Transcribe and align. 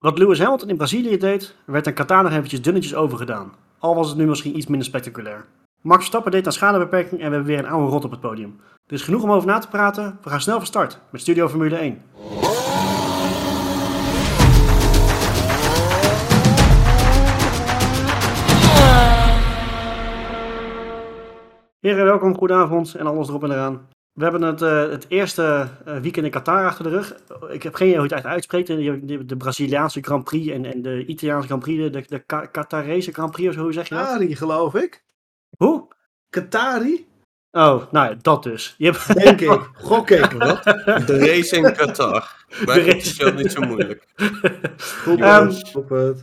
Wat 0.00 0.18
Lewis 0.18 0.38
Hamilton 0.38 0.68
in 0.68 0.76
Brazilië 0.76 1.16
deed, 1.16 1.54
werd 1.66 1.86
in 1.86 1.94
Qatar 1.94 2.22
nog 2.22 2.32
eventjes 2.32 2.62
dunnetjes 2.62 2.94
overgedaan. 2.94 3.52
Al 3.78 3.94
was 3.94 4.08
het 4.08 4.16
nu 4.16 4.26
misschien 4.26 4.56
iets 4.56 4.66
minder 4.66 4.86
spectaculair. 4.86 5.44
Max 5.80 5.98
Verstappen 5.98 6.32
deed 6.32 6.46
aan 6.46 6.52
schadebeperking 6.52 7.20
en 7.20 7.28
we 7.28 7.34
hebben 7.34 7.44
weer 7.44 7.58
een 7.58 7.70
oude 7.70 7.90
rot 7.90 8.04
op 8.04 8.10
het 8.10 8.20
podium. 8.20 8.60
Is 8.86 9.02
genoeg 9.02 9.22
om 9.22 9.30
over 9.30 9.48
na 9.48 9.58
te 9.58 9.68
praten. 9.68 10.18
We 10.22 10.30
gaan 10.30 10.40
snel 10.40 10.56
van 10.56 10.66
start 10.66 11.00
met 11.10 11.20
Studio 11.20 11.48
Formule 11.48 11.76
1. 11.76 12.02
Heren, 21.80 22.04
welkom, 22.04 22.36
goedenavond 22.36 22.94
en 22.94 23.06
alles 23.06 23.28
erop 23.28 23.44
en 23.44 23.50
eraan. 23.50 23.88
We 24.20 24.26
hebben 24.26 24.42
het, 24.42 24.62
uh, 24.62 24.90
het 24.90 25.06
eerste 25.08 25.68
uh, 25.88 25.96
weekend 25.96 26.24
in 26.26 26.30
Qatar 26.30 26.66
achter 26.66 26.84
de 26.84 26.90
rug. 26.90 27.14
Ik 27.50 27.62
heb 27.62 27.74
geen 27.74 27.86
idee 27.86 27.98
hoe 28.00 28.08
je 28.08 28.14
het 28.14 28.24
echt 28.24 28.34
uitspreekt. 28.34 28.66
De, 28.66 29.04
de, 29.04 29.24
de 29.24 29.36
Braziliaanse 29.36 30.02
Grand 30.02 30.24
Prix 30.24 30.52
en, 30.52 30.64
en 30.64 30.82
de 30.82 31.04
Italiaanse 31.06 31.46
Grand 31.46 31.62
Prix. 31.62 31.82
De, 31.82 31.90
de, 31.90 32.04
de 32.08 32.48
Qatarese 32.50 33.12
Grand 33.12 33.30
Prix 33.30 33.48
of 33.48 33.54
zo, 33.54 33.60
hoe 33.62 33.72
zeg 33.72 33.88
je 33.88 33.94
dat? 33.94 34.04
Qatari, 34.04 34.36
geloof 34.36 34.74
ik. 34.74 35.02
Hoe? 35.56 35.88
Qatari? 36.30 37.06
Oh, 37.50 37.82
nou 37.92 38.10
ja, 38.10 38.16
dat 38.22 38.42
dus. 38.42 38.74
Je 38.78 38.84
hebt... 38.84 39.14
Denk 39.24 39.40
ik. 39.40 39.48
Gok 39.74 40.10
ik, 40.10 40.30
wat? 40.30 40.64
De 41.06 41.18
race 41.18 41.56
in 41.56 41.72
Qatar. 41.74 42.44
Maar 42.66 42.74
De 42.74 42.80
het 42.80 42.92
race. 42.92 43.24
is 43.24 43.42
niet 43.42 43.52
zo 43.52 43.60
moeilijk. 43.60 44.06
Goed, 45.02 45.20
Ehm, 45.30 45.52
op 45.72 45.88
het. 45.88 46.20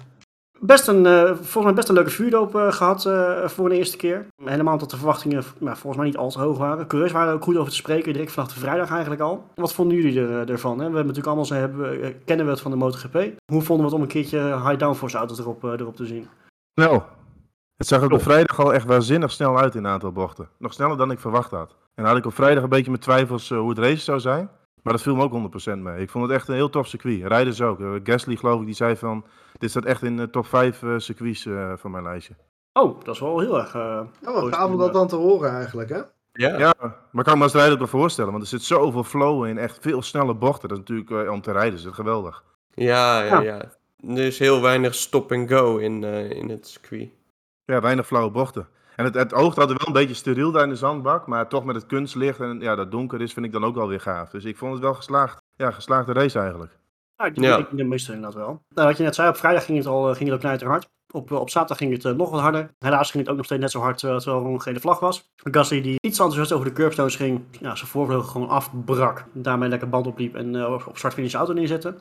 Best 0.59 0.87
een, 0.87 1.05
eh, 1.05 1.25
volgens 1.25 1.63
mij 1.63 1.73
best 1.73 1.89
een 1.89 1.95
leuke 1.95 2.09
vuurdoop 2.09 2.55
eh, 2.55 2.71
gehad 2.71 3.05
eh, 3.05 3.47
voor 3.47 3.69
de 3.69 3.77
eerste 3.77 3.97
keer. 3.97 4.27
Helemaal 4.43 4.73
omdat 4.73 4.89
de 4.89 4.97
verwachtingen 4.97 5.43
nou, 5.57 5.77
volgens 5.77 5.95
mij 5.95 6.05
niet 6.05 6.17
al 6.17 6.29
te 6.29 6.39
hoog 6.39 6.57
waren. 6.57 6.87
Coureurs 6.87 7.13
waren 7.13 7.33
ook 7.33 7.43
goed 7.43 7.57
over 7.57 7.69
te 7.69 7.75
spreken, 7.75 8.13
direct 8.13 8.31
vanaf 8.31 8.53
de 8.53 8.59
vrijdag 8.59 8.91
eigenlijk 8.91 9.21
al. 9.21 9.45
Wat 9.55 9.73
vonden 9.73 9.97
jullie 9.97 10.21
er, 10.21 10.49
ervan? 10.49 10.71
Hè? 10.71 10.77
We 10.77 10.83
hebben 10.83 10.99
natuurlijk 10.99 11.27
allemaal, 11.27 11.45
zo 11.45 11.53
hebben, 11.53 12.23
kennen 12.25 12.45
we 12.45 12.51
het 12.51 12.61
van 12.61 12.71
de 12.71 12.77
MotoGP. 12.77 13.15
Hoe 13.51 13.61
vonden 13.61 13.85
we 13.85 13.91
het 13.91 13.93
om 13.93 14.01
een 14.01 14.07
keertje 14.07 14.39
high 14.39 14.77
downforce 14.77 15.17
auto's 15.17 15.39
erop, 15.39 15.63
erop 15.63 15.95
te 15.95 16.05
zien? 16.05 16.27
Snel. 16.79 17.05
Het 17.75 17.87
zag 17.87 18.01
er 18.01 18.11
op 18.11 18.21
vrijdag 18.21 18.59
al 18.59 18.73
echt 18.73 18.85
waanzinnig 18.85 19.31
snel 19.31 19.57
uit 19.57 19.75
in 19.75 19.83
een 19.83 19.91
aantal 19.91 20.11
bochten. 20.11 20.49
Nog 20.57 20.73
sneller 20.73 20.97
dan 20.97 21.11
ik 21.11 21.19
verwacht 21.19 21.51
had. 21.51 21.75
En 21.95 22.05
had 22.05 22.17
ik 22.17 22.25
op 22.25 22.33
vrijdag 22.33 22.63
een 22.63 22.69
beetje 22.69 22.91
mijn 22.91 23.01
twijfels 23.01 23.49
hoe 23.49 23.69
het 23.69 23.79
race 23.79 24.03
zou 24.03 24.19
zijn. 24.19 24.49
Maar 24.83 24.93
dat 24.93 25.01
viel 25.01 25.15
me 25.15 25.23
ook 25.23 25.71
100% 25.71 25.77
mee. 25.77 26.01
Ik 26.01 26.09
vond 26.09 26.23
het 26.25 26.33
echt 26.33 26.47
een 26.47 26.55
heel 26.55 26.69
tof 26.69 26.87
circuit. 26.87 27.23
Rijders 27.23 27.61
ook. 27.61 27.79
Gasly 28.03 28.35
geloof 28.35 28.59
ik, 28.59 28.65
die 28.65 28.75
zei 28.75 28.95
van... 28.95 29.25
Dit 29.57 29.69
staat 29.69 29.85
echt 29.85 30.03
in 30.03 30.17
de 30.17 30.29
top 30.29 30.45
5 30.45 30.83
eh, 30.83 30.93
circuits 30.97 31.45
eh, 31.45 31.71
van 31.75 31.91
mijn 31.91 32.03
lijstje. 32.03 32.33
Oh, 32.73 32.99
dat 33.03 33.13
is 33.15 33.21
wel 33.21 33.39
heel 33.39 33.57
erg... 33.59 33.75
eh, 33.75 34.01
Ja, 34.21 34.31
wat 34.33 34.53
gaaf 34.55 34.69
om 34.69 34.77
dat 34.77 34.93
dan 34.93 35.07
te 35.07 35.15
horen 35.15 35.51
eigenlijk, 35.51 35.89
hè? 35.89 36.01
Ja. 36.33 36.57
Ja, 36.59 36.73
maar 36.79 36.97
ik 37.11 37.23
kan 37.23 37.37
me 37.37 37.43
als 37.43 37.53
rijder 37.53 37.71
ook 37.73 37.77
wel 37.79 37.87
voorstellen. 37.87 38.31
Want 38.31 38.43
er 38.43 38.49
zit 38.49 38.61
zoveel 38.61 39.03
flow 39.03 39.45
in. 39.45 39.57
Echt 39.57 39.77
veel 39.81 40.01
snelle 40.01 40.33
bochten. 40.35 40.69
Dat 40.69 40.77
is 40.77 40.83
natuurlijk 40.87 41.29
om 41.31 41.41
te 41.41 41.51
rijden 41.51 41.73
is 41.79 41.83
het 41.83 41.93
geweldig. 41.93 42.43
Ja, 42.73 43.23
Ja. 43.23 43.23
ja, 43.23 43.39
ja. 43.41 43.61
Er 44.15 44.25
is 44.25 44.39
heel 44.39 44.61
weinig 44.61 44.95
stop 44.95 45.31
and 45.31 45.49
go 45.51 45.77
in, 45.77 46.03
eh, 46.03 46.29
in 46.31 46.49
het 46.49 46.67
circuit. 46.67 47.09
Ja, 47.65 47.81
weinig 47.81 48.07
flauwe 48.07 48.31
bochten. 48.31 48.67
En 48.95 49.05
het, 49.05 49.13
het 49.15 49.33
oogt 49.33 49.57
altijd 49.59 49.77
wel 49.77 49.87
een 49.87 49.93
beetje 50.01 50.13
steriel 50.13 50.51
daar 50.51 50.63
in 50.63 50.69
de 50.69 50.75
zandbak. 50.75 51.27
Maar 51.27 51.47
toch 51.47 51.63
met 51.65 51.75
het 51.75 51.85
kunstlicht 51.85 52.39
en 52.39 52.59
ja, 52.59 52.75
dat 52.75 52.91
donker 52.91 53.21
is, 53.21 53.33
vind 53.33 53.45
ik 53.45 53.51
dan 53.51 53.65
ook 53.65 53.75
wel 53.75 53.87
weer 53.87 54.01
gaaf. 54.01 54.29
Dus 54.29 54.45
ik 54.45 54.57
vond 54.57 54.73
het 54.73 54.81
wel 54.81 54.93
geslaagd. 54.93 55.37
Ja, 55.55 55.71
geslaagde 55.71 56.13
race 56.13 56.39
eigenlijk. 56.39 56.77
Nou, 57.17 57.31
ik 57.31 57.39
Ja. 57.39 57.57
ik 57.57 57.67
de 57.71 57.83
meeste 57.83 58.13
inderdaad 58.13 58.39
wel. 58.39 58.61
Nou, 58.75 58.87
wat 58.87 58.97
je 58.97 59.03
net 59.03 59.15
zei, 59.15 59.29
op 59.29 59.35
vrijdag 59.37 59.65
ging 59.65 59.77
het 59.77 59.87
al, 59.87 60.09
eh, 60.09 60.15
ging 60.15 60.29
het 60.29 60.43
ook 60.45 60.61
hard. 60.61 60.89
Op, 61.13 61.31
eh, 61.31 61.39
op 61.39 61.49
zaterdag 61.49 61.77
ging 61.77 61.91
het 61.93 62.05
eh, 62.05 62.11
nog 62.11 62.29
wat 62.29 62.39
harder. 62.41 62.69
Helaas 62.79 63.11
ging 63.11 63.23
het 63.23 63.31
ook 63.31 63.37
nog 63.37 63.45
steeds 63.45 63.61
net 63.61 63.71
zo 63.71 63.79
hard 63.79 63.97
terwijl 63.97 64.45
er 64.45 64.51
een 64.51 64.61
gele 64.61 64.79
vlag 64.79 64.99
was. 64.99 65.29
Gasly 65.35 65.81
die 65.81 65.95
iets 66.01 66.19
enthousiast 66.19 66.51
over 66.51 66.65
de 66.65 66.73
curbstones 66.73 67.15
ging, 67.15 67.41
ja, 67.51 67.75
zijn 67.75 67.89
voorvleugel 67.89 68.27
gewoon 68.29 68.49
afbrak. 68.49 69.25
Daarmee 69.33 69.69
lekker 69.69 69.89
band 69.89 70.07
opliep 70.07 70.35
en 70.35 70.65
op- 70.65 70.87
op 70.87 70.97
start-finish 70.97 71.33
auto 71.33 71.53
neerzette. 71.53 71.95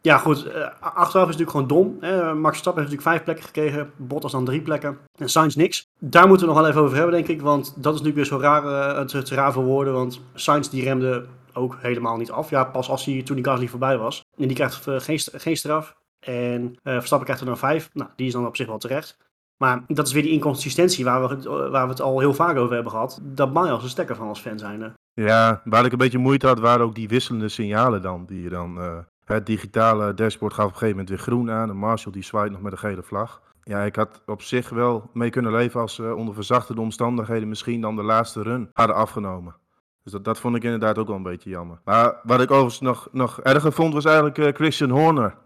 Ja 0.00 0.18
goed, 0.18 0.44
eh, 0.46 0.66
achteraf 0.80 1.28
is 1.28 1.36
het 1.36 1.38
natuurlijk 1.38 1.50
gewoon 1.50 1.66
dom. 1.66 1.96
Hè. 2.00 2.34
Max 2.34 2.48
Verstappen 2.48 2.82
heeft 2.82 2.94
natuurlijk 2.94 3.02
vijf 3.02 3.22
plekken 3.24 3.44
gekregen, 3.44 3.90
Bottas 3.96 4.32
dan 4.32 4.44
drie 4.44 4.60
plekken 4.62 4.98
en 5.18 5.28
Sainz 5.28 5.54
niks. 5.54 5.86
Daar 5.98 6.28
moeten 6.28 6.46
we 6.46 6.52
nog 6.52 6.60
wel 6.62 6.70
even 6.70 6.82
over 6.82 6.96
hebben 6.96 7.14
denk 7.14 7.28
ik, 7.28 7.40
want 7.42 7.64
dat 7.76 7.94
is 7.94 8.00
natuurlijk 8.00 8.14
weer 8.16 8.38
zo 8.38 8.38
raar, 8.38 8.96
eh, 8.96 9.04
te, 9.04 9.22
te 9.22 9.34
raar 9.34 9.52
voor 9.52 9.64
woorden. 9.64 9.92
Want 9.92 10.20
Sainz 10.34 10.68
die 10.68 10.82
remde 10.82 11.24
ook 11.54 11.76
helemaal 11.80 12.16
niet 12.16 12.30
af. 12.30 12.50
Ja, 12.50 12.64
pas 12.64 12.88
als 12.88 13.04
hij 13.04 13.22
toen 13.22 13.36
die 13.36 13.44
Gasly 13.44 13.68
voorbij 13.68 13.98
was. 13.98 14.24
En 14.36 14.46
die 14.46 14.56
krijgt 14.56 14.86
eh, 14.86 15.00
geen, 15.00 15.18
geen 15.18 15.56
straf. 15.56 15.96
En 16.20 16.78
eh, 16.82 16.92
Verstappen 16.92 17.24
krijgt 17.26 17.42
er 17.42 17.48
dan 17.48 17.58
vijf. 17.58 17.90
Nou, 17.92 18.10
die 18.16 18.26
is 18.26 18.32
dan 18.32 18.46
op 18.46 18.56
zich 18.56 18.66
wel 18.66 18.78
terecht. 18.78 19.16
Maar 19.56 19.84
dat 19.86 20.06
is 20.06 20.12
weer 20.12 20.22
die 20.22 20.32
inconsistentie 20.32 21.04
waar 21.04 21.28
we, 21.28 21.48
waar 21.70 21.84
we 21.84 21.90
het 21.90 22.00
al 22.00 22.20
heel 22.20 22.34
vaak 22.34 22.56
over 22.56 22.74
hebben 22.74 22.92
gehad. 22.92 23.20
Dat 23.22 23.52
mag 23.52 23.66
je 23.66 23.72
als 23.72 23.82
een 23.82 23.88
stekker 23.88 24.16
van 24.16 24.28
als 24.28 24.40
fan 24.40 24.58
zijn. 24.58 24.94
Ja, 25.14 25.60
waar 25.64 25.84
ik 25.84 25.92
een 25.92 25.98
beetje 25.98 26.18
moeite 26.18 26.46
had, 26.46 26.58
waren 26.58 26.86
ook 26.86 26.94
die 26.94 27.08
wisselende 27.08 27.48
signalen 27.48 28.02
dan. 28.02 28.26
Die 28.26 28.42
je 28.42 28.48
dan 28.48 28.80
eh, 28.80 28.98
het 29.24 29.46
digitale 29.46 30.14
dashboard 30.14 30.54
gaf 30.54 30.64
op 30.64 30.72
een 30.72 30.78
gegeven 30.78 30.98
moment 30.98 31.08
weer 31.08 31.26
groen 31.26 31.50
aan. 31.50 31.70
En 31.70 31.76
Marshall 31.76 32.12
die 32.12 32.24
zwaait 32.24 32.52
nog 32.52 32.60
met 32.60 32.72
een 32.72 32.78
gele 32.78 33.02
vlag. 33.02 33.42
Ja, 33.62 33.82
ik 33.82 33.96
had 33.96 34.22
op 34.26 34.42
zich 34.42 34.68
wel 34.68 35.10
mee 35.12 35.30
kunnen 35.30 35.52
leven 35.52 35.80
als 35.80 35.94
ze 35.94 36.14
onder 36.14 36.34
verzachtende 36.34 36.80
omstandigheden 36.80 37.48
misschien 37.48 37.80
dan 37.80 37.96
de 37.96 38.02
laatste 38.02 38.42
run 38.42 38.70
hadden 38.72 38.96
afgenomen. 38.96 39.54
Dus 40.02 40.12
dat, 40.12 40.24
dat 40.24 40.40
vond 40.40 40.56
ik 40.56 40.64
inderdaad 40.64 40.98
ook 40.98 41.06
wel 41.06 41.16
een 41.16 41.22
beetje 41.22 41.50
jammer. 41.50 41.78
Maar 41.84 42.20
wat 42.22 42.40
ik 42.40 42.50
overigens 42.50 42.80
nog, 42.80 43.08
nog 43.12 43.40
erger 43.40 43.72
vond, 43.72 43.94
was 43.94 44.04
eigenlijk 44.04 44.38
eh, 44.38 44.48
Christian 44.54 44.90
Horner. 44.90 45.36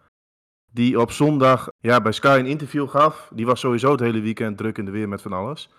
Die 0.72 1.00
op 1.00 1.10
zondag 1.10 1.68
ja, 1.80 2.00
bij 2.00 2.12
Sky 2.12 2.36
een 2.38 2.46
interview 2.46 2.88
gaf. 2.88 3.30
Die 3.34 3.46
was 3.46 3.60
sowieso 3.60 3.90
het 3.90 4.00
hele 4.00 4.20
weekend 4.20 4.58
druk 4.58 4.78
in 4.78 4.84
de 4.84 4.90
weer 4.90 5.08
met 5.08 5.22
van 5.22 5.32
alles. 5.32 5.70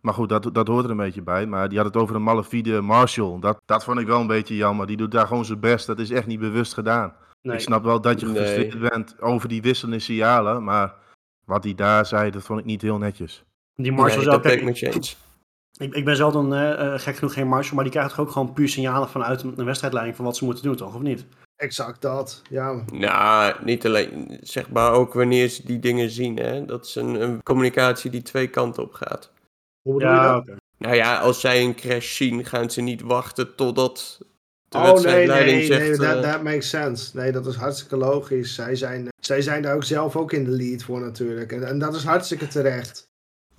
Maar 0.00 0.14
goed, 0.14 0.28
dat, 0.28 0.54
dat 0.54 0.68
hoort 0.68 0.84
er 0.84 0.90
een 0.90 0.96
beetje 0.96 1.22
bij. 1.22 1.46
Maar 1.46 1.68
die 1.68 1.78
had 1.78 1.86
het 1.86 1.96
over 1.96 2.14
een 2.16 2.22
malafide 2.22 2.80
Marshall. 2.80 3.40
Dat, 3.40 3.60
dat 3.64 3.84
vond 3.84 3.98
ik 3.98 4.06
wel 4.06 4.20
een 4.20 4.26
beetje 4.26 4.56
jammer. 4.56 4.86
Die 4.86 4.96
doet 4.96 5.10
daar 5.10 5.26
gewoon 5.26 5.44
zijn 5.44 5.60
best. 5.60 5.86
Dat 5.86 5.98
is 5.98 6.10
echt 6.10 6.26
niet 6.26 6.40
bewust 6.40 6.74
gedaan. 6.74 7.14
Nee, 7.42 7.54
Ik 7.54 7.60
snap 7.62 7.84
wel 7.84 8.00
dat 8.00 8.20
je 8.20 8.26
Nee. 8.26 8.34
gefrustreerd 8.36 8.90
bent 8.90 9.20
over 9.20 9.48
die 9.48 9.62
wisselende 9.62 9.98
signalen. 9.98 10.64
Maar 10.64 10.94
wat 11.44 11.64
hij 11.64 11.74
daar 11.74 12.06
zei, 12.06 12.30
dat 12.30 12.42
vond 12.42 12.58
ik 12.58 12.64
niet 12.64 12.82
heel 12.82 12.98
netjes. 12.98 13.44
die 13.74 13.92
Marshall 13.92 14.24
Nee, 14.26 14.40
kijk, 14.40 14.64
met 14.64 14.78
je 14.78 14.86
eens. 14.94 15.16
Ik, 15.78 15.94
ik 15.94 16.04
ben 16.04 16.16
zelf 16.16 16.32
dan 16.32 16.54
eh, 16.54 16.94
eh, 16.94 17.00
gek 17.00 17.16
genoeg 17.16 17.32
geen 17.32 17.48
Marshall. 17.48 17.74
Maar 17.74 17.84
die 17.84 17.92
krijgt 17.92 18.10
toch 18.10 18.20
ook 18.20 18.30
gewoon 18.30 18.52
puur 18.52 18.68
signalen 18.68 19.08
vanuit 19.08 19.42
een 19.42 19.64
wedstrijdleiding 19.64 20.16
van 20.16 20.24
wat 20.24 20.36
ze 20.36 20.44
moeten 20.44 20.64
doen, 20.64 20.76
toch? 20.76 20.94
Of 20.94 21.00
niet? 21.00 21.24
Exact 21.56 22.02
dat. 22.02 22.42
Ja, 22.50 22.82
Nou, 22.92 23.54
niet 23.64 23.86
alleen, 23.86 24.38
zeg 24.42 24.70
maar 24.70 24.92
ook 24.92 25.12
wanneer 25.12 25.48
ze 25.48 25.66
die 25.66 25.78
dingen 25.78 26.10
zien, 26.10 26.36
hè. 26.36 26.64
Dat 26.64 26.84
is 26.86 26.94
een, 26.94 27.22
een 27.22 27.42
communicatie 27.42 28.10
die 28.10 28.22
twee 28.22 28.48
kanten 28.48 28.82
op 28.82 28.92
gaat. 28.92 29.30
hoe 29.82 29.94
bedoel 29.94 30.08
je 30.10 30.16
Ja, 30.16 30.32
dat? 30.32 30.42
oké. 30.42 30.56
Nou 30.78 30.94
ja, 30.94 31.18
als 31.18 31.40
zij 31.40 31.62
een 31.62 31.74
crash 31.74 32.16
zien, 32.16 32.44
gaan 32.44 32.70
ze 32.70 32.80
niet 32.80 33.00
wachten 33.02 33.54
totdat 33.54 34.18
de 34.68 34.78
Oh 34.78 34.82
nee, 34.84 34.92
wedstrijdleiding 34.92 35.56
nee, 35.58 35.66
zegt... 35.66 35.80
nee, 35.80 35.96
that, 35.96 36.24
eh, 36.24 36.30
that 36.30 36.42
makes 36.42 36.68
sense. 36.68 37.16
Nee, 37.16 37.32
dat 37.32 37.46
is 37.46 37.54
hartstikke 37.54 37.96
logisch. 37.96 38.54
Zij 38.54 38.74
zijn, 38.76 39.08
zij 39.20 39.40
zijn 39.42 39.62
daar 39.62 39.74
ook 39.74 39.84
zelf 39.84 40.16
ook 40.16 40.32
in 40.32 40.44
de 40.44 40.50
lead 40.50 40.82
voor 40.82 41.00
natuurlijk. 41.00 41.52
En, 41.52 41.66
en 41.68 41.78
dat 41.78 41.94
is 41.94 42.04
hartstikke 42.04 42.46
terecht. 42.46 43.10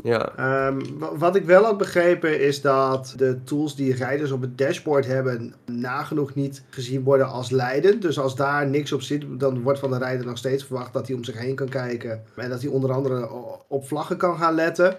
Ja, 0.04 0.36
Ehm, 0.36 0.82
wa- 0.98 1.18
wat 1.18 1.36
ik 1.36 1.46
wel 1.46 1.64
had 1.64 1.78
begrepen 1.78 2.40
is 2.42 2.62
dat 2.62 3.14
de 3.18 3.44
tools 3.44 3.76
die 3.76 3.96
rijders 3.96 4.32
op 4.32 4.42
het 4.42 4.58
dashboard 4.58 5.06
hebben 5.06 5.54
nagenoeg 5.66 6.36
niet 6.36 6.64
gezien 6.70 7.04
worden 7.04 7.28
als 7.28 7.50
leidend. 7.50 8.02
Dus 8.02 8.20
als 8.20 8.36
daar 8.36 8.68
niks 8.68 8.92
op 8.92 9.02
zit, 9.02 9.26
dan 9.40 9.62
wordt 9.62 9.80
van 9.80 9.92
de 9.92 9.98
rijder 9.98 10.26
nog 10.26 10.38
steeds 10.38 10.64
verwacht 10.66 10.94
dat 10.94 11.08
hij 11.08 11.16
om 11.16 11.24
zich 11.24 11.38
heen 11.40 11.56
kan 11.56 11.70
kijken. 11.70 12.24
En 12.36 12.50
dat 12.50 12.62
hij 12.62 12.72
onder 12.72 12.92
andere 12.92 13.30
op 13.68 13.88
vlaggen 13.88 14.18
kan 14.18 14.38
gaan 14.38 14.56
letten. 14.56 14.98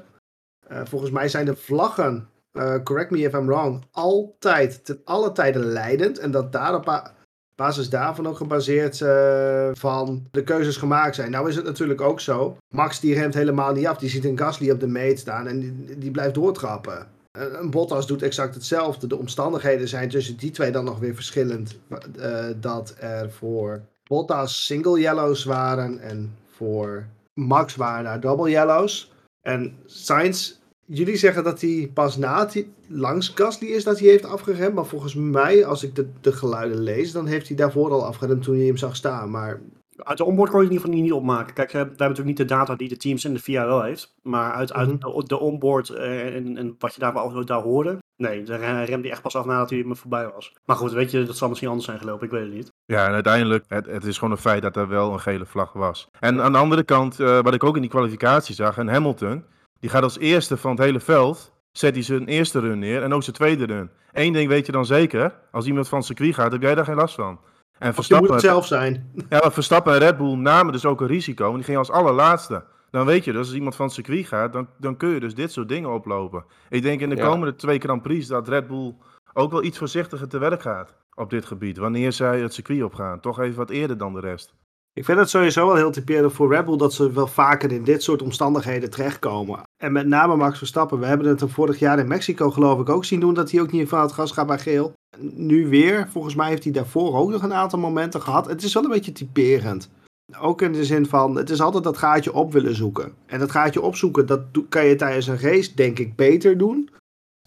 Eh, 0.68 0.80
volgens 0.84 1.10
mij 1.10 1.28
zijn 1.28 1.44
de 1.44 1.56
vlaggen, 1.56 2.28
eh, 2.52 2.74
correct 2.82 3.10
me 3.10 3.18
if 3.18 3.32
I'm 3.32 3.46
wrong, 3.46 3.84
altijd, 3.90 4.84
ten 4.84 5.00
alle 5.04 5.32
tijden 5.32 5.64
leidend. 5.64 6.18
En 6.18 6.30
dat 6.30 6.52
daar 6.52 6.74
op 6.74 6.84
ba- 6.84 7.14
basis 7.56 7.88
daarvan 7.88 8.26
ook 8.26 8.36
gebaseerd 8.36 9.00
eh, 9.00 9.68
van 9.72 10.26
de 10.30 10.42
keuzes 10.42 10.76
gemaakt 10.76 11.14
zijn. 11.14 11.30
Nou 11.30 11.48
is 11.48 11.56
het 11.56 11.64
natuurlijk 11.64 12.00
ook 12.00 12.20
zo. 12.20 12.56
Max 12.74 13.00
die 13.00 13.14
remt 13.14 13.34
helemaal 13.34 13.72
niet 13.72 13.86
af. 13.86 13.98
Die 13.98 14.08
ziet 14.08 14.24
een 14.24 14.38
Gasly 14.38 14.70
op 14.70 14.80
de 14.80 14.86
meet 14.86 15.18
staan 15.18 15.46
en 15.46 15.60
die, 15.60 15.98
die 15.98 16.10
blijft 16.10 16.34
doortrappen. 16.34 17.06
Een 17.32 17.58
een 17.58 17.70
Bottas 17.70 18.06
doet 18.06 18.22
exact 18.22 18.54
hetzelfde. 18.54 19.06
De 19.06 19.18
omstandigheden 19.18 19.88
zijn 19.88 20.08
tussen 20.08 20.36
die 20.36 20.50
twee 20.50 20.70
dan 20.70 20.84
nog 20.84 20.98
weer 20.98 21.14
verschillend. 21.14 21.78
Eh, 22.18 22.44
dat 22.60 22.94
er 22.98 23.30
voor 23.30 23.80
Bottas 24.08 24.66
single 24.66 25.00
yellows 25.00 25.44
waren 25.44 26.00
en 26.00 26.36
voor 26.50 27.06
Max 27.34 27.76
waren 27.76 28.04
daar 28.04 28.20
double 28.20 28.50
yellows. 28.50 29.12
En 29.40 29.76
Sainz, 29.86 30.54
jullie 30.86 31.16
zeggen 31.16 31.44
dat 31.44 31.60
hij 31.60 31.90
pas 31.94 32.16
na 32.16 32.38
het 32.40 32.66
langs 32.88 33.32
Gasly 33.34 33.66
is 33.68 33.84
dat 33.84 33.98
hij 33.98 34.08
heeft 34.08 34.24
afgeremd. 34.24 34.74
Maar 34.74 34.86
volgens 34.86 35.14
mij, 35.14 35.66
als 35.66 35.82
ik 35.82 35.94
de, 35.94 36.08
de 36.20 36.32
geluiden 36.32 36.78
lees, 36.82 37.12
dan 37.12 37.26
heeft 37.26 37.48
hij 37.48 37.56
daarvoor 37.56 37.90
al 37.90 38.04
afgeremd 38.06 38.42
toen 38.42 38.56
hij 38.56 38.66
hem 38.66 38.76
zag 38.76 38.96
staan. 38.96 39.30
Maar 39.30 39.60
Uit 39.96 40.18
de 40.18 40.24
onboard 40.24 40.50
kon 40.50 40.58
je 40.60 40.64
het 40.66 40.74
in 40.74 40.80
ieder 40.82 40.94
geval 40.96 41.04
niet 41.04 41.22
opmaken. 41.22 41.54
Kijk, 41.54 41.70
we 41.72 41.78
hebben 41.78 41.96
natuurlijk 41.98 42.26
niet 42.26 42.36
de 42.48 42.54
data 42.54 42.74
die 42.76 42.88
de 42.88 42.96
teams 42.96 43.24
en 43.24 43.32
de 43.32 43.38
VIA 43.38 43.66
wel 43.66 43.82
heeft. 43.82 44.14
Maar 44.22 44.52
uit, 44.52 44.72
uit 44.72 44.88
Mhm. 44.88 44.98
de, 45.18 45.24
de 45.26 45.38
onboard 45.38 45.88
eh, 45.88 46.34
en, 46.36 46.56
en 46.56 46.74
wat 46.78 46.94
je 46.94 47.00
daar, 47.00 47.12
wel- 47.12 47.44
daar 47.44 47.62
hoorde. 47.62 47.98
Nee, 48.16 48.42
daar 48.42 48.58
re- 48.58 48.82
remde 48.84 49.02
hij 49.02 49.10
echt 49.10 49.22
pas 49.22 49.36
af 49.36 49.44
nadat 49.44 49.70
hij 49.70 49.82
me 49.84 49.94
voorbij 49.96 50.30
was. 50.34 50.52
Maar 50.64 50.76
goed, 50.76 50.92
weet 50.92 51.10
je, 51.10 51.24
dat 51.24 51.36
zal 51.36 51.48
misschien 51.48 51.68
anders 51.68 51.86
zijn 51.86 51.98
gelopen. 51.98 52.26
Ik 52.26 52.32
weet 52.32 52.44
het 52.44 52.52
niet. 52.54 52.72
Ja, 52.84 53.06
en 53.06 53.12
uiteindelijk, 53.12 53.64
het, 53.68 53.86
het 53.86 54.04
is 54.04 54.18
gewoon 54.18 54.32
een 54.34 54.40
feit 54.40 54.62
dat 54.62 54.76
er 54.76 54.88
wel 54.88 55.12
een 55.12 55.20
gele 55.20 55.46
vlag 55.46 55.72
was. 55.72 56.08
En 56.20 56.40
aan 56.42 56.52
de 56.52 56.58
andere 56.58 56.82
kant, 56.84 57.20
eh, 57.20 57.40
wat 57.42 57.54
ik 57.54 57.64
ook 57.64 57.74
in 57.74 57.80
die 57.80 57.90
kwalificatie 57.90 58.54
zag, 58.54 58.78
en 58.78 58.88
Hamilton, 58.88 59.44
die 59.84 59.92
gaat 59.92 60.02
als 60.02 60.18
eerste 60.18 60.56
van 60.56 60.70
het 60.70 60.80
hele 60.80 61.00
veld, 61.00 61.52
zet 61.72 61.94
hij 61.94 62.02
zijn 62.02 62.26
eerste 62.26 62.60
run 62.60 62.78
neer 62.78 63.02
en 63.02 63.12
ook 63.12 63.22
zijn 63.22 63.36
tweede 63.36 63.64
run. 63.64 63.90
Eén 64.12 64.32
ding 64.32 64.48
weet 64.48 64.66
je 64.66 64.72
dan 64.72 64.86
zeker, 64.86 65.34
als 65.50 65.66
iemand 65.66 65.88
van 65.88 65.98
het 65.98 66.06
circuit 66.06 66.34
gaat, 66.34 66.52
heb 66.52 66.62
jij 66.62 66.74
daar 66.74 66.84
geen 66.84 66.94
last 66.96 67.14
van. 67.14 67.28
En 67.28 67.38
Je 67.78 67.84
moet 67.86 67.94
Verstappen, 67.94 68.32
het 68.32 68.40
zelf 68.40 68.66
zijn. 68.66 69.10
ja, 69.30 69.38
maar 69.42 69.52
Verstappen 69.52 69.92
en 69.92 69.98
Red 69.98 70.16
Bull 70.16 70.34
namen 70.34 70.72
dus 70.72 70.84
ook 70.84 71.00
een 71.00 71.06
risico. 71.06 71.48
En 71.48 71.54
die 71.54 71.64
gingen 71.64 71.80
als 71.80 71.90
allerlaatste. 71.90 72.64
Dan 72.90 73.06
weet 73.06 73.24
je 73.24 73.32
dus, 73.32 73.40
als 73.40 73.54
iemand 73.54 73.76
van 73.76 73.86
het 73.86 73.94
circuit 73.94 74.26
gaat, 74.26 74.52
dan, 74.52 74.68
dan 74.78 74.96
kun 74.96 75.08
je 75.08 75.20
dus 75.20 75.34
dit 75.34 75.52
soort 75.52 75.68
dingen 75.68 75.90
oplopen. 75.92 76.44
Ik 76.68 76.82
denk 76.82 77.00
in 77.00 77.08
de 77.08 77.16
Ja. 77.16 77.26
komende 77.26 77.54
twee 77.54 77.78
Grand 77.78 78.02
Prix 78.02 78.26
dat 78.26 78.48
Red 78.48 78.66
Bull 78.66 78.94
ook 79.32 79.50
wel 79.50 79.62
iets 79.62 79.78
voorzichtiger 79.78 80.28
te 80.28 80.38
werk 80.38 80.62
gaat 80.62 80.94
op 81.14 81.30
dit 81.30 81.44
gebied. 81.44 81.76
Wanneer 81.76 82.12
zij 82.12 82.40
het 82.40 82.54
circuit 82.54 82.82
opgaan. 82.82 83.20
Toch 83.20 83.40
even 83.40 83.56
wat 83.56 83.70
eerder 83.70 83.98
dan 83.98 84.12
de 84.12 84.20
rest. 84.20 84.54
Ik 84.92 85.04
vind 85.04 85.18
het 85.18 85.30
sowieso 85.30 85.66
wel 85.66 85.76
heel 85.76 85.90
typerend 85.90 86.32
voor 86.32 86.54
Red 86.54 86.64
Bull 86.64 86.76
dat 86.76 86.92
ze 86.92 87.12
wel 87.12 87.26
vaker 87.26 87.72
in 87.72 87.84
dit 87.84 88.02
soort 88.02 88.22
omstandigheden 88.22 88.90
terechtkomen. 88.90 89.62
En 89.84 89.92
met 89.92 90.06
name 90.06 90.36
Max 90.36 90.58
Verstappen. 90.58 90.98
We 90.98 91.06
hebben 91.06 91.26
het 91.26 91.40
hem 91.40 91.48
vorig 91.48 91.78
jaar 91.78 91.98
in 91.98 92.08
Mexico 92.08 92.50
geloof 92.50 92.80
ik 92.80 92.88
ook 92.88 93.04
zien 93.04 93.20
doen 93.20 93.34
dat 93.34 93.50
hij 93.50 93.60
ook 93.60 93.70
niet 93.70 93.88
van 93.88 94.00
het 94.00 94.12
gas 94.12 94.32
gaat 94.32 94.46
bij 94.46 94.58
geel. 94.58 94.92
Nu 95.18 95.68
weer. 95.68 96.08
Volgens 96.10 96.34
mij 96.34 96.48
heeft 96.48 96.64
hij 96.64 96.72
daarvoor 96.72 97.16
ook 97.16 97.30
nog 97.30 97.42
een 97.42 97.52
aantal 97.52 97.78
momenten 97.78 98.22
gehad. 98.22 98.46
Het 98.46 98.62
is 98.62 98.74
wel 98.74 98.84
een 98.84 98.90
beetje 98.90 99.12
typerend. 99.12 99.90
Ook 100.38 100.62
in 100.62 100.72
de 100.72 100.84
zin 100.84 101.06
van, 101.06 101.36
het 101.36 101.50
is 101.50 101.60
altijd 101.60 101.84
dat 101.84 101.98
gaatje 101.98 102.32
op 102.32 102.52
willen 102.52 102.74
zoeken. 102.74 103.12
En 103.26 103.38
dat 103.38 103.50
gaatje 103.50 103.80
opzoeken, 103.80 104.26
dat 104.26 104.40
kan 104.68 104.84
je 104.84 104.96
tijdens 104.96 105.26
een 105.26 105.40
race 105.40 105.74
denk 105.74 105.98
ik 105.98 106.16
beter 106.16 106.58
doen. 106.58 106.90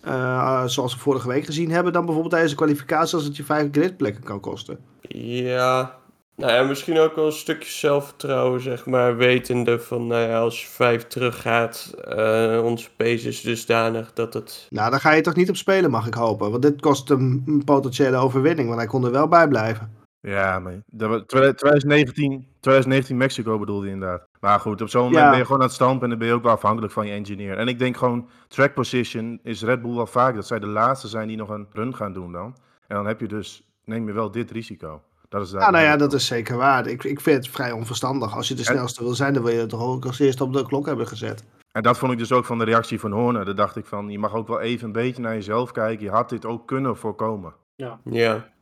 Eh, 0.04 0.66
zoals 0.66 0.94
we 0.94 1.00
vorige 1.00 1.28
week 1.28 1.46
gezien 1.46 1.72
hebben, 1.72 1.94
dan 1.94 2.02
bijvoorbeeld 2.02 2.34
tijdens 2.34 2.52
een 2.52 2.60
kwalificatie 2.60 3.16
als 3.16 3.26
het 3.26 3.38
je 3.38 3.44
vijf 3.44 3.68
gridplekken 3.72 4.24
kan 4.24 4.40
kosten. 4.40 4.80
Ja, 5.10 5.98
nou 6.38 6.52
ja, 6.52 6.64
misschien 6.64 6.98
ook 7.00 7.16
wel 7.16 7.26
een 7.26 7.32
stukje 7.32 7.70
zelfvertrouwen, 7.70 8.62
zeg 8.62 8.86
maar. 8.86 9.18
Wetende 9.18 9.80
van, 9.80 10.08
nou 10.08 10.22
ja, 10.30 10.40
als 10.40 10.62
je 10.62 10.68
vijf 10.68 11.08
teruggaat, 11.08 11.94
eh 12.02 12.62
onze 12.64 12.90
pace 12.96 13.28
is 13.28 13.42
dusdanig 13.42 14.14
dat 14.14 14.34
het... 14.34 14.68
Nou, 14.70 14.92
daar 14.92 15.00
ga 15.00 15.12
je 15.12 15.22
toch 15.22 15.36
niet 15.36 15.50
op 15.50 15.56
spelen, 15.56 15.92
mag 15.92 16.08
ik 16.08 16.14
hopen. 16.14 16.52
Want 16.52 16.62
dit 16.62 16.82
kost 16.82 17.10
hem 17.10 17.44
een 17.46 17.64
potentiële 17.64 18.18
overwinning, 18.18 18.68
want 18.68 18.80
hij 18.80 18.90
kon 18.90 19.06
er 19.06 19.12
wel 19.12 19.28
bij 19.28 19.48
blijven. 19.48 19.96
Ja, 20.20 20.60
maar 20.60 20.84
dat 20.86 21.10
was 21.10 21.22
2019, 21.26 22.48
2019 22.60 23.18
Mexico 23.18 23.60
bedoelde 23.60 23.86
je 23.86 23.92
inderdaad. 23.92 24.28
Maar 24.40 24.60
goed, 24.60 24.82
op 24.82 24.90
zo'n 24.90 25.02
moment 25.04 25.22
Ja. 25.22 25.30
ben 25.30 25.38
je 25.38 25.46
gewoon 25.46 25.60
aan 25.60 25.66
het 25.68 25.76
stampen 25.76 26.04
en 26.04 26.10
dan 26.10 26.20
ben 26.20 26.28
je 26.28 26.34
ook 26.34 26.44
wel 26.44 26.52
afhankelijk 26.52 26.94
van 26.94 27.08
je 27.08 27.14
engineer. 27.14 27.58
En 27.58 27.68
ik 27.68 27.80
denk 27.80 27.98
gewoon, 27.98 28.30
track 28.48 28.74
position 28.74 29.40
is 29.44 29.64
Red 29.64 29.82
Bull 29.82 29.96
wel 29.96 30.08
vaak 30.08 30.36
dat 30.36 30.48
zij 30.48 30.60
de 30.60 30.68
laatste 30.68 31.08
zijn 31.08 31.28
die 31.28 31.38
nog 31.38 31.50
een 31.50 31.68
run 31.72 31.96
gaan 31.96 32.14
doen 32.14 32.32
dan. 32.32 32.56
En 32.88 32.96
dan 32.96 33.06
heb 33.06 33.20
je 33.20 33.28
dus, 33.28 33.64
neem 33.84 34.08
je 34.08 34.14
wel 34.14 34.32
dit 34.32 34.52
risico. 34.52 35.02
Dat 35.30 35.42
is 35.46 35.50
daar 35.50 35.62
Ja, 35.62 35.70
nou 35.70 35.84
ja, 35.84 35.98
dat 35.98 36.14
is 36.14 36.26
zeker 36.26 36.58
waar. 36.58 36.88
Ik, 36.88 37.04
ik 37.04 37.22
vind 37.22 37.46
het 37.46 37.54
vrij 37.54 37.72
onverstandig. 37.72 38.36
Als 38.36 38.48
je 38.48 38.54
de 38.54 38.60
En- 38.60 38.66
snelste 38.66 39.04
wil 39.04 39.14
zijn, 39.14 39.34
dan 39.34 39.44
wil 39.44 39.54
je 39.54 39.60
het 39.60 39.70
toch 39.70 39.82
ook 39.82 40.06
als 40.06 40.20
eerste 40.20 40.44
op 40.44 40.54
de 40.54 40.66
klok 40.66 40.86
hebben 40.86 41.08
gezet. 41.08 41.44
En 41.72 41.84
dat 41.84 41.98
vond 41.98 42.12
ik 42.12 42.18
dus 42.18 42.32
ook 42.32 42.46
van 42.46 42.58
de 42.58 42.66
reactie 42.66 43.00
van 43.00 43.12
Horner. 43.12 43.46
Daar 43.46 43.56
dacht 43.56 43.76
ik 43.76 43.86
van, 43.86 44.10
je 44.10 44.20
mag 44.20 44.34
ook 44.34 44.48
wel 44.48 44.60
even 44.60 44.86
een 44.86 44.92
beetje 44.92 45.22
naar 45.22 45.34
jezelf 45.34 45.72
kijken. 45.72 46.06
Je 46.06 46.12
had 46.12 46.30
dit 46.30 46.46
ook 46.46 46.68
kunnen 46.68 46.98
voorkomen. 46.98 47.54
Ja, 47.76 48.00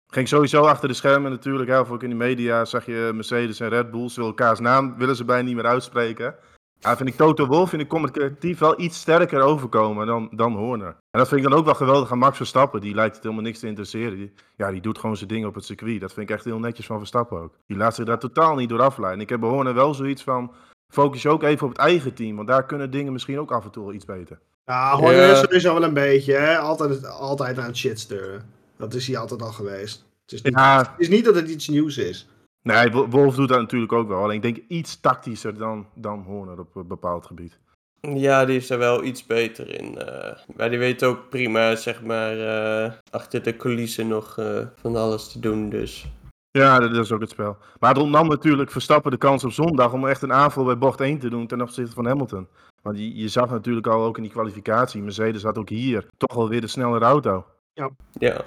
Ging 0.07 0.27
sowieso 0.27 0.63
achter 0.63 0.87
de 0.87 0.93
schermen 0.93 1.31
natuurlijk. 1.31 1.69
Hè, 1.69 1.79
of 1.79 1.91
ook 1.91 2.03
in 2.03 2.09
de 2.09 2.15
media 2.15 2.65
zag 2.65 2.85
je 2.85 3.11
Mercedes 3.13 3.59
en 3.59 3.69
Red 3.69 3.91
Bull. 3.91 4.09
Ze 4.09 4.15
willen 4.15 4.29
elkaars 4.29 4.59
naam 4.59 4.97
willen 4.97 5.15
ze 5.15 5.25
bijna 5.25 5.43
niet 5.43 5.55
meer 5.55 5.65
uitspreken. 5.65 6.35
Ja, 6.79 6.97
vind 6.97 7.09
ik 7.09 7.15
Toto 7.15 7.45
Wolff 7.47 7.69
vind 7.69 7.81
ik 7.81 7.87
communicatief 7.87 8.59
wel 8.59 8.79
iets 8.81 8.99
sterker 8.99 9.41
overkomen 9.41 10.07
dan, 10.07 10.29
dan 10.31 10.53
Horner. 10.55 10.87
En 10.87 11.19
dat 11.19 11.27
vind 11.27 11.41
ik 11.43 11.49
dan 11.49 11.57
ook 11.57 11.65
wel 11.65 11.73
geweldig 11.75 12.11
aan 12.11 12.17
Max 12.17 12.37
Verstappen. 12.37 12.81
Die 12.81 12.95
lijkt 12.95 13.15
het 13.15 13.23
helemaal 13.23 13.43
niks 13.43 13.59
te 13.59 13.67
interesseren. 13.67 14.17
Die, 14.17 14.33
ja, 14.55 14.71
die 14.71 14.81
doet 14.81 14.97
gewoon 14.97 15.17
zijn 15.17 15.29
ding 15.29 15.45
op 15.45 15.55
het 15.55 15.65
circuit. 15.65 16.01
Dat 16.01 16.13
vind 16.13 16.29
ik 16.29 16.35
echt 16.35 16.45
heel 16.45 16.59
netjes 16.59 16.85
van 16.85 16.97
Verstappen 16.97 17.41
ook. 17.41 17.53
Die 17.67 17.77
laat 17.77 17.95
zich 17.95 18.05
daar 18.05 18.19
totaal 18.19 18.55
niet 18.55 18.69
door 18.69 18.81
afleiden. 18.81 19.21
Ik 19.21 19.29
heb 19.29 19.39
bij 19.39 19.49
Horner 19.49 19.73
wel 19.73 19.93
zoiets 19.93 20.23
van... 20.23 20.51
Focus 20.89 21.21
je 21.21 21.29
ook 21.29 21.43
even 21.43 21.65
op 21.67 21.71
het 21.71 21.81
eigen 21.81 22.13
team. 22.13 22.35
Want 22.35 22.47
daar 22.47 22.65
kunnen 22.65 22.91
dingen 22.91 23.13
misschien 23.13 23.39
ook 23.39 23.51
af 23.51 23.63
en 23.65 23.71
toe 23.71 23.83
wel 23.85 23.93
iets 23.93 24.05
beter. 24.05 24.39
Ja, 24.65 24.95
Horner 24.95 25.21
Ja. 25.27 25.31
is 25.31 25.39
sowieso 25.39 25.73
wel 25.73 25.83
een 25.83 25.93
beetje, 25.93 26.33
hè. 26.33 26.57
Altijd, 26.57 27.07
altijd 27.09 27.57
aan 27.57 27.65
het 27.65 27.77
shit 27.77 27.99
sturen. 27.99 28.49
Dat 28.77 28.93
is 28.93 29.07
hij 29.07 29.17
altijd 29.17 29.41
al 29.41 29.51
geweest. 29.51 30.05
Het 30.21 30.31
is 30.31 30.41
niet, 30.41 30.53
Ja, 30.53 30.77
het 30.77 30.89
is 30.97 31.09
niet 31.09 31.25
dat 31.25 31.35
het 31.35 31.49
iets 31.49 31.67
nieuws 31.67 31.97
is. 31.97 32.27
Nee, 32.65 32.91
Wo- 32.91 33.07
Wolf 33.07 33.35
doet 33.35 33.49
dat 33.49 33.59
natuurlijk 33.59 33.91
ook 33.93 34.07
wel. 34.07 34.23
Alleen 34.23 34.35
ik 34.35 34.41
denk 34.41 34.57
iets 34.67 34.99
tactischer 34.99 35.57
dan, 35.57 35.87
dan 35.93 36.19
Horner 36.27 36.59
op 36.59 36.75
een 36.75 36.87
bepaald 36.87 37.25
gebied. 37.25 37.59
ja 37.99 38.45
die 38.45 38.55
is 38.57 38.69
er 38.69 38.77
wel 38.77 39.03
iets 39.03 39.25
beter 39.25 39.69
in. 39.81 39.97
eh. 39.97 40.37
maar 40.55 40.69
die 40.69 40.79
weet 40.79 41.03
ook 41.03 41.29
prima, 41.29 41.75
zeg 41.75 42.03
maar, 42.03 42.39
eh, 42.39 42.91
achter 43.11 43.43
de 43.43 43.55
coulissen 43.57 44.07
nog 44.07 44.37
eh, 44.37 44.65
van 44.75 44.95
alles 44.95 45.31
te 45.31 45.39
doen, 45.39 45.69
dus... 45.69 46.05
Ja, 46.51 46.79
dat 46.79 46.91
is 46.91 47.11
ook 47.11 47.21
het 47.21 47.29
spel. 47.29 47.57
Maar 47.79 47.93
het 47.93 48.01
ontnam 48.03 48.27
natuurlijk 48.27 48.71
Verstappen 48.71 49.11
de 49.11 49.17
kans 49.17 49.43
op 49.43 49.51
zondag 49.51 49.93
om 49.93 50.07
echt 50.07 50.21
een 50.21 50.33
aanval 50.33 50.63
bij 50.63 50.77
bocht 50.77 51.01
1 51.01 51.19
te 51.19 51.29
doen 51.29 51.47
ten 51.47 51.61
opzichte 51.61 51.93
van 51.95 52.05
Hamilton. 52.05 52.47
Want 52.81 52.97
je, 52.97 53.15
je 53.15 53.27
zag 53.27 53.49
natuurlijk 53.49 53.87
al 53.87 54.03
ook 54.03 54.17
in 54.17 54.23
die 54.23 54.31
kwalificatie, 54.31 55.01
Mercedes 55.01 55.43
had 55.43 55.57
ook 55.57 55.69
hier 55.69 56.07
toch 56.17 56.35
wel 56.37 56.49
weer 56.49 56.61
de 56.61 56.67
snellere 56.67 57.05
auto. 57.05 57.45
Ja, 57.73 57.89
Ja, 58.19 58.41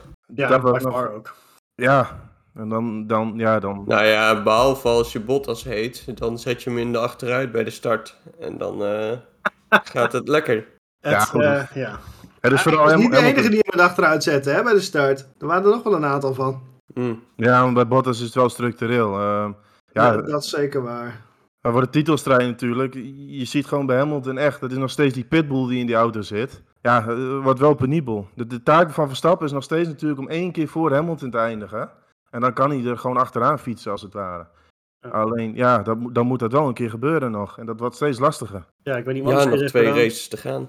Dat 0.49 0.63
was 0.63 0.83
by 0.83 0.89
nog- 0.89 1.09
ook. 1.09 1.35
Ja, 1.75 2.21
en 2.59 2.69
dan, 2.69 3.07
dan, 3.07 3.33
ja, 3.37 3.59
dan... 3.59 3.85
nou 3.87 4.05
ja, 4.05 4.43
behalve 4.43 4.89
als 4.89 5.13
je 5.13 5.21
Bottas 5.21 5.65
heet, 5.65 6.19
dan 6.19 6.39
zet 6.39 6.63
je 6.63 6.71
hem 6.71 6.79
in 6.79 6.93
de 6.93 6.99
achteruit 6.99 7.53
bij 7.53 7.65
de 7.65 7.71
start. 7.71 8.17
En 8.41 8.59
dan 8.59 8.85
eh, 8.85 9.13
gaat 9.93 10.13
het 10.13 10.29
lekker. 10.29 10.67
Het, 11.01 11.25
goed. 11.25 11.43
eh, 11.43 11.63
ja. 11.75 11.99
Het 12.41 12.53
is 12.53 12.63
vooral 12.63 12.97
niet 12.97 13.11
de 13.11 13.17
enige 13.19 13.49
die 13.49 13.65
hem 13.67 13.81
achteruit 13.81 14.23
zette, 14.23 14.51
hè, 14.51 14.63
bij 14.63 14.73
de 14.73 14.81
start. 14.81 15.29
Er 15.39 15.47
waren 15.47 15.65
er 15.65 15.71
nog 15.71 15.83
wel 15.83 15.95
een 15.95 16.05
aantal 16.05 16.35
van. 16.35 16.63
Hm. 16.95 17.15
Ja, 17.37 17.65
maar 17.65 17.73
bij 17.73 17.89
Bottas 17.89 18.19
is 18.19 18.25
het 18.25 18.35
wel 18.35 18.49
structureel. 18.49 19.15
Eh, 19.15 19.49
Ja, 19.93 20.13
ja, 20.13 20.17
dat 20.17 20.43
is 20.43 20.51
zeker 20.51 20.83
waar. 20.83 21.21
Maar 21.61 21.73
voor 21.73 21.81
de 21.81 21.91
titelstrijd 21.91 22.47
natuurlijk, 22.49 22.95
je 23.27 23.45
ziet 23.45 23.67
gewoon 23.67 23.87
bij 23.87 23.97
Hamilton 23.99 24.39
echt, 24.39 24.61
het 24.61 24.71
is 24.73 24.77
nog 24.77 24.91
steeds 24.91 25.15
die 25.15 25.25
pitbull 25.25 25.69
die 25.69 25.79
in 25.81 25.87
die 25.87 25.95
auto 25.95 26.21
zit. 26.23 26.63
Ja, 26.83 27.15
wordt 27.43 27.61
wel 27.61 27.75
penibel. 27.75 28.29
De, 28.35 28.47
de 28.47 28.63
taak 28.63 28.91
van 28.91 29.07
Verstappen 29.07 29.47
is 29.47 29.53
nog 29.53 29.63
steeds 29.63 29.89
natuurlijk 29.89 30.21
om 30.21 30.29
één 30.29 30.53
keer 30.53 30.69
voor 30.69 30.93
Hamilton 30.93 31.31
te 31.31 31.39
eindigen. 31.39 31.91
En 32.31 32.41
dan 32.41 32.53
kan 32.53 32.71
hij 32.71 32.85
er 32.85 32.99
gewoon 32.99 33.17
achteraan 33.17 33.59
fietsen 33.59 33.91
als 33.93 34.03
het 34.03 34.13
ware. 34.13 34.47
Ja. 35.01 35.09
Alleen, 35.09 35.55
ja, 35.55 35.79
dat, 35.83 35.99
dan 36.13 36.27
moet 36.27 36.39
dat 36.39 36.53
wel 36.53 36.69
een 36.69 36.75
keer 36.75 36.91
gebeuren 36.91 37.31
nog. 37.31 37.59
En 37.59 37.67
dat 37.67 37.81
wordt 37.81 37.95
steeds 37.95 38.19
lastiger. 38.19 38.67
ja, 38.83 38.97
ik 38.97 39.05
weet 39.05 39.15
niet 39.15 39.25
wat 39.25 39.33
Ja, 39.33 39.39
er 39.51 39.59
nog 39.59 39.69
twee 39.69 39.85
gedaan. 39.87 39.99
races 39.99 40.29
te 40.29 40.37
gaan. 40.37 40.69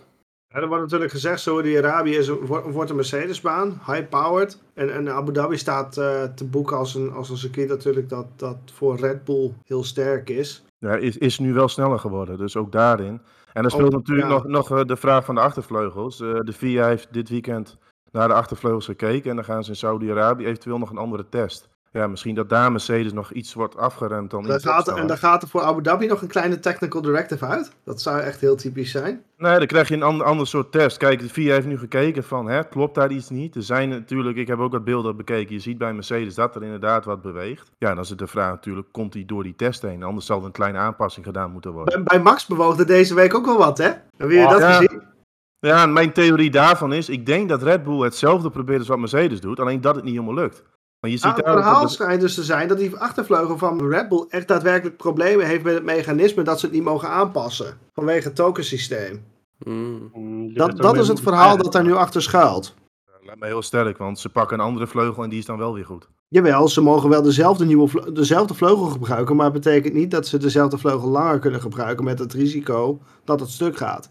Ja, 0.54 0.60
er 0.60 0.68
wordt 0.68 0.84
natuurlijk 0.84 1.12
gezegd, 1.12 1.40
Saudi-Arabië 1.40 2.16
is 2.16 2.28
een- 2.28 2.46
wordt, 2.46 2.90
een 2.90 2.96
Mercedes-baan, 2.96 3.68
high-powered. 3.86 4.62
En, 4.74 4.94
en 4.94 5.10
Abu 5.10 5.32
Dhabi 5.32 5.58
staat 5.58 5.98
eh, 5.98 6.24
te 6.24 6.46
boeken 6.46 6.78
als 6.78 6.96
een, 6.96 7.12
als 7.12 7.30
een 7.30 7.38
circuit 7.38 7.68
natuurlijk 7.70 8.10
dat, 8.10 8.26
dat 8.36 8.58
voor 8.74 8.96
Red 8.98 9.24
Bull 9.24 9.54
heel 9.66 9.84
sterk 9.84 10.30
is. 10.30 10.64
Ja, 10.78 10.96
is, 10.96 11.18
is 11.18 11.40
nu 11.40 11.54
wel 11.54 11.68
sneller 11.68 12.00
geworden, 12.00 12.38
dus 12.38 12.56
ook 12.58 12.72
daarin. 12.72 13.22
En 13.54 13.64
er 13.66 13.72
Oh, 13.72 13.78
speelt 13.78 13.92
natuurlijk 13.92 14.28
ja. 14.28 14.34
nog, 14.34 14.44
nog 14.46 14.72
eh, 14.72 14.86
de 14.86 14.96
vraag 14.98 15.26
van 15.26 15.36
de 15.36 15.42
achtervleugels. 15.42 16.22
Eh, 16.22 16.40
de 16.40 16.54
FIA 16.54 16.88
heeft 16.88 17.14
dit 17.14 17.30
weekend 17.30 17.78
naar 18.12 18.28
de 18.28 18.34
achtervleugels 18.34 18.86
gekeken. 18.86 19.30
En 19.30 19.36
dan 19.36 19.46
gaan 19.46 19.64
ze 19.64 19.70
in 19.70 19.76
Saudi-Arabië 19.76 20.46
eventueel 20.46 20.78
nog 20.78 20.90
een 20.90 20.98
andere 20.98 21.30
test. 21.30 21.70
Ja, 21.92 22.08
misschien 22.08 22.36
dat 22.36 22.50
daar 22.50 22.72
Mercedes 22.72 23.14
nog 23.14 23.32
iets 23.32 23.54
wordt 23.54 23.78
afgeremd 23.78 24.32
dan 24.32 24.44
Daar 24.44 24.60
gaat, 24.60 24.88
en 24.88 25.08
daar 25.08 25.18
gaat 25.18 25.42
er 25.42 25.48
voor 25.48 25.62
Abu 25.62 25.82
Dhabi 25.82 26.08
nog 26.08 26.22
een 26.22 26.28
kleine 26.28 26.60
technical 26.60 27.02
directive 27.02 27.46
uit. 27.46 27.72
Dat 27.84 28.02
zou 28.02 28.20
echt 28.20 28.42
heel 28.42 28.56
typisch 28.56 28.92
zijn. 28.92 29.24
Nee, 29.38 29.58
dan 29.58 29.68
krijg 29.68 29.88
je 29.88 29.94
een 29.94 30.04
ander, 30.04 30.26
ander 30.26 30.48
soort 30.48 30.72
test. 30.72 30.98
Kijk, 30.98 31.20
de 31.20 31.30
VIA 31.30 31.54
heeft 31.54 31.68
nu 31.68 31.78
gekeken 31.78 32.24
van, 32.24 32.48
hè, 32.48 32.64
klopt 32.64 32.96
daar 32.96 33.12
iets 33.12 33.30
niet? 33.30 33.56
Er 33.56 33.64
zijn 33.64 33.90
natuurlijk, 33.90 34.38
ik 34.38 34.48
heb 34.48 34.60
ook 34.60 34.72
wat 34.72 34.84
beelden 34.84 35.18
bekeken. 35.18 35.54
Je 35.54 35.62
ziet 35.62 35.78
bij 35.78 35.94
Mercedes 35.94 36.36
dat 36.36 36.56
er 36.56 36.64
inderdaad 36.64 37.06
wat 37.06 37.22
beweegt. 37.22 37.72
Ja, 37.78 37.94
dan 37.94 38.04
is 38.04 38.10
het 38.10 38.20
de 38.20 38.28
vraag 38.28 38.52
natuurlijk, 38.52 38.88
komt 38.92 39.14
hij 39.14 39.24
door 39.26 39.44
die 39.44 39.56
test 39.56 39.82
heen? 39.82 40.04
Anders 40.04 40.26
zal 40.26 40.40
er 40.40 40.46
een 40.46 40.52
kleine 40.52 40.78
aanpassing 40.78 41.26
gedaan 41.26 41.52
moeten 41.52 41.72
worden. 41.72 42.04
Bij, 42.04 42.04
bij 42.04 42.24
Max 42.24 42.46
bewoog 42.46 42.80
er 42.80 42.86
deze 42.86 43.14
week 43.14 43.34
ook 43.36 43.46
wel 43.46 43.58
wat, 43.58 43.78
hè? 43.78 43.90
Hebben 44.18 44.38
jullie 44.38 44.46
Oh, 44.46 44.52
dat 44.52 44.62
ja. 44.62 44.74
gezien? 44.74 45.02
Ja, 45.60 45.84
en 45.84 45.94
mijn 45.94 46.12
theorie 46.14 46.52
daarvan 46.52 46.94
is, 46.94 47.10
ik 47.10 47.26
denk 47.26 47.50
dat 47.50 47.64
Red 47.64 47.84
Bull 47.84 48.00
hetzelfde 48.04 48.50
probeert 48.50 48.80
als 48.80 48.88
wat 48.88 49.00
Mercedes 49.00 49.42
doet, 49.42 49.60
alleen 49.60 49.82
dat 49.82 49.96
het 49.96 50.04
niet 50.04 50.14
helemaal 50.14 50.34
lukt. 50.44 50.64
Maar 51.00 51.10
je 51.12 51.18
ziet 51.18 51.26
Nou, 51.26 51.36
het 51.36 51.46
verhaal 51.46 51.82
de- 51.82 51.88
schijnt 51.88 52.22
dus 52.22 52.34
te 52.34 52.44
zijn 52.44 52.68
dat 52.68 52.78
die 52.78 52.96
achtervleugel 52.96 53.58
van 53.58 53.90
Red 53.90 54.10
Bull 54.10 54.26
echt 54.30 54.48
daadwerkelijk 54.48 54.98
problemen 54.98 55.46
heeft 55.46 55.64
met 55.64 55.74
het 55.74 55.84
mechanisme 55.84 56.44
dat 56.44 56.60
ze 56.60 56.66
het 56.66 56.76
niet 56.76 56.84
mogen 56.84 57.10
aanpassen. 57.10 57.78
Vanwege 57.94 58.28
het 58.28 58.36
tokensysteem. 58.36 59.24
Hm. 59.64 59.70
Mm, 60.14 60.54
Dat, 60.54 60.78
dat 60.78 60.98
is 60.98 61.08
het 61.08 61.20
verhaal 61.22 61.58
dat 61.58 61.72
daar 61.72 61.84
nu 61.84 61.94
achter 61.94 62.22
schuilt. 62.22 62.74
Lijkt 63.22 63.40
me 63.40 63.46
heel 63.48 63.62
sterk, 63.62 63.98
want 63.98 64.20
ze 64.20 64.30
pakken 64.30 64.60
een 64.60 64.66
andere 64.66 64.88
vleugel 64.88 65.24
en 65.24 65.30
die 65.30 65.40
is 65.40 65.46
dan 65.46 65.58
wel 65.58 65.74
weer 65.74 65.86
goed. 65.86 66.08
Jawel, 66.28 66.68
ze 66.68 66.82
mogen 66.82 67.10
wel 67.10 67.22
dezelfde, 67.22 67.66
nieuwe 67.66 67.88
vle- 67.88 68.12
dezelfde 68.12 68.54
vleugel 68.54 68.86
gebruiken, 68.86 69.36
maar 69.36 69.46
het 69.46 69.54
betekent 69.54 69.94
niet 69.94 70.12
dat 70.12 70.28
ze 70.28 70.38
dezelfde 70.38 70.78
vleugel 70.78 71.10
langer 71.10 71.40
kunnen 71.40 71.62
gebruiken 71.62 72.06
met 72.06 72.20
het 72.20 72.34
risico 72.34 73.00
dat 73.24 73.40
het 73.40 73.50
stuk 73.50 73.78
gaat. 73.78 74.10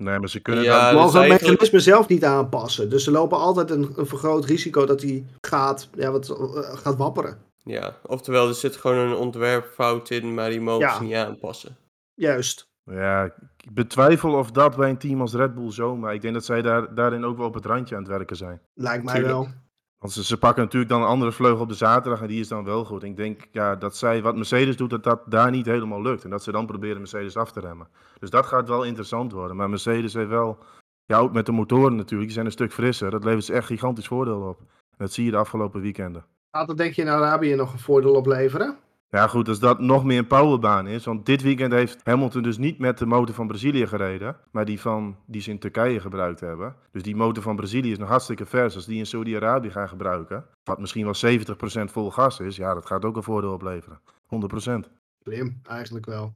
Nee, 0.00 0.18
maar 0.18 0.28
ze 0.28 0.40
kunnen 0.40 0.64
Ja, 0.64 0.70
dan- 0.70 0.80
Ze 0.80 0.84
dat 0.84 0.94
mogen 0.94 1.06
is 1.08 1.12
het 1.12 1.22
eigenlijk- 1.30 1.60
mechanisme 1.60 1.92
zelf 1.92 2.08
niet 2.08 2.24
aanpassen. 2.24 2.90
Dus 2.90 3.04
ze 3.04 3.10
lopen 3.10 3.38
altijd 3.38 3.70
een, 3.70 3.92
een 3.96 4.06
vergroot 4.06 4.44
risico 4.44 4.86
dat 4.86 5.02
hij 5.02 5.24
gaat, 5.40 5.88
ja, 5.94 6.10
wat, 6.10 6.28
eh, 6.30 6.76
gaat 6.76 6.96
wapperen. 6.96 7.38
Ja, 7.64 7.96
oftewel, 8.06 8.48
er 8.48 8.54
zit 8.54 8.76
gewoon 8.76 8.96
een 8.96 9.14
ontwerpfout 9.16 10.10
in, 10.10 10.34
maar 10.34 10.50
die 10.50 10.60
mogen 10.60 10.86
Ja. 10.86 10.94
ze 10.96 11.02
niet 11.02 11.14
aanpassen. 11.14 11.76
Juist. 12.14 12.68
Ja, 12.84 13.24
ik 13.24 13.72
betwijfel 13.74 14.32
of 14.34 14.50
dat 14.50 14.76
bij 14.76 14.90
een 14.90 14.98
team 14.98 15.20
als 15.20 15.34
Red 15.34 15.54
Bull 15.54 15.70
zo, 15.72 15.96
maar 15.96 16.14
ik 16.14 16.22
denk 16.22 16.34
dat 16.34 16.44
zij 16.44 16.62
daar, 16.62 16.94
daarin 16.94 17.24
ook 17.24 17.36
wel 17.36 17.46
op 17.46 17.54
het 17.54 17.66
randje 17.66 17.94
aan 17.94 18.02
het 18.02 18.10
werken 18.10 18.36
zijn. 18.36 18.60
Lijkt 18.74 19.04
mij 19.04 19.14
Tuurlijk. 19.14 19.34
wel. 19.34 19.48
Want 20.00 20.12
ze, 20.12 20.24
ze 20.24 20.38
pakken 20.38 20.62
natuurlijk 20.62 20.90
dan 20.90 21.00
een 21.00 21.08
andere 21.08 21.32
vleugel 21.32 21.60
op 21.60 21.68
de 21.68 21.74
zaterdag 21.74 22.20
en 22.20 22.28
die 22.28 22.40
is 22.40 22.48
dan 22.48 22.64
wel 22.64 22.84
goed. 22.84 23.02
Ik 23.02 23.16
denk 23.16 23.48
ja, 23.52 23.76
dat 23.76 23.96
zij, 23.96 24.22
wat 24.22 24.36
Mercedes 24.36 24.76
doet, 24.76 24.90
dat 24.90 25.04
dat 25.04 25.22
daar 25.26 25.50
niet 25.50 25.66
helemaal 25.66 26.02
lukt. 26.02 26.24
En 26.24 26.30
dat 26.30 26.42
ze 26.42 26.52
dan 26.52 26.66
proberen 26.66 26.98
Mercedes 26.98 27.36
af 27.36 27.52
te 27.52 27.60
remmen. 27.60 27.88
Dus 28.18 28.30
dat 28.30 28.46
gaat 28.46 28.68
wel 28.68 28.84
interessant 28.84 29.32
worden. 29.32 29.56
Maar 29.56 29.70
Mercedes 29.70 30.14
heeft 30.14 30.28
wel, 30.28 30.58
ja 31.04 31.18
ook 31.18 31.32
met 31.32 31.46
de 31.46 31.52
motoren 31.52 31.96
natuurlijk, 31.96 32.22
die 32.22 32.32
zijn 32.32 32.46
een 32.46 32.52
stuk 32.52 32.72
frisser. 32.72 33.10
Dat 33.10 33.24
levert 33.24 33.44
ze 33.44 33.52
echt 33.52 33.66
gigantisch 33.66 34.06
voordeel 34.06 34.40
op. 34.40 34.58
En 34.60 34.66
dat 34.96 35.12
zie 35.12 35.24
je 35.24 35.30
de 35.30 35.36
afgelopen 35.36 35.80
weekenden. 35.80 36.24
Gaat 36.50 36.66
dat 36.66 36.76
denk 36.76 36.94
je 36.94 37.02
in 37.02 37.08
Arabië 37.08 37.54
nog 37.54 37.72
een 37.72 37.78
voordeel 37.78 38.14
opleveren? 38.14 38.76
Ja, 39.10 39.26
goed, 39.26 39.48
als 39.48 39.58
dat 39.58 39.80
nog 39.80 40.04
meer 40.04 40.18
een 40.18 40.26
powerbaan 40.26 40.86
is. 40.86 41.04
Want 41.04 41.26
dit 41.26 41.42
weekend 41.42 41.72
heeft 41.72 42.00
Hamilton 42.04 42.42
dus 42.42 42.58
niet 42.58 42.78
met 42.78 42.98
de 42.98 43.06
motor 43.06 43.34
van 43.34 43.46
Brazilië 43.46 43.86
gereden. 43.86 44.36
Maar 44.50 44.64
die, 44.64 44.80
van, 44.80 45.16
die 45.26 45.40
ze 45.40 45.50
in 45.50 45.58
Turkije 45.58 46.00
gebruikt 46.00 46.40
hebben. 46.40 46.74
Dus 46.92 47.02
die 47.02 47.16
motor 47.16 47.42
van 47.42 47.56
Brazilië 47.56 47.90
is 47.90 47.98
nog 47.98 48.08
hartstikke 48.08 48.46
vers. 48.46 48.74
Als 48.74 48.86
die 48.86 48.98
in 48.98 49.06
Saudi-Arabië 49.06 49.70
gaan 49.70 49.88
gebruiken. 49.88 50.44
Wat 50.64 50.78
misschien 50.78 51.04
wel 51.04 51.38
70% 51.38 51.92
vol 51.92 52.10
gas 52.10 52.40
is. 52.40 52.56
Ja, 52.56 52.74
dat 52.74 52.86
gaat 52.86 53.04
ook 53.04 53.16
een 53.16 53.22
voordeel 53.22 53.52
opleveren. 53.52 54.00
100%. 54.04 54.90
Slim, 55.22 55.60
eigenlijk 55.62 56.06
wel. 56.06 56.34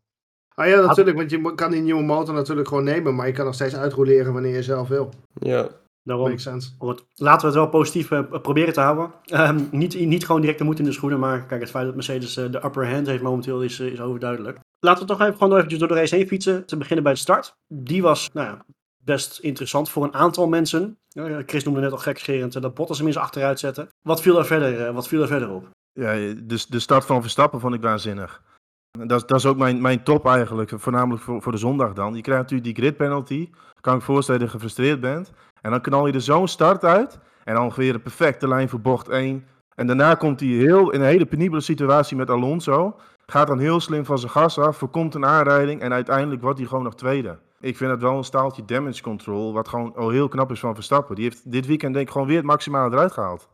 Ah 0.54 0.66
ja, 0.66 0.81
natuurlijk, 0.87 1.16
want 1.16 1.31
je 1.31 1.54
kan 1.54 1.71
die 1.71 1.81
nieuwe 1.81 2.02
motor 2.02 2.35
natuurlijk 2.35 2.69
gewoon 2.69 2.85
nemen, 2.85 3.14
maar 3.14 3.26
je 3.26 3.33
kan 3.33 3.45
nog 3.45 3.54
steeds 3.54 3.76
uitroleren 3.76 4.33
wanneer 4.33 4.54
je 4.54 4.62
zelf 4.62 4.88
wil. 4.88 5.11
Ja, 5.33 5.69
Daarom, 6.05 6.29
Makes 6.29 6.43
sense. 6.43 6.71
Wat- 6.79 7.07
Laten 7.15 7.41
we 7.41 7.47
het 7.47 7.55
wel 7.55 7.69
positief 7.69 8.11
eh, 8.11 8.21
proberen 8.43 8.73
te 8.73 8.81
houden. 8.81 9.13
Ehm, 9.25 9.61
niet, 9.71 10.07
niet 10.07 10.27
gewoon 10.27 10.41
direct 10.41 10.59
de 10.59 10.65
moed 10.65 10.79
in 10.79 10.85
de 10.85 10.93
schoenen, 10.93 11.19
maar 11.19 11.47
kijk, 11.47 11.61
het 11.61 11.71
feit 11.71 11.85
dat 11.87 11.95
Mercedes 11.95 12.37
eh, 12.37 12.51
de 12.51 12.65
upper 12.65 12.91
hand 12.93 13.07
heeft 13.07 13.23
momenteel 13.23 13.63
is, 13.63 13.81
eh, 13.81 13.87
is 13.87 14.01
overduidelijk. 14.01 14.59
Laten 14.79 15.03
we 15.03 15.09
toch 15.09 15.21
even 15.21 15.37
gewoon 15.37 15.55
eventjes 15.57 15.79
door 15.79 15.89
de 15.89 15.95
race 15.95 16.15
heen 16.17 16.27
fietsen. 16.27 16.67
Te 16.67 16.77
beginnen 16.77 17.05
bij 17.05 17.13
de 17.13 17.19
start. 17.19 17.55
Die 17.67 18.03
was 18.03 18.31
nou 18.33 18.47
ja, 18.49 18.65
best 19.05 19.39
interessant 19.39 19.91
voor 19.91 20.05
een 20.05 20.15
aantal 20.15 20.49
mensen. 20.49 20.99
Chris 21.47 21.65
noemde 21.65 21.81
net 21.81 21.93
al 21.93 21.99
gekscherend 21.99 22.53
dat 22.63 22.75
Bottas 22.75 22.99
hem 22.99 23.07
eens 23.07 23.17
achteruit 23.17 23.59
zette. 23.59 23.89
Wat 24.03 24.21
viel 24.23 24.39
er 24.39 24.47
verder, 24.47 24.93
wat 24.93 25.09
viel 25.09 25.23
er 25.23 25.29
verder 25.29 25.51
op? 25.51 25.69
Ja, 25.93 26.35
dus 26.43 26.67
de 26.67 26.79
start 26.79 27.05
van 27.05 27.21
Verstappen 27.21 27.61
vond 27.61 27.75
ik 27.75 27.83
waanzinnig. 27.83 28.43
Dat 28.91 29.21
is, 29.21 29.27
dat 29.27 29.39
is 29.39 29.47
ook 29.47 29.57
mijn, 29.57 29.81
mijn 29.81 30.03
top 30.03 30.27
eigenlijk, 30.27 30.71
voornamelijk 30.75 31.23
voor, 31.23 31.43
voor 31.43 31.53
de 31.53 31.59
zondag 31.59 31.93
dan. 31.93 32.15
Je 32.15 32.21
krijgt 32.21 32.43
natuurlijk 32.43 32.75
die 32.75 32.85
grid 32.85 32.97
penalty. 32.97 33.51
Kan 33.81 33.97
ik 33.97 34.03
voorstellen 34.03 34.41
dat 34.41 34.51
je 34.51 34.55
gefrustreerd 34.57 35.01
bent. 35.01 35.33
En 35.64 35.71
dan 35.71 35.80
knal 35.80 36.06
je 36.06 36.12
er 36.12 36.21
zo'n 36.21 36.49
start 36.49 36.85
uit. 36.85 37.18
En 37.44 37.54
dan 37.54 37.73
weer 37.76 37.94
een 37.94 38.02
perfecte 38.02 38.49
lijn 38.49 38.68
voor 38.68 38.80
bocht 38.80 39.09
1. 39.09 39.47
En 39.75 39.87
daarna 39.87 40.14
komt 40.14 40.40
hij 40.40 40.49
heel, 40.49 40.90
in 40.90 41.00
een 41.00 41.06
hele 41.06 41.26
penibele 41.26 41.61
situatie 41.61 42.16
met 42.16 42.30
Alonso. 42.30 42.97
Gaat 43.26 43.47
dan 43.47 43.59
heel 43.59 43.80
slim 43.80 44.04
van 44.04 44.18
zijn 44.18 44.33
gas 44.33 44.59
af, 44.59 44.76
voorkomt 44.76 45.14
een 45.14 45.26
aanrijding. 45.26 45.80
En 45.80 45.92
uiteindelijk 45.92 46.42
wordt 46.42 46.59
hij 46.59 46.68
gewoon 46.68 46.85
nog 46.85 46.94
tweede. 46.94 47.38
Ik 47.61 47.76
vind 47.76 47.90
het 47.90 48.00
wel 48.00 48.16
een 48.16 48.25
staaltje 48.25 48.64
damage 48.64 49.02
control, 49.02 49.52
wat 49.52 49.68
gewoon 49.68 49.94
al 49.97 50.11
heel 50.11 50.28
knap 50.28 50.50
is 50.50 50.61
van 50.61 50.75
Verstappen. 50.75 51.14
Die 51.14 51.25
heeft 51.25 51.50
dit 51.52 51.66
weekend 51.66 51.94
denk 51.94 52.06
ik 52.06 52.12
gewoon 52.12 52.26
weer 52.26 52.37
het 52.37 52.47
maximale 52.47 52.94
eruit 52.94 53.12
gehaald. 53.12 53.49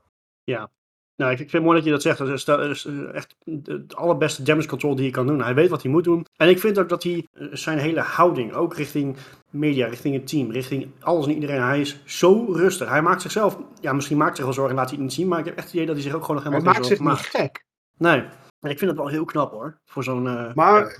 Nou, 1.16 1.32
ik, 1.32 1.38
vind 1.38 1.52
het 1.52 1.62
mooi 1.62 1.76
dat 1.76 1.84
je 1.84 1.90
dat 1.90 2.02
zegt. 2.02 2.18
Dat 2.18 2.28
is, 2.28 2.44
dat 2.44 2.60
is 2.60 2.84
eh, 2.84 3.14
echt 3.14 3.36
het 3.64 3.96
allerbeste 3.96 4.42
damage 4.42 4.68
control 4.68 4.94
die 4.94 5.04
je 5.04 5.10
kan 5.10 5.26
doen. 5.26 5.42
Hij 5.42 5.54
weet 5.54 5.68
wat 5.68 5.82
hij 5.82 5.90
moet 5.90 6.04
doen. 6.04 6.26
En 6.36 6.48
ik 6.48 6.58
vind 6.58 6.78
ook 6.78 6.88
dat 6.88 7.02
hij 7.02 7.26
eh, 7.32 7.46
zijn 7.52 7.78
hele 7.78 8.00
houding, 8.00 8.52
ook 8.54 8.74
richting 8.74 9.16
media, 9.50 9.86
richting 9.86 10.14
het 10.14 10.26
team, 10.26 10.50
richting 10.50 10.90
alles 11.00 11.26
en 11.26 11.32
iedereen. 11.32 11.62
Hij 11.62 11.80
is 11.80 12.00
zo 12.04 12.52
rustig. 12.52 12.88
Hij 12.88 13.02
maakt 13.02 13.22
zichzelf, 13.22 13.58
ja, 13.80 13.92
misschien 13.92 14.16
maakt 14.16 14.28
hij 14.28 14.36
zich 14.36 14.44
wel 14.44 14.54
zorgen 14.54 14.72
en 14.74 14.78
laat 14.80 14.88
hij 14.90 14.96
het 14.98 15.06
niet 15.06 15.16
zien. 15.16 15.28
Maar 15.28 15.38
ik 15.38 15.44
heb 15.44 15.56
echt 15.56 15.64
het 15.64 15.74
idee 15.74 15.86
dat 15.86 15.94
hij 15.94 16.04
zich 16.04 16.14
ook 16.14 16.20
gewoon 16.24 16.36
nog 16.36 16.44
Hij 16.44 16.52
helemaal 16.54 16.74
maakt 16.80 16.86
geen 16.86 16.96
zich 16.96 17.06
zorgen 17.06 17.24
niet 17.24 17.32
maakt. 17.40 17.52
gek. 17.52 17.64
Nee, 17.98 18.24
maar 18.60 18.70
ik 18.70 18.78
vind 18.78 18.90
het 18.90 19.00
wel 19.00 19.08
heel 19.08 19.24
knap 19.24 19.50
hoor. 19.52 19.78
Voor 19.84 20.04
zo'n. 20.04 20.26
eh, 20.28 20.54
Maar 20.54 20.86
eh, 20.86 20.98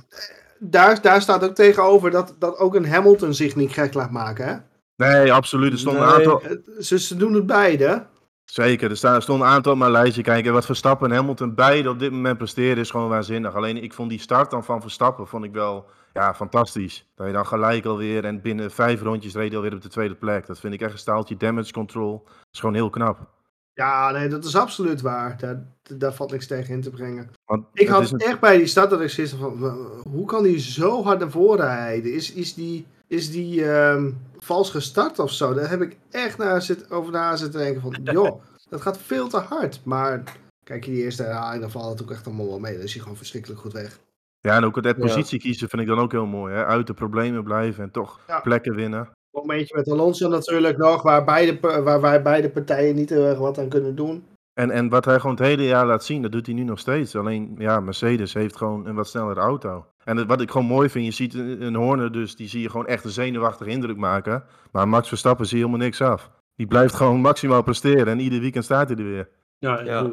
daar, 0.58 1.00
daar 1.02 1.20
staat 1.22 1.44
ook 1.44 1.54
tegenover 1.54 2.10
dat, 2.10 2.34
dat 2.38 2.58
ook 2.58 2.74
een 2.74 2.86
Hamilton 2.88 3.34
zich 3.34 3.56
niet 3.56 3.72
gek 3.72 3.94
laat 3.94 4.10
maken. 4.10 4.46
Hè? 4.46 4.54
Nee, 4.96 5.32
absoluut. 5.32 5.72
Er 5.72 5.78
stonden 5.78 6.02
een 6.02 6.08
Nee. 6.08 6.16
aantal... 6.16 6.42
Het- 6.42 6.86
Ze, 6.86 6.98
ze 6.98 7.16
doen 7.16 7.32
het 7.32 7.46
beide. 7.46 8.06
Zeker, 8.44 8.90
er 8.90 8.96
staan- 8.96 9.22
stonden 9.22 9.46
een 9.46 9.52
aantal 9.52 9.72
op 9.72 9.78
mijn 9.78 9.90
lijstje. 9.90 10.22
Kijk, 10.22 10.46
en 10.46 10.52
wat 10.52 10.66
Verstappen 10.66 11.10
en 11.10 11.16
Hamilton 11.16 11.54
beide 11.54 11.88
op 11.90 11.98
dit 11.98 12.10
moment 12.10 12.38
presteren 12.38 12.76
is 12.78 12.90
gewoon 12.90 13.08
waanzinnig. 13.08 13.54
Alleen 13.54 13.82
ik 13.82 13.92
vond 13.92 14.10
die 14.10 14.20
start 14.20 14.50
dan 14.50 14.64
van 14.64 14.80
Verstappen 14.80 15.26
vond 15.26 15.44
ik 15.44 15.52
wel 15.52 15.86
ja, 16.12 16.34
fantastisch. 16.34 17.06
Dat 17.14 17.26
je 17.26 17.32
dan 17.32 17.46
gelijk 17.46 17.84
alweer 17.84 18.24
en 18.24 18.40
binnen 18.40 18.70
vijf 18.70 19.02
rondjes 19.02 19.34
reed 19.34 19.54
alweer 19.54 19.74
op 19.74 19.82
de 19.82 19.88
tweede 19.88 20.14
plek. 20.14 20.46
Dat 20.46 20.60
vind 20.60 20.74
ik 20.74 20.80
echt 20.80 20.92
een 20.92 20.98
staaltje 20.98 21.36
damage 21.36 21.72
control. 21.72 22.22
Dat 22.24 22.46
is 22.52 22.60
gewoon 22.60 22.74
heel 22.74 22.90
knap. 22.90 23.28
Ja, 23.74 24.10
nee, 24.10 24.28
dat 24.28 24.44
is 24.44 24.56
absoluut 24.56 25.00
waar. 25.00 25.36
Daar, 25.38 25.62
daar 25.96 26.14
valt 26.14 26.30
niks 26.30 26.46
tegen 26.46 26.74
in 26.74 26.80
te 26.80 26.90
brengen. 26.90 27.30
Want 27.44 27.66
Ik 27.72 27.88
had 27.88 28.10
een- 28.10 28.18
echt 28.18 28.40
bij 28.40 28.56
die 28.56 28.66
start 28.66 28.90
dat 28.90 29.00
ik 29.00 29.16
had 29.16 29.28
van, 29.38 29.90
hoe 30.08 30.26
kan 30.26 30.42
die 30.42 30.58
zo 30.58 31.02
hard 31.02 31.18
naar 31.18 31.30
voren 31.30 31.64
rijden? 31.66 32.12
Is, 32.12 32.32
is 32.32 32.54
die, 32.54 32.86
is 33.06 33.30
die 33.30 33.72
ehm, 33.72 34.10
vals 34.38 34.70
gestart 34.70 35.18
of 35.18 35.30
zo? 35.32 35.54
Daar 35.54 35.70
heb 35.70 35.80
ik 35.82 35.96
echt 36.10 36.38
naar 36.38 36.62
zit, 36.62 36.90
over 36.90 37.12
na 37.12 37.36
zitten 37.36 37.60
denken 37.60 37.80
van, 37.80 37.96
joh, 38.14 38.42
dat 38.68 38.80
gaat 38.80 38.98
veel 38.98 39.28
te 39.28 39.38
hard. 39.38 39.80
Maar 39.84 40.22
kijk 40.64 40.84
je 40.84 40.90
die 40.90 41.02
eerste 41.02 41.22
herhaling, 41.22 41.60
dan 41.60 41.70
valt 41.70 41.92
het 41.92 42.02
ook 42.02 42.10
echt 42.10 42.26
allemaal 42.26 42.48
wel 42.48 42.58
mee. 42.60 42.74
Dan 42.74 42.82
is 42.82 42.92
hij 42.92 43.02
gewoon 43.02 43.16
verschrikkelijk 43.16 43.60
goed 43.60 43.72
weg. 43.72 43.98
Ja, 44.40 44.56
en 44.56 44.64
ook 44.64 44.76
het 44.84 44.98
positie 44.98 45.38
kiezen 45.38 45.68
vind 45.68 45.82
ik 45.82 45.88
dan 45.88 45.98
ook 45.98 46.12
heel 46.12 46.26
mooi. 46.26 46.54
Hè? 46.54 46.64
Uit 46.64 46.86
de 46.86 46.94
problemen 46.94 47.44
blijven 47.44 47.84
en 47.84 47.90
toch 47.90 48.20
Ja. 48.26 48.40
plekken 48.40 48.74
winnen. 48.74 49.08
Momentje 49.30 49.76
met 49.76 49.88
Alonso 49.90 50.28
natuurlijk 50.28 50.76
nog, 50.76 51.02
waar, 51.02 51.24
beide, 51.24 51.58
waar, 51.82 52.00
waar 52.00 52.22
beide 52.22 52.50
partijen 52.50 52.94
niet 52.94 53.10
heel 53.10 53.24
erg 53.24 53.38
wat 53.38 53.58
aan 53.58 53.68
kunnen 53.68 53.94
doen. 53.96 54.24
En, 54.54 54.70
en 54.70 54.88
wat 54.88 55.04
hij 55.04 55.20
gewoon 55.20 55.36
het 55.36 55.44
hele 55.44 55.64
jaar 55.64 55.86
laat 55.86 56.04
zien, 56.04 56.22
dat 56.22 56.32
doet 56.32 56.46
hij 56.46 56.54
nu 56.54 56.62
nog 56.62 56.78
steeds. 56.78 57.16
Alleen, 57.16 57.54
ja, 57.58 57.80
Mercedes 57.80 58.34
heeft 58.34 58.56
gewoon 58.56 58.86
een 58.86 58.94
wat 58.94 59.08
snellere 59.08 59.40
auto. 59.40 59.86
En 60.04 60.16
het- 60.16 60.26
wat 60.26 60.40
ik 60.40 60.50
gewoon 60.50 60.66
mooi 60.66 60.88
vind, 60.88 61.04
je 61.04 61.10
ziet 61.10 61.34
een, 61.34 61.62
een 61.62 61.74
Horner 61.74 62.12
dus, 62.12 62.36
die 62.36 62.48
zie 62.48 62.60
je 62.62 62.70
gewoon 62.70 62.86
echt 62.86 63.04
een 63.04 63.10
zenuwachtige 63.10 63.70
indruk 63.70 63.96
maken. 63.96 64.44
Maar 64.72 64.88
Max 64.88 65.08
Verstappen 65.08 65.46
zie 65.46 65.58
je 65.58 65.64
helemaal 65.64 65.84
niks 65.86 66.00
af. 66.02 66.30
Die 66.54 66.66
blijft 66.66 66.94
gewoon 66.94 67.20
maximaal 67.20 67.62
presteren 67.62 68.06
en 68.06 68.20
ieder 68.20 68.40
weekend 68.40 68.64
staat 68.64 68.88
hij 68.88 68.98
er 68.98 69.04
weer. 69.04 69.28
ja, 69.58 69.80
Ja. 69.80 70.10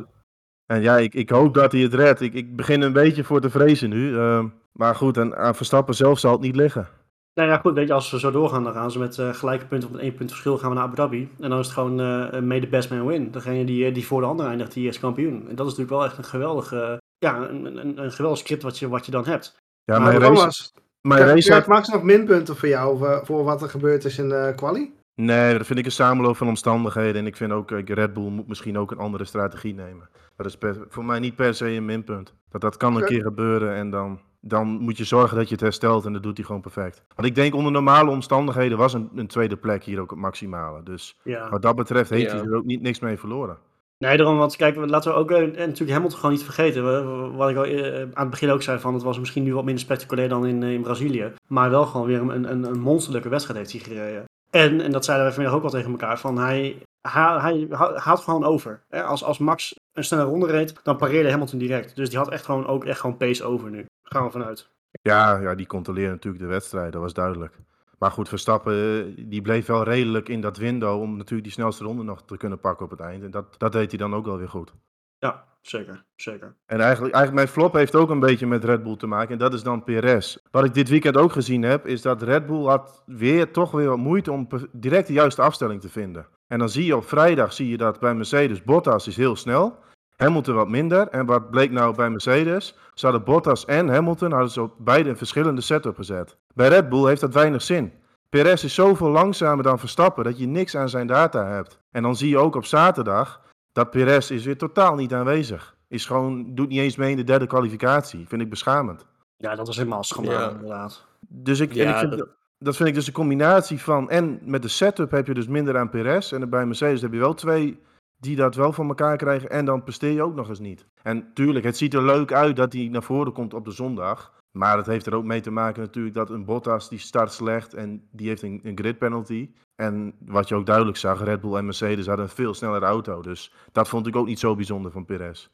En 0.68 0.82
ja, 0.82 0.98
ik, 0.98 1.14
ik 1.14 1.30
hoop 1.30 1.54
dat 1.54 1.72
hij 1.72 1.82
het 1.82 1.94
redt. 1.94 2.22
Ik, 2.22 2.34
ik 2.34 2.56
begin 2.56 2.82
een 2.82 2.94
beetje 2.94 3.24
voor 3.24 3.42
te 3.42 3.50
vrezen 3.50 3.90
nu. 3.90 4.18
ehm, 4.18 4.48
maar 4.72 4.96
goed, 4.96 5.18
en 5.18 5.38
aan 5.38 5.56
Verstappen 5.56 5.96
zelf 5.96 6.20
zal 6.20 6.32
het 6.32 6.42
niet 6.42 6.56
liggen. 6.56 6.88
Nou 7.34 7.50
ja, 7.50 7.58
goed, 7.58 7.74
weet 7.74 7.88
je, 7.88 7.94
als 7.94 8.12
we 8.12 8.20
zo 8.20 8.32
doorgaan, 8.32 8.64
dan 8.64 8.74
gaan 8.74 8.92
ze 8.92 9.00
met 9.00 9.18
eh, 9.18 9.34
gelijke 9.34 9.66
punten 9.66 9.88
of 9.90 9.96
met 9.96 10.04
één 10.04 10.14
punt 10.14 10.30
verschil 10.30 10.58
gaan 10.58 10.70
we 10.70 10.76
naar 10.76 10.84
Abu 10.84 10.96
Dhabi. 10.96 11.30
En 11.40 11.50
dan 11.50 11.60
is 11.60 11.66
het 11.66 11.74
gewoon 11.76 12.00
eh 12.00 12.40
may 12.42 12.60
the 12.60 12.68
best 12.68 12.90
man 12.90 13.06
win. 13.06 13.32
Degene 13.32 13.66
die, 13.66 13.86
eh, 13.86 13.94
die 13.94 14.06
voor 14.06 14.22
de 14.22 14.28
ander 14.28 14.46
eindigt, 14.48 14.74
die 14.74 14.88
is 14.88 15.00
kampioen. 15.00 15.34
En 15.50 15.56
dat 15.56 15.66
is 15.68 15.72
natuurlijk 15.78 15.90
wel 15.90 16.04
echt 16.06 16.18
een 16.18 16.24
geweldige, 16.24 17.02
ja, 17.18 17.50
een, 17.50 17.78
een, 17.78 18.04
een 18.04 18.12
geweldig 18.12 18.40
script 18.40 18.64
wat 18.64 18.80
je, 18.80 18.88
wat 18.90 19.06
je 19.06 19.12
dan 19.12 19.26
hebt. 19.26 19.56
Ja, 19.84 20.00
maar 20.00 20.08
mijn 20.08 20.20
race, 20.22 20.34
Thomas, 20.34 20.74
mijn 21.02 21.22
race 21.26 21.48
krijgt 21.48 21.66
had- 21.66 21.76
Max 21.76 21.88
nog 21.88 22.04
minpunten 22.04 22.56
voor 22.58 22.70
jou 22.70 22.98
voor, 22.98 23.22
voor 23.24 23.44
wat 23.44 23.62
er 23.62 23.70
gebeurd 23.70 24.06
is 24.06 24.18
in 24.18 24.30
de 24.30 24.54
quali? 24.56 24.94
Nee, 25.22 25.58
dat 25.58 25.68
vind 25.68 25.80
ik 25.80 25.86
een 25.86 25.92
samenloop 25.92 26.38
van 26.38 26.48
omstandigheden. 26.48 27.16
En 27.22 27.28
ik 27.28 27.36
vind 27.36 27.52
ook, 27.52 27.72
eh, 27.72 27.84
Red 27.86 28.14
Bull 28.14 28.30
moet 28.30 28.48
misschien 28.48 28.78
ook 28.78 28.92
een 28.92 28.98
andere 28.98 29.26
strategie 29.26 29.74
nemen. 29.74 30.10
Dat 30.38 30.46
is 30.46 30.58
per- 30.58 30.86
voor 30.90 31.06
mij 31.06 31.20
niet 31.20 31.36
per 31.36 31.54
se 31.54 31.70
een 31.70 31.86
minpunt. 31.86 32.34
Dat, 32.50 32.62
dat 32.62 32.78
kan 32.78 32.96
een 32.96 33.06
keer 33.06 33.22
gebeuren 33.22 33.76
en 33.76 33.90
dan, 33.90 34.20
dan 34.42 34.68
moet 34.68 34.98
je 34.98 35.04
zorgen 35.04 35.38
dat 35.38 35.46
je 35.48 35.54
het 35.54 35.64
herstelt 35.64 36.06
en 36.06 36.14
dat 36.14 36.24
doet 36.24 36.38
hij 36.38 36.46
gewoon 36.46 36.62
perfect. 36.62 37.04
Want 37.16 37.28
ik 37.28 37.36
denk 37.36 37.56
onder 37.56 37.72
normale 37.72 38.10
omstandigheden 38.10 38.78
was 38.78 38.94
een, 38.94 39.10
een 39.16 39.28
tweede 39.28 39.58
plek 39.58 39.84
hier 39.84 40.00
ook 40.00 40.10
het 40.10 40.20
maximale. 40.20 40.84
Dus 40.84 41.18
Ja. 41.24 41.50
wat 41.50 41.62
dat 41.62 41.76
betreft 41.76 42.10
heeft 42.10 42.32
Ja. 42.32 42.38
hij 42.38 42.46
er 42.46 42.56
ook 42.56 42.66
niet, 42.66 42.82
niks 42.82 43.00
mee 43.00 43.18
verloren. 43.18 43.58
Nee, 43.98 44.18
daarom, 44.18 44.38
want 44.38 44.56
kijk, 44.56 44.76
laten 44.76 45.12
we 45.12 45.18
ook 45.18 45.32
eh, 45.32 45.38
en 45.42 45.52
natuurlijk 45.52 45.92
Hamilton 45.92 46.20
gewoon 46.20 46.32
niet 46.36 46.44
vergeten. 46.44 46.86
We- 46.86 47.32
Wat 47.38 47.50
ik 47.50 47.58
al 47.58 47.64
eh, 47.64 48.02
aan 48.02 48.10
het 48.22 48.30
begin 48.30 48.50
ook 48.50 48.62
zei, 48.62 48.80
van 48.80 48.94
het 48.94 49.04
was 49.04 49.20
misschien 49.20 49.44
nu 49.44 49.54
wat 49.54 49.64
minder 49.64 49.84
spectaculair 49.84 50.30
dan 50.30 50.46
in, 50.46 50.64
eh, 50.64 50.72
in 50.74 50.82
Brazilië. 50.82 51.32
Maar 51.48 51.70
wel 51.70 51.86
gewoon 51.86 52.08
weer 52.08 52.22
een, 52.22 52.52
een, 52.52 52.64
een 52.64 52.80
monsterlijke 52.80 53.30
wedstrijd 53.30 53.60
heeft 53.60 53.72
hij 53.72 53.82
gereden. 53.96 54.24
En, 54.50 54.82
en 54.82 54.92
dat 54.92 55.06
zeiden 55.06 55.28
we 55.28 55.34
vanmiddag 55.34 55.60
ook 55.60 55.66
al 55.66 55.72
tegen 55.78 55.92
elkaar, 55.92 56.20
van 56.20 56.38
hij, 56.38 56.78
hij, 57.02 57.40
hij 57.40 57.68
ha- 57.70 57.96
haalt 57.96 58.20
gewoon 58.20 58.44
over. 58.44 58.82
Hè? 58.90 59.04
Als, 59.04 59.24
als 59.24 59.38
Max 59.38 59.77
een 59.98 60.04
snelle 60.04 60.24
ronde 60.24 60.48
reed, 60.48 60.80
dan 60.84 60.98
pareerde 60.98 61.30
Hamilton 61.30 61.60
direct. 61.60 61.96
Dus 61.96 62.10
die 62.10 62.18
had 62.18 62.32
echt 62.32 62.46
gewoon, 62.46 62.68
ook 62.68 62.86
echt 62.86 63.00
gewoon 63.00 63.18
pace 63.18 63.44
over 63.44 63.70
nu. 63.70 63.86
Gaan 64.04 64.24
we 64.24 64.32
vanuit. 64.32 64.70
Ja, 65.02 65.40
ja, 65.40 65.56
die 65.56 65.66
controleerde 65.66 66.12
natuurlijk 66.12 66.44
de 66.44 66.50
wedstrijd, 66.50 66.92
dat 66.92 67.02
was 67.02 67.14
duidelijk. 67.14 67.58
Maar 67.98 68.12
goed, 68.12 68.30
Verstappen 68.30 68.74
eh, 68.74 69.26
die 69.30 69.42
bleef 69.42 69.66
wel 69.66 69.84
redelijk 69.84 70.30
in 70.30 70.42
dat 70.42 70.58
window 70.58 71.02
om 71.02 71.18
natuurlijk 71.18 71.44
die 71.44 71.52
snelste 71.52 71.84
ronde 71.84 72.04
nog 72.04 72.24
te 72.26 72.38
kunnen 72.38 72.60
pakken 72.60 72.86
op 72.86 72.92
het 72.92 73.00
eind. 73.00 73.24
En 73.24 73.32
dat, 73.32 73.56
dat 73.58 73.72
deed 73.72 73.90
hij 73.90 74.00
dan 74.00 74.16
ook 74.16 74.26
wel 74.26 74.38
weer 74.38 74.50
goed. 74.50 74.74
Ja, 75.20 75.44
zeker, 75.62 76.04
zeker. 76.16 76.56
En 76.66 76.80
eigenlijk, 76.80 77.14
eigenlijk 77.14 77.46
mijn 77.46 77.56
flop 77.58 77.74
heeft 77.74 77.96
ook 77.96 78.10
een 78.10 78.20
beetje 78.20 78.48
met 78.48 78.64
Red 78.64 78.84
Bull 78.84 78.98
te 78.98 79.08
maken. 79.08 79.32
En 79.32 79.38
dat 79.38 79.54
is 79.54 79.64
dan 79.64 79.84
Perez. 79.84 80.38
Wat 80.52 80.66
ik 80.66 80.74
dit 80.74 80.90
weekend 80.90 81.18
ook 81.18 81.32
gezien 81.32 81.62
heb, 81.62 81.86
is 81.86 82.02
dat 82.02 82.22
Red 82.22 82.46
Bull 82.46 82.66
had 82.66 83.04
weer 83.06 83.52
toch 83.52 83.72
weer 83.72 83.88
wat 83.88 83.98
moeite 83.98 84.32
om 84.32 84.48
direct 84.72 85.08
de 85.08 85.14
juiste 85.14 85.42
afstelling 85.42 85.82
te 85.82 85.90
vinden. 85.90 86.28
En 86.48 86.60
dan 86.60 86.70
zie 86.70 86.86
je 86.86 86.96
op 86.96 87.08
vrijdag 87.08 87.54
zie 87.54 87.70
je 87.70 87.78
dat 87.78 88.00
bij 88.00 88.16
Mercedes 88.16 88.64
Bottas 88.64 89.08
is 89.08 89.18
heel 89.18 89.36
snel. 89.36 89.80
Hamilton 90.18 90.56
wat 90.56 90.70
minder. 90.70 91.08
En 91.08 91.26
wat 91.26 91.50
bleek 91.50 91.72
nou 91.72 91.96
bij 91.96 92.10
Mercedes? 92.10 92.76
Ze 92.94 93.06
hadden 93.06 93.24
Bottas 93.24 93.66
en 93.66 93.90
Hamilton 93.90 94.32
hadden 94.32 94.50
ze 94.52 94.62
op 94.62 94.74
beide 94.78 95.10
een 95.10 95.18
verschillende 95.18 95.62
setup 95.62 95.96
gezet. 95.96 96.38
Bij 96.54 96.68
Red 96.68 96.90
Bull 96.90 97.08
heeft 97.08 97.22
dat 97.22 97.34
weinig 97.34 97.62
zin. 97.62 97.92
Perez 98.30 98.64
is 98.64 98.74
zoveel 98.74 99.10
langzamer 99.10 99.64
dan 99.64 99.80
Verstappen 99.80 100.24
dat 100.24 100.40
je 100.40 100.48
niks 100.48 100.76
aan 100.76 100.90
zijn 100.90 101.08
data 101.08 101.46
hebt. 101.48 101.80
En 101.92 102.02
dan 102.04 102.16
zie 102.16 102.30
je 102.30 102.38
ook 102.38 102.56
op 102.56 102.66
zaterdag 102.66 103.42
dat 103.72 103.90
Perez 103.92 104.30
is 104.30 104.46
weer 104.46 104.58
totaal 104.58 104.96
niet 104.96 105.14
aanwezig. 105.14 105.76
Is 105.88 106.06
gewoon, 106.06 106.56
doet 106.56 106.70
niet 106.70 106.80
eens 106.80 106.96
mee 106.96 107.12
in 107.12 107.18
de 107.18 107.24
derde 107.24 107.48
kwalificatie. 107.48 108.28
Vind 108.28 108.42
ik 108.42 108.50
beschamend. 108.50 109.06
Ja, 109.38 109.56
dat 109.56 109.68
was 109.68 109.76
helemaal 109.78 110.04
schandaal 110.04 110.40
Ja. 110.42 110.50
inderdaad. 110.50 111.06
Dus 111.20 111.60
ik, 111.60 111.70
en 111.70 111.76
Ja, 111.78 111.92
ik 111.94 111.98
vind, 111.98 112.10
dat- 112.10 112.20
dat... 112.20 112.30
dat 112.60 112.76
vind 112.76 112.90
ik 112.90 112.96
dus 112.96 113.08
een 113.08 113.14
combinatie 113.14 113.82
van. 113.82 114.10
En 114.10 114.40
met 114.42 114.62
de 114.62 114.68
setup 114.68 115.12
heb 115.12 115.28
je 115.28 115.34
dus 115.34 115.48
minder 115.48 115.78
aan 115.78 115.90
Perez. 115.90 116.32
En 116.32 116.50
bij 116.50 116.66
Mercedes 116.66 117.02
heb 117.02 117.14
je 117.14 117.20
wel 117.20 117.34
twee 117.34 117.80
die 118.20 118.36
dat 118.36 118.56
wel 118.56 118.74
van 118.74 118.88
elkaar 118.88 119.18
krijgen. 119.18 119.50
En 119.50 119.66
dan 119.66 119.84
presteer 119.84 120.12
je 120.12 120.24
ook 120.24 120.36
nog 120.36 120.50
eens 120.50 120.60
niet. 120.60 120.86
En 121.04 121.32
tuurlijk, 121.34 121.66
het 121.66 121.78
ziet 121.78 121.94
er 121.94 122.04
leuk 122.04 122.32
uit 122.34 122.56
dat 122.56 122.74
hij 122.74 122.88
naar 122.88 123.04
voren 123.04 123.34
komt 123.34 123.54
op 123.54 123.66
de 123.66 123.72
zondag. 123.72 124.36
Maar 124.52 124.76
dat 124.76 124.86
heeft 124.86 125.06
er 125.06 125.16
ook 125.16 125.24
mee 125.24 125.42
te 125.42 125.52
maken 125.52 125.82
natuurlijk 125.82 126.16
dat 126.16 126.30
een 126.30 126.46
Bottas 126.46 126.90
die 126.90 127.00
start 127.00 127.32
slecht 127.32 127.74
en 127.74 128.08
die 128.12 128.28
heeft 128.28 128.42
een, 128.42 128.60
een 128.64 128.78
grid 128.78 128.98
penalty. 128.98 129.50
En 129.76 130.16
wat 130.20 130.48
je 130.48 130.56
ook 130.56 130.66
duidelijk 130.66 130.98
zag, 130.98 131.24
Red 131.24 131.42
Bull 131.42 131.56
en 131.56 131.66
Mercedes 131.66 132.08
hadden 132.08 132.26
een 132.26 132.32
veel 132.32 132.54
snellere 132.54 132.86
auto. 132.86 133.22
Dus 133.22 133.54
dat 133.72 133.88
vond 133.88 134.08
ik 134.08 134.16
ook 134.16 134.28
niet 134.28 134.40
zo 134.40 134.56
bijzonder 134.56 134.92
van 134.92 135.06
Perez. 135.06 135.48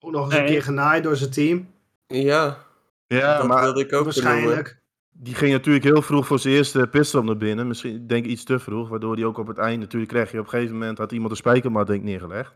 Ook 0.00 0.12
nog 0.12 0.24
eens 0.24 0.34
een 0.34 0.46
keer 0.46 0.62
genaaid 0.62 1.02
door 1.02 1.16
zijn 1.16 1.30
team. 1.30 1.68
Ja, 2.06 2.58
Ja, 3.06 3.38
dat 3.38 3.46
maar 3.46 3.62
wilde 3.62 3.80
ik 3.80 3.92
ook 3.92 4.04
benoemen. 4.04 4.32
Waarschijnlijk. 4.32 4.79
Die 5.12 5.34
ging 5.34 5.52
natuurlijk 5.52 5.84
heel 5.84 6.02
vroeg 6.02 6.26
voor 6.26 6.38
zijn 6.38 6.54
eerste 6.54 6.86
pitstop 6.90 7.24
naar 7.24 7.36
binnen. 7.36 7.66
Misschien 7.66 8.06
denk 8.06 8.24
ik 8.24 8.30
iets 8.30 8.44
te 8.44 8.58
vroeg, 8.58 8.88
waardoor 8.88 9.14
hij 9.14 9.24
ook 9.24 9.38
op 9.38 9.46
het 9.46 9.58
eind 9.58 9.80
natuurlijk 9.80 10.12
kreeg 10.12 10.32
je 10.32 10.38
op 10.38 10.44
een 10.44 10.50
gegeven 10.50 10.78
moment 10.78 10.98
had 10.98 11.12
iemand 11.12 11.30
een 11.30 11.36
spijkermat 11.36 11.86
denk 11.86 11.98
ik 11.98 12.04
neergelegd. 12.04 12.52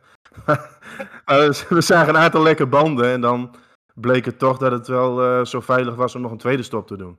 We 1.68 1.80
zagen 1.80 2.08
een 2.08 2.20
aantal 2.20 2.42
lekke 2.42 2.66
banden 2.66 3.06
en 3.06 3.20
dan 3.20 3.54
bleek 3.94 4.24
het 4.24 4.38
toch 4.38 4.58
dat 4.58 4.72
het 4.72 4.86
wel 4.86 5.22
eh, 5.22 5.44
zo 5.44 5.60
veilig 5.60 5.94
was 5.94 6.14
om 6.14 6.22
nog 6.22 6.30
een 6.30 6.38
tweede 6.38 6.62
stop 6.62 6.86
te 6.86 6.96
doen. 6.96 7.18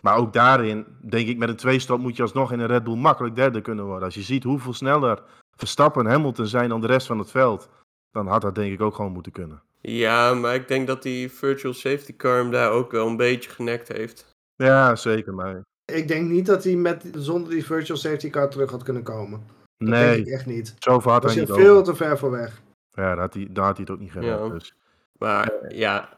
Maar 0.00 0.16
ook 0.16 0.32
daarin, 0.32 0.86
denk 1.00 1.28
ik, 1.28 1.38
met 1.38 1.48
een 1.48 1.56
twee-stop 1.56 2.00
moet 2.00 2.16
je 2.16 2.22
alsnog 2.22 2.52
in 2.52 2.60
een 2.60 2.66
Red 2.66 2.84
Bull 2.84 2.96
makkelijk 2.96 3.34
derde 3.34 3.60
kunnen 3.60 3.84
worden. 3.84 4.04
Als 4.04 4.14
je 4.14 4.22
ziet 4.22 4.44
hoeveel 4.44 4.72
sneller 4.72 5.22
Verstappen 5.56 6.04
en 6.04 6.10
Hamilton 6.10 6.46
zijn 6.46 6.68
dan 6.68 6.80
de 6.80 6.86
rest 6.86 7.06
van 7.06 7.18
het 7.18 7.30
veld, 7.30 7.68
dan 8.10 8.26
had 8.26 8.40
dat 8.40 8.54
denk 8.54 8.72
ik 8.72 8.80
ook 8.80 8.94
gewoon 8.94 9.12
moeten 9.12 9.32
kunnen. 9.32 9.62
Ja, 9.80 10.34
maar 10.34 10.54
ik 10.54 10.68
denk 10.68 10.86
dat 10.86 11.02
die 11.02 11.32
virtual 11.32 11.72
safety 11.72 12.16
car 12.16 12.36
hem 12.36 12.50
daar 12.50 12.70
ook 12.70 12.90
wel 12.90 13.06
een 13.06 13.16
beetje 13.16 13.50
genekt 13.50 13.88
heeft. 13.88 14.35
Ja, 14.56 14.96
zeker. 14.96 15.34
Maar 15.34 15.62
Ik 15.92 16.08
denk 16.08 16.28
niet 16.30 16.46
dat 16.46 16.64
hij 16.64 16.74
met, 16.76 17.04
zonder 17.16 17.50
die 17.50 17.64
virtual 17.64 17.98
safety 17.98 18.30
car 18.30 18.50
terug 18.50 18.70
had 18.70 18.82
kunnen 18.82 19.02
komen. 19.02 19.42
Dat 19.76 19.88
denk 19.88 20.16
ik 20.16 20.24
nee, 20.24 20.34
echt 20.34 20.46
niet. 20.46 20.74
zo 20.78 21.00
ver 21.00 21.10
had 21.10 21.22
Daar 21.22 21.30
hij 21.30 21.40
niet 21.40 21.52
veel 21.52 21.72
over. 21.72 21.84
te 21.84 21.94
ver 21.94 22.18
voor 22.18 22.30
weg. 22.30 22.62
Ja, 22.92 23.02
daar 23.02 23.18
had 23.18 23.34
hij, 23.34 23.46
daar 23.50 23.64
had 23.64 23.76
hij 23.76 23.84
het 23.86 23.94
ook 23.94 24.00
niet 24.00 24.12
gered. 24.12 24.38
Ja. 24.38 24.48
Dus. 24.48 24.74
Maar 25.18 25.52
ja, 25.68 26.08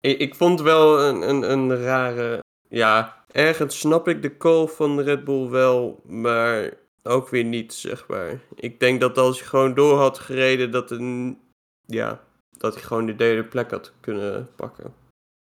ik, 0.00 0.18
ik 0.18 0.34
vond 0.34 0.60
wel 0.60 1.00
een, 1.02 1.28
een, 1.28 1.50
een 1.50 1.82
rare. 1.82 2.42
Ja, 2.68 3.24
ergens 3.30 3.78
snap 3.78 4.08
ik 4.08 4.22
de 4.22 4.36
call 4.36 4.66
van 4.66 5.00
Red 5.00 5.24
Bull 5.24 5.48
wel, 5.48 6.00
maar 6.06 6.70
ook 7.02 7.28
weer 7.28 7.44
niet, 7.44 7.72
zeg 7.72 8.08
maar. 8.08 8.40
Ik 8.54 8.80
denk 8.80 9.00
dat 9.00 9.18
als 9.18 9.38
hij 9.38 9.48
gewoon 9.48 9.74
door 9.74 9.98
had 9.98 10.18
gereden, 10.18 10.70
dat, 10.70 10.90
een, 10.90 11.38
ja, 11.86 12.20
dat 12.58 12.74
hij 12.74 12.82
gewoon 12.82 13.06
de 13.06 13.14
derde 13.16 13.44
plek 13.44 13.70
had 13.70 13.92
kunnen 14.00 14.48
pakken. 14.56 14.94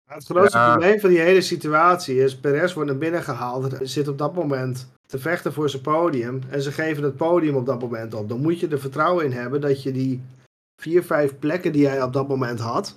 Het 0.08 0.24
grootste 0.24 0.58
Ja. 0.58 0.70
probleem 0.70 1.00
van 1.00 1.10
die 1.10 1.18
hele 1.18 1.40
situatie 1.40 2.22
is, 2.22 2.36
Perez 2.38 2.72
wordt 2.74 2.90
naar 2.90 2.98
binnen 2.98 3.22
gehaald. 3.22 3.74
Zit 3.82 4.08
op 4.08 4.18
dat 4.18 4.34
moment 4.34 4.88
te 5.06 5.18
vechten 5.18 5.52
voor 5.52 5.70
zijn 5.70 5.82
podium. 5.82 6.40
En 6.48 6.62
ze 6.62 6.72
geven 6.72 7.02
het 7.02 7.16
podium 7.16 7.54
op 7.54 7.66
dat 7.66 7.80
moment 7.80 8.14
op. 8.14 8.28
Dan 8.28 8.40
moet 8.40 8.60
je 8.60 8.68
er 8.68 8.80
vertrouwen 8.80 9.24
in 9.24 9.32
hebben 9.32 9.60
dat 9.60 9.82
je 9.82 9.92
die 9.92 10.22
vier, 10.82 11.02
vijf 11.04 11.38
plekken 11.38 11.72
die 11.72 11.88
hij 11.88 12.02
op 12.02 12.12
dat 12.12 12.28
moment 12.28 12.60
had. 12.60 12.96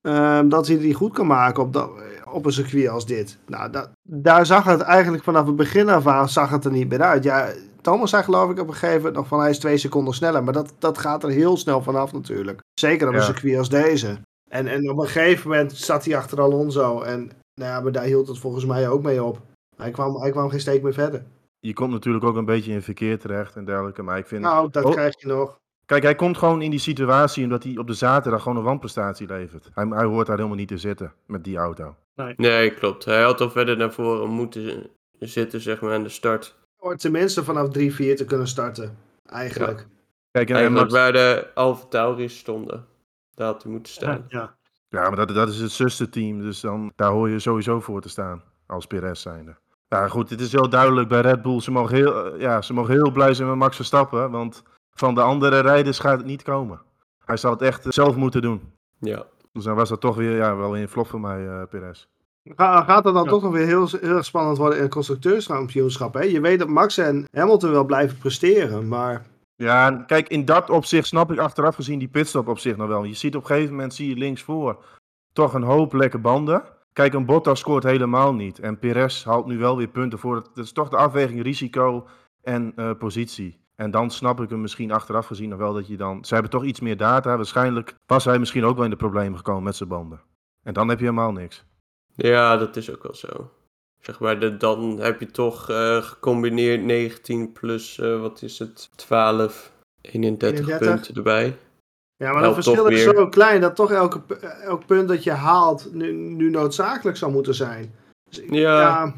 ehm, 0.00 0.48
dat 0.48 0.66
hij 0.66 0.78
die 0.78 0.94
goed 0.94 1.12
kan 1.12 1.26
maken 1.26 1.62
op, 1.62 1.72
dat, 1.72 1.90
op 2.32 2.46
een 2.46 2.52
circuit 2.52 2.88
als 2.88 3.06
dit. 3.06 3.38
Nou, 3.46 3.70
da- 3.70 3.90
daar 4.08 4.46
zag 4.46 4.64
het 4.64 4.80
eigenlijk 4.80 5.24
vanaf 5.24 5.46
het 5.46 5.56
begin 5.56 5.88
af 5.88 6.06
aan 6.06 6.28
zag 6.28 6.50
het 6.50 6.64
er 6.64 6.70
niet 6.70 6.88
meer 6.88 7.02
uit. 7.02 7.24
Ja, 7.24 7.48
Thomas 7.80 8.10
zei 8.10 8.22
geloof 8.22 8.50
ik 8.50 8.58
op 8.58 8.68
een 8.68 8.72
gegeven 8.74 8.96
moment 8.96 9.14
nog 9.14 9.26
van 9.26 9.40
hij 9.40 9.50
is 9.50 9.58
twee 9.58 9.76
seconden 9.78 10.14
sneller. 10.14 10.44
Maar 10.44 10.52
dat, 10.52 10.72
dat 10.78 10.98
gaat 10.98 11.22
er 11.22 11.30
heel 11.30 11.56
snel 11.56 11.82
vanaf 11.82 12.12
natuurlijk. 12.12 12.60
Zeker 12.80 13.08
op 13.08 13.14
een 13.14 13.22
circuit 13.22 13.58
als 13.58 13.68
deze. 13.68 14.18
En, 14.50 14.66
en 14.66 14.90
op 14.90 14.98
een 14.98 15.06
gegeven 15.06 15.50
moment 15.50 15.72
zat 15.72 16.04
hij 16.04 16.16
achter 16.16 16.40
Alonso. 16.40 17.00
En 17.02 17.18
nou 17.54 17.70
ja, 17.72 17.80
maar 17.80 17.92
daar 17.92 18.04
hield 18.04 18.28
het 18.28 18.38
volgens 18.38 18.64
mij 18.64 18.88
ook 18.88 19.02
mee 19.02 19.22
op. 19.22 19.40
Hij 19.76 19.90
kwam, 19.90 20.16
hij 20.20 20.30
kwam 20.30 20.50
geen 20.50 20.60
steek 20.60 20.82
meer 20.82 20.92
verder. 20.92 21.22
Je 21.60 21.72
komt 21.72 21.90
natuurlijk 21.92 22.24
ook 22.24 22.36
een 22.36 22.44
beetje 22.44 22.72
in 22.72 22.82
verkeer 22.82 23.18
terecht 23.18 23.56
en 23.56 23.64
dergelijke. 23.64 24.02
Maar 24.02 24.18
ik 24.18 24.26
vind. 24.26 24.42
Nou, 24.42 24.70
dat 24.70 24.84
Oh. 24.84 24.90
krijg 24.90 25.20
je 25.20 25.26
nog. 25.26 25.58
Kijk, 25.86 26.02
hij 26.02 26.14
komt 26.14 26.38
gewoon 26.38 26.62
in 26.62 26.70
die 26.70 26.78
situatie 26.80 27.44
omdat 27.44 27.62
hij 27.62 27.76
op 27.76 27.86
de 27.86 27.92
zaterdag 27.94 28.42
gewoon 28.42 28.58
een 28.58 28.64
wanprestatie 28.64 29.26
levert. 29.26 29.70
Hij, 29.74 29.86
hij 29.90 30.04
hoort 30.04 30.26
daar 30.26 30.36
helemaal 30.36 30.56
niet 30.58 30.68
te 30.68 30.78
zitten 30.78 31.12
met 31.26 31.44
die 31.44 31.56
auto. 31.56 31.94
Nee, 32.36 32.74
klopt. 32.74 33.04
Hij 33.04 33.22
had 33.22 33.40
al 33.40 33.50
verder 33.50 33.76
naar 33.76 33.92
voren 33.92 34.28
moeten 34.30 34.86
zitten, 35.18 35.60
zeg 35.60 35.80
maar, 35.80 35.92
aan 35.94 36.02
de 36.02 36.08
start. 36.08 36.56
Hoort 36.76 37.00
tenminste 37.00 37.44
vanaf 37.44 37.68
3-4 37.68 38.14
te 38.14 38.24
kunnen 38.26 38.48
starten. 38.48 38.96
Eigenlijk. 39.26 39.86
Kijk, 40.30 40.48
en, 40.48 40.54
en 40.54 40.60
Eigenlijk 40.60 40.74
Max- 40.74 40.92
waar 40.92 41.12
de 41.12 41.46
Alfa 41.54 41.86
Tauri 41.86 42.28
stonden. 42.28 42.86
Daar 43.36 43.46
had 43.46 43.62
hij 43.62 43.72
moeten 43.72 43.92
staan. 43.92 44.24
Ja. 44.28 44.56
ja, 44.88 45.00
maar 45.00 45.16
dat, 45.16 45.28
dat 45.28 45.48
is 45.48 45.58
het 45.60 45.70
zusterteam. 45.70 46.40
Dus 46.40 46.60
dan, 46.60 46.92
daar 46.96 47.10
hoor 47.10 47.28
je 47.28 47.38
sowieso 47.38 47.80
voor 47.80 48.00
te 48.00 48.08
staan. 48.08 48.42
Als 48.66 48.86
Perez 48.86 49.20
zijnde. 49.22 49.56
Ja, 49.88 50.08
goed, 50.08 50.30
het 50.30 50.40
is 50.40 50.52
heel 50.52 50.68
duidelijk 50.68 51.08
bij 51.08 51.20
Red 51.20 51.42
Bull. 51.42 51.60
Ze 51.60 51.70
mogen 51.70 51.94
heel, 51.96 52.32
eh, 52.34 52.40
ja, 52.40 52.62
ze 52.62 52.72
mogen 52.72 52.92
heel 52.94 53.10
blij 53.10 53.34
zijn 53.34 53.48
met 53.48 53.56
Max 53.56 53.76
Verstappen. 53.76 54.30
Want 54.30 54.62
van 54.90 55.14
de 55.14 55.20
andere 55.20 55.58
rijders 55.60 55.98
gaat 55.98 56.16
het 56.18 56.26
niet 56.26 56.42
komen. 56.42 56.80
Hij 57.24 57.36
zal 57.36 57.50
het 57.50 57.62
echt 57.62 57.86
zelf 57.88 58.16
moeten 58.16 58.42
doen. 58.42 58.72
Ja. 59.00 59.24
Dus 59.52 59.64
dan 59.64 59.74
was 59.74 59.88
dat 59.88 60.00
toch 60.00 60.16
weer 60.16 60.36
ja, 60.36 60.56
wel 60.56 60.70
weer 60.70 60.82
een 60.82 60.88
flop 60.88 61.06
voor 61.06 61.20
mij, 61.20 61.48
eh 61.48 61.62
Perez. 61.70 62.06
Ga- 62.44 62.84
Gaat 62.84 63.04
het 63.04 63.14
dan 63.14 63.24
Ja. 63.24 63.30
toch 63.30 63.42
nog 63.42 63.52
weer 63.52 63.66
heel, 63.66 63.88
heel 64.00 64.16
erg 64.16 64.24
spannend 64.24 64.58
worden 64.58 64.76
in 64.76 64.84
het 64.84 64.92
constructeurskampioenschap? 64.92 66.14
Hè? 66.14 66.20
Je 66.22 66.40
weet 66.40 66.58
dat 66.58 66.68
Max 66.68 66.98
en 66.98 67.24
Hamilton 67.32 67.70
wel 67.70 67.84
blijven 67.84 68.18
presteren. 68.18 68.88
Maar 68.88 69.26
Ja, 69.56 69.90
kijk, 69.90 70.28
in 70.28 70.44
dat 70.44 70.70
opzicht 70.70 71.06
snap 71.06 71.32
ik 71.32 71.38
achteraf 71.38 71.74
gezien 71.74 71.98
die 71.98 72.08
pitstop 72.08 72.48
op 72.48 72.58
zich 72.58 72.76
nog 72.76 72.88
wel. 72.88 73.04
Je 73.04 73.14
ziet 73.14 73.36
op 73.36 73.42
een 73.42 73.48
gegeven 73.48 73.74
moment, 73.74 73.94
zie 73.94 74.08
je 74.08 74.16
linksvoor, 74.16 74.84
toch 75.32 75.54
een 75.54 75.62
hoop 75.62 75.92
lekke 75.92 76.18
banden. 76.18 76.62
Kijk, 76.92 77.14
een 77.14 77.26
Bottas 77.26 77.58
scoort 77.58 77.82
helemaal 77.82 78.34
niet. 78.34 78.58
En 78.58 78.78
Perez 78.78 79.24
haalt 79.24 79.46
nu 79.46 79.58
wel 79.58 79.76
weer 79.76 79.88
punten 79.88 80.18
voor. 80.18 80.36
Het 80.36 80.56
is 80.56 80.72
toch 80.72 80.88
de 80.88 80.96
afweging 80.96 81.42
risico 81.42 82.06
en 82.42 82.72
eh, 82.76 82.90
positie. 82.98 83.58
En 83.74 83.90
dan 83.90 84.10
snap 84.10 84.40
ik 84.40 84.50
hem 84.50 84.60
misschien 84.60 84.92
achteraf 84.92 85.26
gezien 85.26 85.48
nog 85.48 85.58
wel 85.58 85.72
dat 85.72 85.86
je 85.86 85.96
dan... 85.96 86.24
Ze 86.24 86.32
hebben 86.32 86.52
toch 86.52 86.64
iets 86.64 86.80
meer 86.80 86.96
data. 86.96 87.36
Waarschijnlijk 87.36 87.94
was 88.06 88.24
hij 88.24 88.38
misschien 88.38 88.64
ook 88.64 88.74
wel 88.74 88.84
in 88.84 88.90
de 88.90 88.96
problemen 88.96 89.36
gekomen 89.36 89.62
met 89.62 89.76
zijn 89.76 89.88
banden. 89.88 90.20
En 90.62 90.72
dan 90.72 90.88
heb 90.88 90.98
je 90.98 91.04
helemaal 91.04 91.32
niks. 91.32 91.64
ja, 92.14 92.56
dat 92.56 92.76
is 92.76 92.94
ook 92.94 93.02
wel 93.02 93.14
zo. 93.14 93.50
Zeg 94.06 94.18
maar, 94.20 94.40
de, 94.40 94.56
dan 94.56 94.98
heb 95.00 95.20
je 95.20 95.26
toch 95.26 95.70
eh, 95.70 95.96
gecombineerd 96.02 96.82
19 96.82 97.52
plus, 97.52 97.98
eh, 97.98 98.20
wat 98.20 98.42
is 98.42 98.58
het, 98.58 98.90
12, 98.96 99.72
31, 100.00 100.58
31. 100.58 100.88
punten 100.88 101.14
erbij. 101.14 101.56
Ja, 102.16 102.32
maar 102.32 102.40
Helpt 102.42 102.54
verschil 102.54 102.86
is 102.86 103.02
zo 103.02 103.28
klein 103.28 103.60
dat 103.60 103.76
toch 103.76 103.90
elke, 103.92 104.20
elk 104.62 104.86
punt 104.86 105.08
dat 105.08 105.24
je 105.24 105.30
haalt 105.30 105.92
nu, 105.92 106.12
nu 106.12 106.50
noodzakelijk 106.50 107.16
zou 107.16 107.32
moeten 107.32 107.54
zijn. 107.54 107.94
Dus 108.30 108.38
ik- 108.40 108.52
Ja. 108.54 108.80
ja 108.80 109.14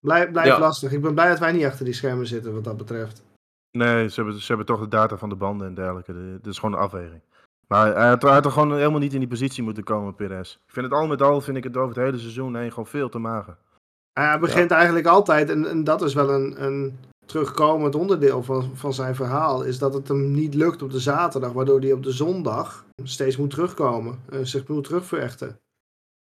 blijf, 0.00 0.30
blijf 0.30 0.46
Ja. 0.46 0.58
lastig. 0.58 0.92
Ik 0.92 1.02
ben 1.02 1.14
blij 1.14 1.28
dat 1.28 1.38
wij 1.38 1.52
niet 1.52 1.64
achter 1.64 1.84
die 1.84 1.94
schermen 1.94 2.26
zitten 2.26 2.54
wat 2.54 2.64
dat 2.64 2.76
betreft. 2.76 3.22
Nee, 3.70 4.08
ze 4.08 4.14
hebben, 4.20 4.40
ze 4.40 4.46
hebben 4.46 4.66
toch 4.66 4.80
de 4.80 4.88
data 4.88 5.16
van 5.16 5.28
de 5.28 5.34
banden 5.34 5.66
en 5.66 5.74
dergelijke. 5.74 6.12
De- 6.12 6.18
Het 6.36 6.46
is 6.46 6.58
gewoon 6.58 6.74
een 6.74 6.84
afweging. 6.84 7.20
Maar 7.68 7.94
hij 7.94 8.08
had, 8.08 8.22
hij 8.22 8.32
had 8.32 8.44
er 8.44 8.50
gewoon 8.50 8.76
helemaal 8.76 8.98
niet 9.00 9.12
in 9.12 9.18
die 9.20 9.28
positie 9.28 9.62
moeten 9.62 9.84
komen, 9.84 10.14
Perez. 10.14 10.52
Ik 10.54 10.72
vind 10.72 10.86
het 10.86 10.94
al 10.94 11.06
met 11.06 11.22
al, 11.22 11.40
vind 11.40 11.56
ik 11.56 11.64
het 11.64 11.76
over 11.76 11.96
het 11.96 12.04
hele 12.04 12.18
seizoen 12.18 12.56
heen 12.56 12.70
gewoon 12.70 12.86
veel 12.86 13.08
te 13.08 13.18
mager. 13.18 13.56
Hij 14.12 14.38
begint 14.38 14.70
eigenlijk 14.70 15.06
altijd, 15.06 15.50
en, 15.50 15.66
en 15.66 15.84
dat 15.84 16.02
is 16.02 16.14
wel 16.14 16.30
een, 16.30 16.64
een 16.64 16.98
terugkomend 17.26 17.94
onderdeel 17.94 18.42
van, 18.42 18.70
van 18.74 18.94
zijn 18.94 19.14
verhaal, 19.14 19.62
is 19.62 19.78
dat 19.78 19.94
het 19.94 20.08
hem 20.08 20.30
niet 20.30 20.54
lukt 20.54 20.82
op 20.82 20.90
de 20.90 21.00
zaterdag, 21.00 21.52
waardoor 21.52 21.80
hij 21.80 21.92
op 21.92 22.02
de 22.02 22.12
zondag 22.12 22.84
steeds 23.02 23.36
moet 23.36 23.50
terugkomen, 23.50 24.18
eh, 24.30 24.38
zich 24.42 24.68
moet 24.68 24.84
terugvechten. 24.84 25.58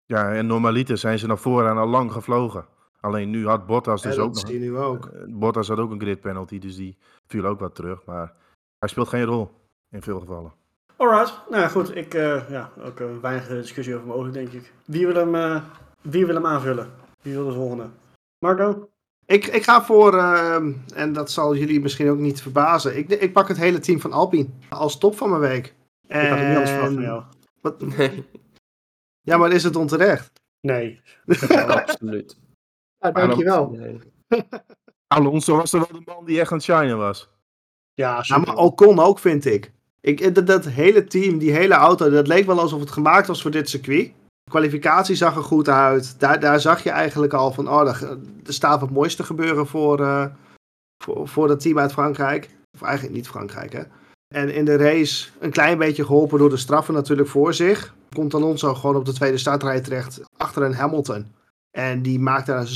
Ja, 0.07 0.33
en 0.33 0.47
normaliter 0.47 0.99
zijn 0.99 1.18
ze 1.18 1.27
naar 1.27 1.38
vooraan 1.38 1.79
al 1.79 1.87
lang 1.87 2.12
gevlogen. 2.12 2.64
Alleen 3.01 3.31
nu 3.31 3.47
had 3.47 3.66
Bottas 3.66 4.03
dus 4.03 4.18
ook 4.18 4.35
nog... 4.35 4.47
zie 4.47 4.61
je 4.61 4.70
nu 4.70 4.77
ook. 4.77 5.07
eh, 5.07 5.20
Bottas 5.29 5.68
had 5.68 5.79
ook 5.79 5.90
een 5.90 6.01
grid 6.01 6.20
penalty, 6.20 6.59
dus 6.59 6.77
die 6.77 6.99
viel 7.27 7.44
ook 7.44 7.61
wat 7.61 7.75
terug. 7.75 8.05
Maar 8.05 8.33
hij 8.79 8.88
speelt 8.88 9.09
geen 9.09 9.25
rol, 9.25 9.51
in 9.90 10.03
veel 10.03 10.20
gevallen. 10.20 10.53
Alright, 10.97 11.40
nou 11.51 11.62
ja, 11.62 11.68
goed. 11.68 11.97
Ik, 11.97 12.14
eh, 12.14 12.51
ja, 12.51 12.70
ook 12.87 13.03
weinig 13.20 13.47
discussie 13.49 13.94
over 13.94 14.07
mogelijk, 14.07 14.35
denk 14.35 14.53
ik. 14.53 14.73
Wie 14.85 15.07
wil 15.07 15.14
hem, 15.14 15.35
eh, 15.35 15.62
wie 16.01 16.27
wil 16.27 16.35
hem 16.35 16.47
aanvullen? 16.47 16.90
Wie 17.24 17.32
wil 17.32 17.46
de 17.46 17.52
volgende? 17.52 17.90
Marco? 18.38 18.88
Ik, 19.26 19.46
ik 19.46 19.62
ga 19.62 19.84
voor, 19.84 20.18
ehm, 20.18 20.72
en 20.94 21.12
dat 21.12 21.30
zal 21.30 21.56
jullie 21.56 21.80
misschien 21.80 22.08
ook 22.08 22.18
niet 22.18 22.42
verbazen, 22.42 22.96
ik, 22.96 23.08
ik 23.08 23.32
pak 23.32 23.48
het 23.48 23.56
hele 23.56 23.78
team 23.78 24.00
van 24.00 24.12
Alpine 24.12 24.48
als 24.68 24.98
top 24.98 25.16
van 25.16 25.28
mijn 25.28 25.40
week. 25.40 25.74
Ik 26.08 26.16
had 26.16 26.38
het 26.38 26.38
niet 26.38 26.56
anders 26.56 26.70
verwacht 26.70 26.92
van 26.92 27.02
jou. 27.02 27.22
Wat, 27.60 27.80
Nee, 27.80 28.24
ja, 29.28 29.37
maar 29.37 29.52
is 29.52 29.62
het 29.62 29.76
onterecht? 29.76 30.32
Nee. 30.60 31.00
absoluut. 31.66 32.37
Ja, 32.98 33.10
dankjewel. 33.10 33.70
Nee. 33.70 34.00
Alonso 35.14 35.56
was 35.56 35.72
er 35.72 35.78
wel 35.78 36.00
de 36.00 36.02
man 36.04 36.24
die 36.24 36.40
echt 36.40 36.50
aan 36.50 36.56
het 36.56 36.66
shinen 36.66 36.98
was. 36.98 37.28
Ja, 37.94 38.24
maar 38.28 38.56
Ocon 38.56 38.98
ook, 38.98 39.18
vind 39.18 39.44
ik. 39.44 39.72
ik 40.00 40.34
dat, 40.34 40.46
dat 40.46 40.64
hele 40.64 41.04
team, 41.04 41.38
die 41.38 41.52
hele 41.52 41.74
auto, 41.74 42.10
dat 42.10 42.26
leek 42.26 42.46
wel 42.46 42.60
alsof 42.60 42.80
het 42.80 42.90
gemaakt 42.90 43.26
was 43.26 43.42
voor 43.42 43.50
dit 43.50 43.68
circuit. 43.68 44.12
Kwalificatie 44.55 45.14
zag 45.14 45.37
er 45.37 45.43
goed 45.43 45.69
uit. 45.69 46.21
Daar, 46.21 46.40
daar 46.40 46.61
zag 46.61 46.83
je 46.83 46.90
eigenlijk 46.90 47.33
al 47.33 47.53
van, 47.53 47.69
oh, 47.69 47.88
er, 47.88 48.19
staat 48.43 48.81
wat 48.81 48.90
moois 48.90 49.17
te 49.17 49.23
gebeuren 49.23 49.67
voor, 49.67 50.01
eh, 50.01 50.27
voor, 51.05 51.29
voor 51.29 51.49
dat 51.49 51.61
team 51.61 51.79
uit 51.79 51.93
Frankrijk. 51.93 52.49
Of 52.75 52.83
eigenlijk 52.83 53.14
niet 53.14 53.29
Frankrijk, 53.29 53.73
hè. 53.73 53.83
En 54.35 54.55
in 54.55 54.64
de 54.64 54.77
race 54.77 55.29
een 55.40 55.51
klein 55.51 55.79
beetje 55.79 56.05
geholpen 56.05 56.38
door 56.38 56.51
de 56.51 56.57
straffen 56.57 56.95
natuurlijk 56.95 57.29
voor 57.29 57.55
zich. 57.55 57.95
Komt 58.12 58.35
Alonso 58.35 58.75
gewoon 58.75 58.97
op 58.97 59.05
de 59.05 59.12
tweede 59.12 59.38
startrij 59.38 59.81
terecht 59.81 60.21
achter 60.37 60.62
een 60.62 60.75
Hamilton. 60.75 61.27
En 61.71 62.03
die 62.03 62.19
maakt 62.19 62.47
daar 62.47 62.67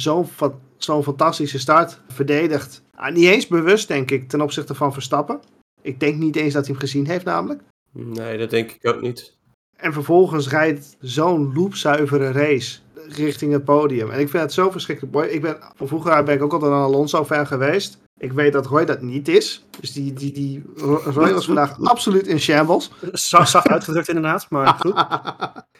zo'n 0.76 1.02
fantastische 1.02 1.58
start. 1.58 2.00
Verdedigd. 2.08 2.82
Ah, 2.94 3.14
niet 3.14 3.28
eens 3.28 3.46
bewust, 3.46 3.88
denk 3.88 4.10
ik, 4.10 4.28
ten 4.28 4.40
opzichte 4.40 4.74
van 4.74 4.92
Verstappen. 4.92 5.40
Ik 5.82 6.00
denk 6.00 6.16
niet 6.16 6.36
eens 6.36 6.52
dat 6.52 6.66
hij 6.66 6.74
hem 6.74 6.82
gezien 6.82 7.06
heeft, 7.06 7.24
namelijk. 7.24 7.62
nee, 7.92 8.38
dat 8.38 8.50
denk 8.50 8.70
ik 8.70 8.86
ook 8.86 9.00
niet. 9.00 9.36
En 9.78 9.92
vervolgens 9.92 10.48
rijdt 10.48 10.96
zo'n 11.00 11.52
loopzuivere 11.54 12.32
race. 12.32 12.78
richting 13.08 13.52
het 13.52 13.64
podium. 13.64 14.10
En 14.10 14.20
ik 14.20 14.28
vind 14.28 14.42
het 14.42 14.52
zo 14.52 14.70
verschrikkelijk 14.70 15.14
mooi. 15.14 15.28
Ik 15.28 15.40
ben, 15.40 15.56
van 15.74 15.88
vroeger 15.88 16.24
ben 16.24 16.34
ik 16.34 16.42
ook 16.42 16.52
altijd 16.52 16.72
een 16.72 16.78
Alonso-fan 16.78 17.46
geweest. 17.46 17.98
Ik 18.18 18.32
weet 18.32 18.52
dat 18.52 18.66
Roy 18.66 18.84
dat 18.84 19.02
niet 19.02 19.28
is. 19.28 19.64
Dus 19.80 19.92
die, 19.92 20.12
die, 20.12 20.32
die 20.32 20.64
Roy 21.04 21.32
was 21.32 21.46
vandaag 21.46 21.80
absoluut 21.82 22.26
in 22.26 22.40
shambles. 22.40 22.90
Zacht, 23.12 23.50
zacht 23.50 23.68
uitgedrukt 23.68 24.08
inderdaad, 24.08 24.50
maar 24.50 24.74
goed. 24.80 24.94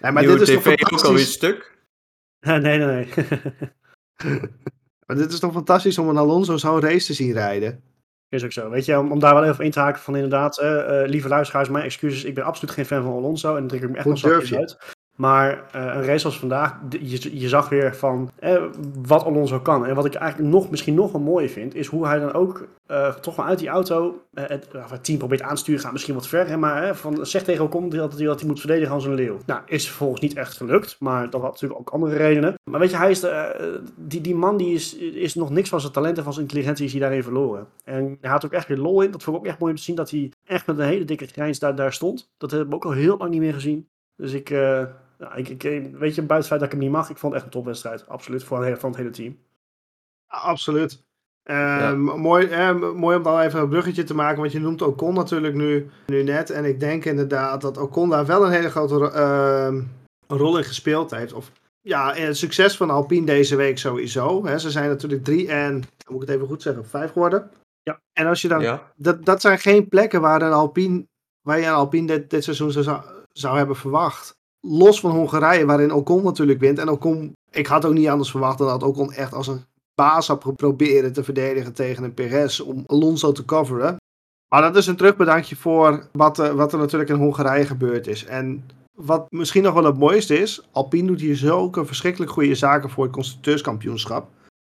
Nee, 0.01 0.13
maar 0.13 0.23
Nieuwe 0.23 0.39
dit 0.39 0.49
is 0.49 0.55
toch 0.55 0.63
tv 0.63 0.71
ook 0.73 0.81
alweer 0.81 0.99
fantastisch. 0.99 1.33
stuk. 1.33 1.79
nee, 2.41 2.61
nee, 2.61 2.79
nee. 2.79 3.09
Maar 5.07 5.17
dit 5.17 5.33
is 5.33 5.39
toch 5.39 5.53
fantastisch 5.53 5.99
om 5.99 6.09
een 6.09 6.19
Alonso 6.19 6.57
zo'n 6.57 6.81
race 6.81 7.07
te 7.07 7.15
zien 7.15 7.33
rijden. 7.33 7.83
Is 8.29 8.45
ook 8.45 8.53
zo. 8.53 8.71
Weet 8.71 8.85
je, 8.85 8.99
om, 8.99 9.13
om 9.13 9.19
daar 9.19 9.35
wel 9.35 9.45
even 9.45 9.65
in 9.65 9.71
te 9.71 9.81
haken 9.81 10.01
van 10.03 10.15
inderdaad, 10.15 10.59
eh, 10.59 11.03
eh, 11.03 11.09
lieve 11.09 11.29
luisteraars, 11.29 11.69
mijn 11.69 11.85
excuses. 11.85 12.25
Ik 12.25 12.35
ben 12.35 12.45
absoluut 12.45 12.75
geen 12.75 12.87
fan 12.87 13.03
van 13.03 13.13
Alonso 13.13 13.49
en 13.49 13.59
dan 13.59 13.69
druk 13.69 13.83
ik 13.83 13.91
me 13.91 13.97
echt 13.97 14.05
Hoe 14.05 14.21
durf 14.21 14.49
je? 14.49 14.59
uit. 14.59 14.97
Maar 15.19 15.65
eh, 15.73 15.83
een 15.83 16.05
race 16.05 16.25
als 16.25 16.39
vandaag, 16.39 16.79
je, 17.01 17.39
je 17.39 17.49
zag 17.49 17.69
weer 17.69 17.97
van 17.97 18.31
eh, 18.37 18.63
wat 19.03 19.25
Alonso 19.25 19.61
kan. 19.61 19.87
En 19.87 19.95
wat 19.95 20.05
ik 20.05 20.15
eigenlijk 20.15 20.53
nog, 20.53 20.71
misschien 20.71 20.95
nog 20.95 21.13
wel 21.13 21.21
mooier 21.21 21.49
vind, 21.49 21.75
is 21.75 21.87
hoe 21.87 22.07
hij 22.07 22.19
dan 22.19 22.33
ook 22.33 22.67
eh, 22.87 23.15
toch 23.15 23.37
wel 23.37 23.47
uit 23.47 23.59
die 23.59 23.69
auto 23.69 24.23
het, 24.35 24.69
of 24.75 24.91
het 24.91 25.05
team 25.05 25.19
probeert 25.19 25.43
aan 25.43 25.55
te 25.55 25.61
sturen. 25.61 25.81
Gaat 25.81 25.93
misschien 25.93 26.15
wat 26.15 26.27
ver, 26.27 26.47
hè, 26.47 26.57
maar 26.57 26.97
van, 26.97 27.27
zeg 27.27 27.45
tegen 27.45 27.65
Ocon 27.65 27.89
dat 27.89 28.17
hij, 28.17 28.25
dat 28.25 28.39
hij 28.39 28.49
moet 28.49 28.61
verdedigen 28.61 28.95
als 28.95 29.05
een 29.05 29.15
leeuw. 29.15 29.39
Nou, 29.47 29.61
is 29.67 29.87
vervolgens 29.87 30.21
niet 30.21 30.35
echt 30.35 30.57
gelukt, 30.57 30.97
maar 31.01 31.31
dat 31.31 31.41
had 31.41 31.51
natuurlijk 31.51 31.81
ook 31.81 31.91
andere 31.91 32.17
redenen. 32.17 32.55
Maar 32.71 32.81
weet 32.81 32.91
je, 32.91 32.97
hij 32.97 33.11
is 33.11 33.27
die, 33.97 34.21
die 34.21 34.35
man 34.35 34.57
die 34.57 34.75
is, 34.75 34.97
is 34.97 35.35
nog 35.35 35.51
niks 35.51 35.69
van 35.69 35.81
zijn 35.81 35.93
talent 35.93 36.19
en 36.19 36.25
van 36.25 36.33
zijn 36.33 36.45
intelligentie 36.45 36.85
is 36.85 36.93
hij 36.93 37.01
daarin 37.01 37.23
verloren. 37.23 37.67
En 37.85 38.19
hij 38.21 38.31
had 38.31 38.45
ook 38.45 38.53
echt 38.53 38.69
weer 38.69 38.79
lol 38.79 39.03
in. 39.03 39.11
Dat 39.11 39.23
vond 39.23 39.37
ik 39.37 39.43
ook 39.43 39.49
echt 39.49 39.59
mooi 39.59 39.73
om 39.73 39.79
te 39.79 39.85
zien 39.85 39.97
dat 39.97 40.11
hij 40.11 40.33
echt 40.45 40.67
met 40.67 40.79
een 40.79 40.85
hele 40.85 41.05
dikke 41.05 41.27
grijns 41.27 41.59
daar, 41.59 41.75
daar 41.75 41.93
stond. 41.93 42.31
Dat 42.37 42.51
hebben 42.51 42.69
we 42.69 42.75
ook 42.75 42.85
al 42.85 42.93
heel 42.93 43.17
lang 43.17 43.31
niet 43.31 43.41
meer 43.41 43.55
gezien. 43.55 43.89
Dus 44.17 44.33
ik, 44.33 44.51
ja, 45.19 45.35
ik, 45.35 45.49
ik, 45.49 45.63
weet 45.97 46.15
je, 46.15 46.23
buiten 46.23 46.37
het 46.37 46.47
feit 46.47 46.61
dat 46.61 46.63
ik 46.63 46.71
hem 46.75 46.81
niet 46.81 46.91
mag, 46.91 47.11
ik 47.11 47.17
vond 47.17 47.33
het 47.33 47.43
echt 47.43 47.45
een 47.45 47.59
topwedstrijd. 47.59 48.09
Absoluut, 48.09 48.45
voor, 48.45 48.67
een- 48.67 48.79
van 48.79 48.89
het 48.91 48.99
hele 48.99 49.11
team. 49.11 49.39
Ja, 50.29 50.39
absoluut. 50.39 51.03
Eh, 51.43 51.93
mooi, 51.95 52.47
eh, 52.47 52.93
mooi 52.93 53.17
om 53.17 53.23
dan 53.23 53.41
even 53.41 53.61
een 53.61 53.69
bruggetje 53.69 54.05
te 54.05 54.15
maken, 54.15 54.41
want 54.41 54.53
je 54.53 54.61
noemt 54.61 54.83
Ocon 54.83 55.15
natuurlijk 55.15 55.55
nu, 55.55 55.91
nu 56.07 56.23
net. 56.23 56.51
En 56.51 56.65
ik 56.65 56.81
denk 56.81 57.05
inderdaad 57.05 57.61
dat 57.61 57.77
Ocon 57.79 58.09
daar 58.09 58.27
wel 58.27 58.45
een 58.45 58.51
hele 58.53 58.71
grote 58.71 58.95
ro- 58.95 59.09
ehm, 59.11 59.83
rol 60.27 60.59
in 60.59 60.65
gespeeld 60.65 61.11
heeft. 61.11 61.33
Of 61.33 61.53
ja, 61.81 62.15
in 62.15 62.27
het 62.27 62.37
succes 62.37 62.77
van 62.77 62.91
Alpine 62.91 63.27
deze 63.27 63.57
week 63.57 63.79
sowieso. 63.79 64.47
Hè. 64.47 64.59
Ze 64.59 64.71
zijn 64.71 64.89
natuurlijk 64.89 65.25
drie 65.25 65.49
en, 65.49 65.75
moet 66.09 66.23
ik 66.23 66.29
het 66.29 66.37
even 66.37 66.47
goed 66.49 66.63
zeggen, 66.63 66.87
vijf 66.87 67.13
geworden. 67.13 67.51
Ja. 67.83 68.01
En 68.13 68.27
als 68.27 68.43
je 68.43 68.49
dan 68.49 68.61
Ja. 68.61 68.93
dat, 68.97 69.25
dat 69.25 69.41
zijn 69.41 69.59
geen 69.59 69.89
plekken 69.89 70.21
waar, 70.21 70.43
een 70.43 70.53
Alpine, 70.53 71.07
waar 71.43 71.59
je 71.59 71.67
een 71.67 71.73
Alpine 71.73 72.07
dit, 72.07 72.31
dit 72.31 72.45
seizoen 72.45 72.71
zou, 72.73 73.03
zou 73.33 73.57
hebben 73.57 73.77
verwacht. 73.77 74.37
Los 74.61 75.01
van 75.01 75.11
Hongarije, 75.11 75.67
waarin 75.67 75.93
Ocon 75.93 76.25
natuurlijk 76.25 76.61
wint. 76.61 76.79
En 76.79 76.89
Ocon, 76.89 77.33
ik 77.51 77.67
had 77.67 77.85
ook 77.85 77.93
niet 77.93 78.09
anders 78.09 78.31
verwacht 78.31 78.59
dan 78.59 78.67
dat 78.67 78.83
Ocon 78.83 79.13
echt 79.13 79.35
als 79.35 79.47
een 79.47 79.65
baas 79.95 80.27
had 80.27 80.57
proberen 80.57 81.13
te 81.13 81.25
verdedigen 81.25 81.73
tegen 81.73 82.05
een 82.05 82.15
Perez 82.15 82.61
om 82.61 82.83
Alonso 82.87 83.33
te 83.33 83.45
coveren. 83.45 83.97
Maar 84.49 84.63
dat 84.63 84.77
is 84.77 84.87
een 84.87 84.97
terugbedankje 84.97 85.57
voor 85.57 86.09
wat, 86.13 86.39
eh, 86.39 86.51
wat 86.51 86.73
er 86.73 86.79
natuurlijk 86.79 87.11
in 87.11 87.17
Hongarije 87.17 87.67
gebeurd 87.67 88.07
is. 88.07 88.25
En 88.25 88.65
wat 88.95 89.27
misschien 89.31 89.63
nog 89.63 89.75
wel 89.75 89.85
het 89.85 89.99
mooiste 89.99 90.39
is, 90.39 90.69
Alpine 90.73 91.07
doet 91.07 91.21
hier 91.21 91.37
zulke 91.37 91.85
verschrikkelijk 91.85 92.31
goede 92.33 92.55
zaken 92.55 92.91
voor 92.91 93.05
het 93.05 93.13
constructeurskampioenschap. 93.13 94.29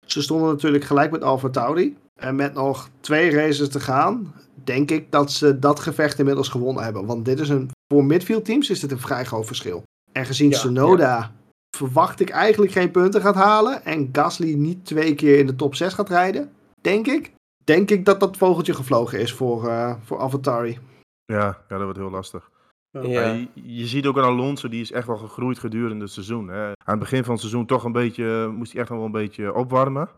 Ze 0.07 0.23
stonden 0.23 0.49
natuurlijk 0.49 0.85
gelijk 0.85 1.11
met 1.11 1.23
Alfa 1.23 1.49
Tauri. 1.49 1.97
En 2.19 2.37
met 2.37 2.55
nog 2.55 2.89
twee 3.01 3.31
races 3.31 3.69
te 3.69 3.81
gaan, 3.81 4.35
denk 4.65 4.91
ik 4.91 5.11
dat 5.11 5.33
ze 5.33 5.59
dat 5.59 5.81
gevecht 5.81 6.19
inmiddels 6.19 6.49
gewonnen 6.49 6.85
hebben. 6.85 7.07
Want 7.07 7.25
dit 7.25 7.41
is 7.41 7.49
een, 7.49 7.71
voor 7.93 8.05
midfield 8.05 8.45
teams 8.45 8.71
is 8.71 8.81
dit 8.81 8.91
een 8.91 8.99
vrij 8.99 9.25
groot 9.25 9.47
verschil. 9.47 9.83
En 10.13 10.27
gezien 10.27 10.51
Ja, 10.51 10.59
Sonoda 10.59 11.33
verwacht 11.77 12.21
ik 12.21 12.31
eigenlijk 12.31 12.73
geen 12.73 12.91
punten 12.91 13.21
gaat 13.21 13.35
halen. 13.35 13.85
En 13.85 14.09
Gasly 14.13 14.55
niet 14.55 14.85
twee 14.85 15.15
keer 15.15 15.39
in 15.39 15.47
de 15.47 15.57
top 15.57 15.75
6 15.75 15.95
gaat 15.95 16.09
rijden, 16.09 16.53
denk 16.81 17.07
ik. 17.07 17.33
Denk 17.65 17.91
ik 17.91 18.05
dat 18.05 18.21
dat 18.21 18.37
vogeltje 18.37 18.75
gevlogen 18.75 19.21
is 19.21 19.33
voor, 19.33 19.69
eh 19.69 19.95
voor 20.03 20.19
AlphaTauri. 20.19 20.79
Ja, 21.25 21.45
ja, 21.45 21.77
dat 21.77 21.83
wordt 21.83 21.99
heel 21.99 22.11
lastig. 22.11 22.51
Ja. 22.91 23.33
Je, 23.33 23.49
je 23.55 23.87
ziet 23.87 24.07
ook 24.07 24.19
aan 24.19 24.25
Alonso, 24.25 24.69
die 24.69 24.81
is 24.81 24.93
echt 24.93 25.07
wel 25.07 25.17
gegroeid 25.17 25.59
gedurende 25.59 26.05
het 26.05 26.13
seizoen. 26.13 26.49
Hè. 26.49 26.67
Aan 26.67 26.75
het 26.85 26.99
begin 26.99 27.23
van 27.25 27.33
het 27.33 27.41
seizoen 27.41 27.67
toch 27.67 27.85
een 27.85 27.93
beetje, 27.93 28.45
eh, 28.45 28.57
moest 28.57 28.73
hij 28.73 28.81
echt 28.81 28.91
nog 28.91 28.99
wel 28.99 29.07
een 29.07 29.13
beetje 29.13 29.55
opwarmen. 29.55 30.09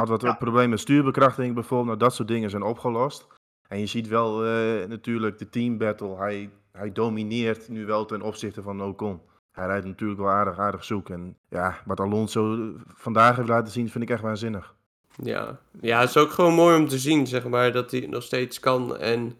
Had 0.00 0.08
wat 0.08 0.22
Ja. 0.22 0.34
problemen 0.34 0.70
met 0.70 0.80
stuurbekrachtiging 0.80 1.54
bijvoorbeeld. 1.54 1.86
Nou, 1.86 1.98
dat 1.98 2.14
soort 2.14 2.28
dingen 2.28 2.50
zijn 2.50 2.62
opgelost. 2.62 3.26
En 3.68 3.78
je 3.78 3.86
ziet 3.86 4.08
wel 4.08 4.44
eh, 4.44 4.88
natuurlijk 4.88 5.38
de 5.38 5.48
team 5.48 5.78
battle. 5.78 6.16
Hij, 6.16 6.50
hij 6.72 6.92
domineert 6.92 7.68
nu 7.68 7.86
wel 7.86 8.04
ten 8.04 8.22
opzichte 8.22 8.62
van 8.62 8.82
Ocon. 8.82 9.20
Hij 9.52 9.66
rijdt 9.66 9.86
natuurlijk 9.86 10.20
wel 10.20 10.28
aardig, 10.30 10.58
aardig 10.58 10.84
zoek. 10.84 11.08
En 11.08 11.36
ja, 11.48 11.76
wat 11.84 12.00
Alonso 12.00 12.72
vandaag 12.86 13.36
heeft 13.36 13.48
laten 13.48 13.72
zien, 13.72 13.88
vind 13.90 14.04
ik 14.04 14.10
echt 14.10 14.22
waanzinnig. 14.22 14.74
Ja. 15.22 15.58
ja, 15.80 16.00
het 16.00 16.08
is 16.08 16.16
ook 16.16 16.30
gewoon 16.30 16.54
mooi 16.54 16.76
om 16.78 16.88
te 16.88 16.98
zien, 16.98 17.26
zeg 17.26 17.48
maar, 17.48 17.72
dat 17.72 17.90
hij 17.90 18.00
het 18.00 18.10
nog 18.10 18.22
steeds 18.22 18.60
kan 18.60 18.96
en 18.96 19.38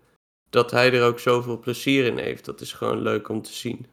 dat 0.51 0.71
hij 0.71 0.93
er 0.93 1.07
ook 1.07 1.19
zoveel 1.19 1.59
plezier 1.59 2.05
in 2.05 2.19
heeft. 2.19 2.45
Dat 2.45 2.61
is 2.61 2.73
gewoon 2.73 2.99
leuk 3.03 3.29
om 3.29 3.43
te 3.43 3.53
zien. 3.53 3.87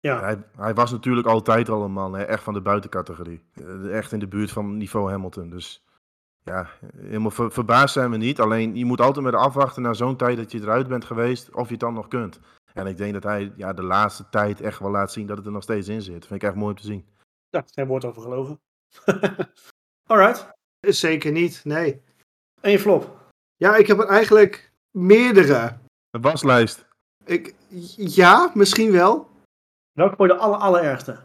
Ja, 0.00 0.20
Hij, 0.20 0.42
hij 0.56 0.74
was 0.74 0.90
natuurlijk 0.90 1.26
altijd 1.26 1.68
al 1.68 1.82
een 1.84 1.92
man, 1.92 2.14
hè, 2.14 2.22
echt 2.22 2.42
van 2.42 2.54
de 2.54 2.60
buitencategorie. 2.60 3.42
Eh, 3.54 3.96
Echt 3.96 4.12
in 4.12 4.18
de 4.18 4.26
buurt 4.28 4.50
van 4.50 4.76
niveau 4.76 5.10
Hamilton. 5.10 5.50
Dus 5.50 5.84
ja, 6.50 6.68
helemaal 6.96 7.30
ver- 7.30 7.52
verbaasd 7.52 7.92
zijn 7.92 8.10
we 8.10 8.16
niet. 8.16 8.40
Alleen 8.40 8.76
je 8.76 8.84
moet 8.84 9.00
altijd 9.00 9.24
met 9.24 9.34
afwachten 9.34 9.82
naar 9.82 9.94
zo'n 9.96 10.16
tijd 10.16 10.36
dat 10.36 10.52
je 10.52 10.60
eruit 10.60 10.88
bent 10.88 11.04
geweest, 11.04 11.54
of 11.54 11.64
je 11.66 11.70
het 11.70 11.80
dan 11.80 11.94
nog 11.94 12.08
kunt. 12.08 12.40
En 12.72 12.86
ik 12.86 12.96
denk 12.96 13.12
dat 13.12 13.22
hij 13.22 13.52
ja, 13.56 13.72
de 13.72 13.82
laatste 13.82 14.28
tijd 14.28 14.60
echt 14.60 14.78
wel 14.78 14.90
laat 14.90 15.12
zien 15.12 15.26
dat 15.26 15.36
het 15.36 15.46
er 15.46 15.52
nog 15.52 15.62
steeds 15.62 15.88
in 15.88 16.02
zit. 16.02 16.26
Vind 16.26 16.42
ik 16.42 16.48
echt 16.48 16.54
mooi 16.58 16.70
om 16.70 16.80
te 16.80 16.86
zien. 16.86 17.06
ja 17.48 17.64
geen 17.66 17.86
woord 17.86 18.04
over 18.04 18.22
gelogen. 18.22 18.60
Alright, 20.10 20.48
Zeker 20.80 21.32
niet, 21.32 21.64
nee. 21.64 22.02
en 22.60 22.70
je 22.70 22.78
flop. 22.78 23.30
Ja, 23.56 23.76
ik 23.76 23.86
heb 23.86 23.98
er 23.98 24.06
eigenlijk 24.08 24.72
meerdere. 24.90 25.78
De 26.10 26.20
waslijst. 26.20 26.86
Ik, 27.24 27.54
ja, 27.96 28.50
misschien 28.54 28.92
wel. 28.92 29.30
Welke 29.92 30.22
je 30.22 30.28
de 30.28 30.36
aller, 30.36 30.58
allerergste? 30.58 31.18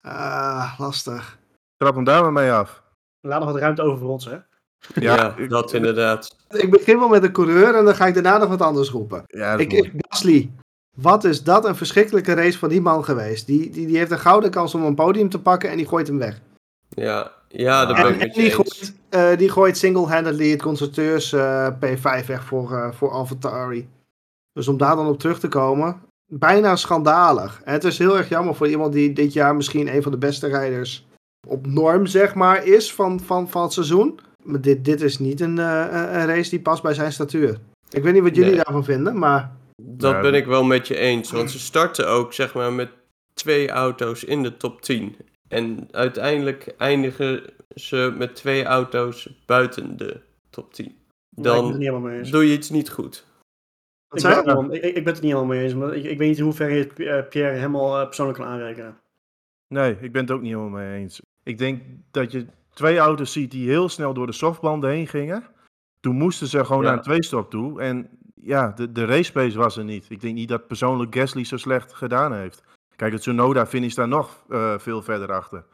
Ah, 0.00 0.74
lastig. 0.78 1.38
Trap 1.76 1.94
hem 1.94 2.04
daar 2.04 2.22
maar 2.22 2.32
mee 2.32 2.52
af. 2.52 2.82
Laat 3.20 3.40
nog 3.40 3.52
wat 3.52 3.60
ruimte 3.60 3.82
over 3.82 3.98
voor 3.98 4.08
ons, 4.08 4.24
hè? 4.24 4.38
Ja, 4.94 5.34
dat 5.48 5.72
inderdaad. 5.72 6.36
Ik 6.48 6.70
begin 6.70 6.98
wel 6.98 7.08
met 7.08 7.22
een 7.22 7.32
coureur 7.32 7.74
en 7.74 7.84
dan 7.84 7.94
ga 7.94 8.06
ik 8.06 8.14
daarna 8.14 8.38
nog 8.38 8.48
wat 8.48 8.62
anders 8.62 8.90
roepen. 8.90 9.22
Ja, 9.26 9.56
dat 9.56 9.72
is 9.72 9.78
Ik, 9.78 9.92
Gasly. 10.08 10.50
Wat 10.96 11.24
is 11.24 11.42
dat 11.42 11.64
een 11.64 11.76
verschrikkelijke 11.76 12.32
race 12.34 12.58
van 12.58 12.68
die 12.68 12.80
man 12.80 13.04
geweest. 13.04 13.46
Die, 13.46 13.70
die, 13.70 13.86
die 13.86 13.96
heeft 13.96 14.10
een 14.10 14.18
gouden 14.18 14.50
kans 14.50 14.74
om 14.74 14.82
een 14.84 14.94
podium 14.94 15.28
te 15.28 15.40
pakken 15.40 15.70
en 15.70 15.76
die 15.76 15.88
gooit 15.88 16.06
hem 16.06 16.18
weg. 16.18 16.40
Ja, 16.88 17.32
ja 17.48 17.86
dat 17.86 17.96
En- 17.96 18.02
ben 18.02 18.12
En, 18.12 18.14
ik 18.14 18.20
en 18.20 18.26
met 18.26 18.34
je 18.36 18.40
die, 18.42 18.50
eens. 18.50 18.54
gooit, 18.54 18.94
eh, 19.08 19.38
die 19.38 19.48
gooit 19.50 19.76
single-handedly 19.78 20.50
het 20.50 20.62
constructeurs 20.62 21.32
eh, 21.32 21.68
P5 21.80 22.26
weg 22.26 22.44
voor, 22.44 22.72
eh 22.72 22.92
voor 22.92 23.10
AlphaTauri. 23.10 23.88
Dus 24.52 24.68
om 24.68 24.76
daar 24.76 24.96
dan 24.96 25.06
op 25.06 25.18
terug 25.18 25.40
te 25.40 25.48
komen, 25.48 26.00
bijna 26.32 26.76
schandalig. 26.76 27.60
En 27.64 27.72
het 27.72 27.84
is 27.84 27.98
heel 27.98 28.16
erg 28.16 28.28
jammer 28.28 28.54
voor 28.54 28.68
iemand 28.68 28.92
die 28.92 29.12
dit 29.12 29.32
jaar 29.32 29.56
misschien 29.56 29.94
een 29.94 30.02
van 30.02 30.12
de 30.12 30.18
beste 30.18 30.46
rijders 30.46 31.06
op 31.46 31.66
norm, 31.66 32.06
zeg 32.06 32.34
maar, 32.34 32.64
is 32.66 32.94
van, 32.94 33.20
van, 33.20 33.48
van 33.50 33.62
het 33.62 33.72
seizoen. 33.72 34.18
Maar 34.44 34.60
dit, 34.60 34.84
dit 34.84 35.00
is 35.00 35.18
niet 35.18 35.40
een, 35.40 35.58
eh, 35.58 35.88
een 35.90 36.26
race 36.26 36.50
die 36.50 36.60
past 36.60 36.82
bij 36.82 36.94
zijn 36.94 37.12
statuur. 37.12 37.58
Ik 37.90 38.02
weet 38.02 38.12
niet 38.12 38.22
wat 38.22 38.34
jullie 38.36 38.50
Nee. 38.54 38.62
daarvan 38.64 38.84
vinden, 38.84 39.18
maar 39.18 39.56
Dat 39.82 40.10
Ja, 40.12 40.20
ben 40.20 40.34
ik 40.34 40.46
wel 40.46 40.64
met 40.64 40.88
je 40.88 40.96
eens. 40.96 41.30
Want 41.30 41.50
ze 41.50 41.58
starten 41.58 42.08
ook 42.08 42.32
zeg 42.32 42.54
maar 42.54 42.72
met 42.72 42.88
twee 43.34 43.68
auto's 43.70 44.24
in 44.24 44.42
de 44.42 44.56
top 44.56 44.82
10. 44.82 45.16
En 45.48 45.88
uiteindelijk 45.90 46.74
eindigen 46.78 47.42
ze 47.74 48.14
met 48.18 48.34
twee 48.34 48.64
auto's 48.64 49.28
buiten 49.46 49.96
de 49.96 50.20
top 50.50 50.74
10. 50.74 50.84
Ja, 50.86 51.54
ik 51.54 51.62
ben 51.62 52.02
het 52.12 52.22
Dan 52.22 52.30
doe 52.30 52.46
je 52.48 52.52
iets 52.56 52.70
niet 52.70 52.90
goed. 52.90 53.26
Ik 54.14 54.22
ben, 54.22 54.30
je? 54.30 54.36
het 54.36 54.44
niet 54.46 54.54
helemaal- 54.54 54.74
ik, 54.74 54.82
ik 54.82 55.04
ben 55.04 55.12
het 55.12 55.22
niet 55.22 55.32
helemaal 55.32 55.44
mee 55.54 55.62
eens. 55.64 55.74
Maar 55.74 55.94
ik, 55.94 56.04
ik 56.04 56.18
weet 56.18 56.28
niet 56.28 56.38
in 56.38 56.44
hoeverre 56.44 56.74
je 56.74 57.04
eh, 57.04 57.28
Pierre 57.28 57.54
helemaal 57.56 57.98
eh, 57.98 58.04
persoonlijk 58.06 58.38
kan 58.38 58.46
aanrekenen. 58.48 58.96
Nee, 59.68 59.96
ik 60.00 60.12
ben 60.12 60.22
het 60.22 60.30
ook 60.30 60.40
niet 60.42 60.52
helemaal 60.54 60.78
mee 60.80 61.00
eens. 61.00 61.20
Ik 61.42 61.58
denk 61.58 61.82
dat 62.10 62.32
je 62.32 62.46
twee 62.74 62.98
auto's 62.98 63.32
ziet 63.32 63.50
die 63.50 63.68
heel 63.68 63.88
snel 63.88 64.14
door 64.14 64.26
de 64.26 64.32
softbanden 64.32 64.90
heen 64.90 65.06
gingen. 65.06 65.44
Toen 66.00 66.16
moesten 66.16 66.46
ze 66.46 66.64
gewoon 66.64 66.82
Ja. 66.82 66.88
naar 66.88 66.96
een 66.98 67.04
tweestop 67.04 67.50
toe. 67.50 67.80
En 67.80 68.08
ja, 68.34 68.68
de, 68.76 68.92
de 68.92 69.04
race 69.04 69.32
pace 69.32 69.58
was 69.58 69.76
er 69.76 69.84
niet. 69.84 70.06
Ik 70.08 70.20
denk 70.20 70.34
niet 70.34 70.48
dat 70.48 70.66
persoonlijk 70.66 71.14
Gasly 71.14 71.44
zo 71.44 71.56
slecht 71.56 71.92
gedaan 71.94 72.32
heeft. 72.34 72.62
Kijk, 72.96 73.12
het 73.12 73.20
Tsunoda 73.20 73.66
finish 73.66 73.94
daar 73.94 74.08
nog 74.08 74.44
eh, 74.48 74.78
veel 74.78 75.02
verder 75.02 75.32
achter. 75.32 75.64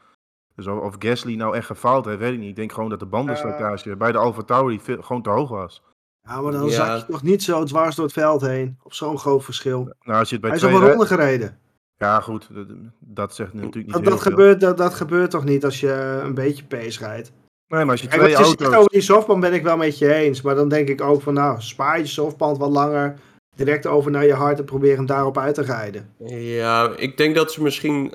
Dus 0.55 0.67
of, 0.67 0.79
of 0.79 0.95
Gasly 0.99 1.35
nou 1.35 1.55
echt 1.55 1.65
gefaald 1.65 2.05
heeft, 2.05 2.19
weet 2.19 2.33
ik 2.33 2.39
niet. 2.39 2.49
Ik 2.49 2.55
denk 2.55 2.71
gewoon 2.71 2.89
dat 2.89 2.99
de 2.99 3.05
bandenslijtage 3.05 3.95
bij 3.95 4.11
de 4.11 4.17
Alfa 4.17 4.41
Tauri 4.43 4.79
veel- 4.79 5.01
gewoon 5.01 5.21
te 5.21 5.29
hoog 5.29 5.49
was. 5.49 5.83
Ja, 6.27 6.41
maar 6.41 6.51
dan 6.51 6.65
Ja. 6.65 6.69
zak 6.71 6.97
je 6.97 7.05
toch 7.11 7.23
niet 7.23 7.43
zo 7.43 7.63
dwars 7.63 7.95
door 7.95 8.05
het 8.05 8.13
veld 8.13 8.41
heen. 8.41 8.77
Op 8.83 8.93
zo'n 8.93 9.17
groot 9.17 9.43
verschil. 9.43 9.93
Nou, 10.03 10.19
als 10.19 10.29
je 10.29 10.35
het 10.35 10.41
bij 10.43 10.49
Hij 10.53 10.59
is 10.59 10.65
op 10.65 10.71
twee 10.71 10.81
een 10.83 10.89
ronde 10.89 11.05
gereden. 11.05 11.59
Ja, 12.01 12.19
goed. 12.19 12.47
Dat, 12.53 12.67
dat 12.99 13.35
zegt 13.35 13.53
natuurlijk 13.53 13.75
niet 13.75 13.93
Dat, 13.93 14.01
heel 14.01 14.11
dat, 14.11 14.21
veel. 14.21 14.31
gebeurt, 14.31 14.59
dat, 14.61 14.77
dat 14.77 14.93
gebeurt 14.93 15.31
toch 15.31 15.43
niet 15.43 15.65
als 15.65 15.79
je 15.79 16.19
een 16.23 16.33
beetje 16.33 16.63
pace 16.63 16.99
rijdt? 16.99 17.31
Nee, 17.67 17.81
maar 17.81 17.91
als 17.91 18.01
je 18.01 18.07
Kijk, 18.07 18.21
twee 18.21 18.35
zegt 18.35 18.61
auto's... 18.61 18.75
over 18.79 18.91
die 18.91 19.01
softband 19.01 19.41
ben 19.41 19.53
ik 19.53 19.63
wel 19.63 19.77
met 19.77 19.97
je 19.97 20.13
eens. 20.13 20.41
Maar 20.41 20.55
dan 20.55 20.69
denk 20.69 20.87
ik 20.87 21.01
ook 21.01 21.21
van 21.21 21.33
nou, 21.33 21.61
spaar 21.61 21.97
je 21.99 22.05
softband 22.05 22.57
wat 22.57 22.69
langer. 22.71 23.19
Direct 23.55 23.87
over 23.87 24.11
naar 24.11 24.25
je 24.25 24.33
hart 24.33 24.59
en 24.59 24.65
probeer 24.65 24.95
hem 24.95 25.05
daarop 25.05 25.37
uit 25.37 25.55
te 25.55 25.61
rijden. 25.61 26.13
Ja, 26.27 26.95
ik 26.97 27.17
denk 27.17 27.35
dat 27.35 27.51
ze 27.51 27.63
misschien 27.63 28.13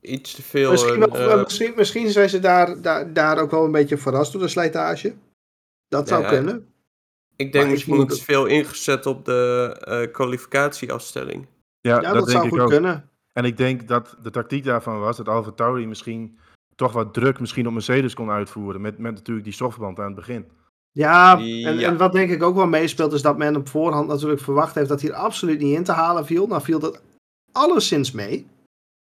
iets 0.00 0.34
te 0.34 0.42
veel. 0.42 0.70
Misschien, 0.70 1.02
een, 1.02 1.10
wel- 1.10 1.30
eh, 1.30 1.42
misschien, 1.42 1.72
misschien 1.76 2.10
zijn 2.10 2.28
ze 2.28 2.38
daar, 2.40 2.82
daar, 2.82 3.12
daar 3.12 3.38
ook 3.38 3.50
wel 3.50 3.64
een 3.64 3.72
beetje 3.72 3.96
verrast 3.96 4.32
door 4.32 4.40
de 4.42 4.48
slijtage. 4.48 5.14
Dat 5.88 6.08
zou 6.08 6.22
Ja, 6.22 6.28
kunnen. 6.28 6.66
ik 7.36 7.52
denk 7.52 7.64
maar 7.64 7.72
misschien 7.72 8.00
iets 8.00 8.22
veel 8.24 8.46
ingezet 8.46 9.06
op 9.06 9.24
de 9.24 9.76
eh, 9.80 10.12
kwalificatieafstelling. 10.12 11.46
Ja, 11.88 11.94
Ja, 11.94 12.00
dat, 12.00 12.14
dat, 12.14 12.26
denk 12.26 12.28
zou 12.30 12.44
ik 12.44 12.50
goed 12.50 12.60
ook. 12.60 12.68
kunnen. 12.70 13.08
En 13.32 13.44
ik 13.44 13.56
denk 13.56 13.88
dat 13.88 14.16
de 14.22 14.30
tactiek 14.30 14.64
daarvan 14.64 15.00
was 15.00 15.16
dat 15.16 15.28
Alfa 15.28 15.50
Tauri 15.50 15.86
misschien 15.86 16.38
toch 16.74 16.92
wat 16.92 17.14
druk 17.14 17.40
misschien 17.40 17.66
op 17.66 17.72
Mercedes 17.72 18.14
kon 18.14 18.30
uitvoeren. 18.30 18.80
Met, 18.80 18.98
met 18.98 19.12
natuurlijk 19.14 19.44
die 19.46 19.54
softband 19.54 19.98
aan 19.98 20.04
het 20.06 20.14
begin. 20.14 20.46
Ja, 20.92 21.38
en, 21.38 21.44
Ja. 21.46 21.88
en 21.88 21.96
wat 21.96 22.12
denk 22.12 22.30
ik 22.30 22.42
ook 22.42 22.54
wel 22.54 22.66
meespeelt, 22.66 23.12
is 23.12 23.22
dat 23.22 23.38
men 23.38 23.56
op 23.56 23.68
voorhand 23.68 24.08
natuurlijk 24.08 24.40
verwacht 24.40 24.74
heeft 24.74 24.88
dat 24.88 25.00
hier 25.00 25.12
absoluut 25.14 25.60
niet 25.60 25.76
in 25.76 25.84
te 25.84 25.92
halen 25.92 26.26
viel. 26.26 26.46
Nou 26.46 26.62
viel 26.62 26.78
dat 26.78 27.02
alleszins 27.52 28.12
mee. 28.12 28.46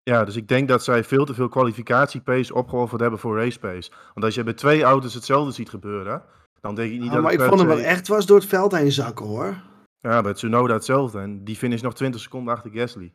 Ja, 0.02 0.24
dus 0.24 0.36
ik 0.36 0.48
denk 0.48 0.68
dat 0.68 0.84
zij 0.84 1.04
veel 1.04 1.24
te 1.24 1.34
veel 1.34 1.48
kwalificatiepace 1.48 2.54
opgeofferd 2.54 3.00
hebben 3.00 3.18
voor 3.20 3.36
race 3.38 3.58
pace. 3.58 3.90
Want 4.14 4.24
als 4.26 4.34
je 4.34 4.44
bij 4.44 4.52
twee 4.52 4.82
auto's 4.82 5.14
hetzelfde 5.14 5.52
ziet 5.52 5.70
gebeuren, 5.70 6.22
dan 6.60 6.74
denk 6.74 6.92
ik 6.92 6.98
niet 6.98 7.04
Ja, 7.04 7.14
dat 7.14 7.16
Ah, 7.18 7.22
maar 7.24 7.32
ik 7.32 7.40
vond 7.42 7.58
hem 7.60 7.68
wel 7.68 7.78
echt 7.78 8.08
was 8.08 8.26
door 8.26 8.38
het 8.38 8.46
veld 8.48 8.72
heen 8.72 8.92
zakken 8.92 9.26
hoor. 9.26 9.56
Ja, 10.00 10.20
bij 10.22 10.34
Tsunoda 10.34 10.74
hetzelfde. 10.74 11.18
En 11.18 11.44
die 11.44 11.56
finish 11.56 11.80
nog 11.80 11.94
20 11.94 12.20
seconden 12.20 12.54
achter 12.54 12.70
Gasly. 12.70 13.12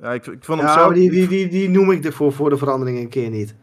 Ja, 0.00 0.12
ik, 0.12 0.26
ik 0.26 0.44
vond 0.44 0.58
hem 0.58 0.68
Ja, 0.68 0.74
zelf... 0.74 0.86
maar 0.86 0.96
die, 0.96 1.10
die, 1.10 1.28
die, 1.28 1.48
die 1.48 1.68
noem 1.68 1.90
ik 1.90 2.04
ervoor 2.04 2.32
voor 2.32 2.50
de 2.50 2.56
verandering 2.56 2.98
een 2.98 3.08
keer 3.08 3.30
niet. 3.30 3.54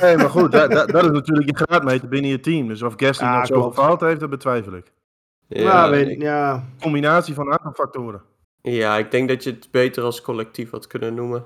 Nee, 0.00 0.16
maar 0.16 0.30
goed, 0.30 0.52
dat, 0.52 0.70
dat, 0.70 0.88
dat 0.92 1.04
is 1.04 1.10
natuurlijk 1.10 1.48
je 1.58 1.64
graadmeter 1.64 2.08
binnen 2.08 2.30
je 2.30 2.40
team. 2.40 2.68
Dus 2.68 2.82
of 2.82 2.94
Gasly 2.96 3.26
Ja, 3.26 3.36
nog 3.36 3.46
zo 3.46 3.62
gefaald 3.62 4.00
heeft, 4.00 4.20
dat 4.20 4.30
betwijfel 4.30 4.72
ik. 4.72 4.92
Ja, 5.48 5.90
weet, 5.90 6.08
ik, 6.08 6.22
ja. 6.22 6.64
Combinatie 6.80 7.34
van 7.34 7.46
een 7.46 7.52
aantal 7.52 7.72
factoren. 7.72 8.22
ja, 8.62 8.96
ik 8.96 9.10
denk 9.10 9.28
dat 9.28 9.44
je 9.44 9.50
het 9.50 9.68
beter 9.70 10.02
als 10.02 10.20
collectief 10.20 10.70
had 10.70 10.86
kunnen 10.86 11.14
noemen. 11.14 11.44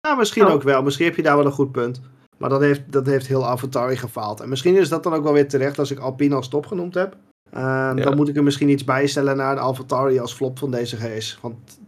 ja, 0.00 0.14
misschien 0.14 0.42
Nou. 0.42 0.54
ook 0.54 0.62
wel. 0.62 0.82
Misschien 0.82 1.06
heb 1.06 1.16
je 1.16 1.22
daar 1.22 1.36
wel 1.36 1.46
een 1.46 1.52
goed 1.52 1.72
punt. 1.72 2.00
Maar 2.36 2.50
dat 2.50 2.60
heeft, 2.60 2.92
dat 2.92 3.06
heeft 3.06 3.26
heel 3.26 3.46
Avatari 3.46 3.96
gefaald. 3.96 4.40
En 4.40 4.48
misschien 4.48 4.76
is 4.76 4.88
dat 4.88 5.02
dan 5.02 5.14
ook 5.14 5.22
wel 5.22 5.32
weer 5.32 5.48
terecht 5.48 5.78
als 5.78 5.90
ik 5.90 5.98
Alpine 5.98 6.34
als 6.34 6.48
top 6.48 6.66
genoemd 6.66 6.94
heb. 6.94 7.16
Ehm, 7.50 7.96
Dan 7.96 8.16
moet 8.16 8.28
ik 8.28 8.36
er 8.36 8.42
misschien 8.42 8.68
iets 8.68 8.84
bijstellen 8.84 9.36
naar 9.36 9.54
de 9.54 9.60
AlphaTauri 9.60 10.18
als 10.18 10.34
flop 10.34 10.58
van 10.58 10.70
deze 10.70 10.96
race. 10.96 11.36
Want 11.42 11.78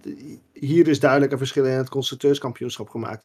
hier 0.53 0.89
is 0.89 1.01
duidelijk 1.01 1.33
een 1.33 1.39
verschil 1.39 1.65
in 1.65 1.73
het 1.77 1.89
constructeurskampioenschap 1.89 2.89
gemaakt. 2.89 3.25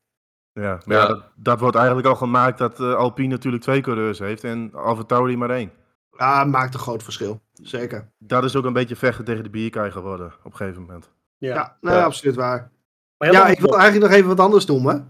Ja, 0.54 0.80
maar 0.86 0.98
Ja. 0.98 1.02
ja, 1.02 1.08
dat, 1.08 1.24
dat 1.36 1.60
wordt 1.60 1.76
eigenlijk 1.76 2.08
al 2.08 2.16
gemaakt 2.16 2.58
dat 2.58 2.80
eh, 2.80 2.94
Alpine 2.96 3.28
natuurlijk 3.28 3.64
twee 3.64 3.82
coureurs 3.82 4.20
heeft 4.20 4.44
en 4.44 4.70
Alfa 4.74 5.04
Tauri 5.04 5.38
maar 5.38 5.50
één. 5.50 5.72
Ja, 6.18 6.44
maakt 6.44 6.74
een 6.74 6.80
groot 6.80 7.04
verschil. 7.04 7.42
Zeker. 7.54 8.08
Dat 8.18 8.44
is 8.44 8.56
ook 8.56 8.66
een 8.66 8.74
beetje 8.74 8.96
vechten 8.96 9.26
tegen 9.26 9.44
de 9.44 9.50
bierkaai 9.50 9.92
geworden 9.92 10.28
op 10.44 10.52
een 10.52 10.58
gegeven 10.58 10.82
moment. 10.82 11.12
Ja. 11.38 11.56
Ja, 11.82 11.92
Ja. 11.92 12.04
absoluut 12.04 12.36
waar. 12.36 12.72
Maar 13.18 13.32
Ja, 13.32 13.48
ik 13.48 13.60
wil 13.60 13.78
eigenlijk 13.80 14.12
nog 14.12 14.18
even 14.20 14.30
wat 14.36 14.46
anders 14.46 14.66
noemen. 14.66 15.08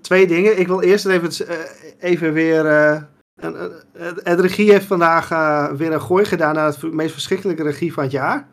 Twee 0.00 0.26
dingen. 0.26 0.58
Ik 0.58 0.66
wil 0.66 0.80
eerst 0.80 1.06
even, 1.06 1.46
eh, 1.48 1.56
even 1.98 2.32
weer... 2.32 2.66
eh, 2.66 3.02
het, 3.40 4.20
het 4.22 4.40
regie 4.40 4.70
heeft 4.70 4.86
vandaag 4.86 5.30
eh, 5.30 5.72
weer 5.72 5.92
een 5.92 6.00
gooi 6.00 6.24
gedaan 6.24 6.54
naar 6.54 6.66
het 6.66 6.92
meest 6.92 7.12
verschrikkelijke 7.12 7.62
regie 7.62 7.92
van 7.92 8.02
het 8.02 8.12
jaar. 8.12 8.48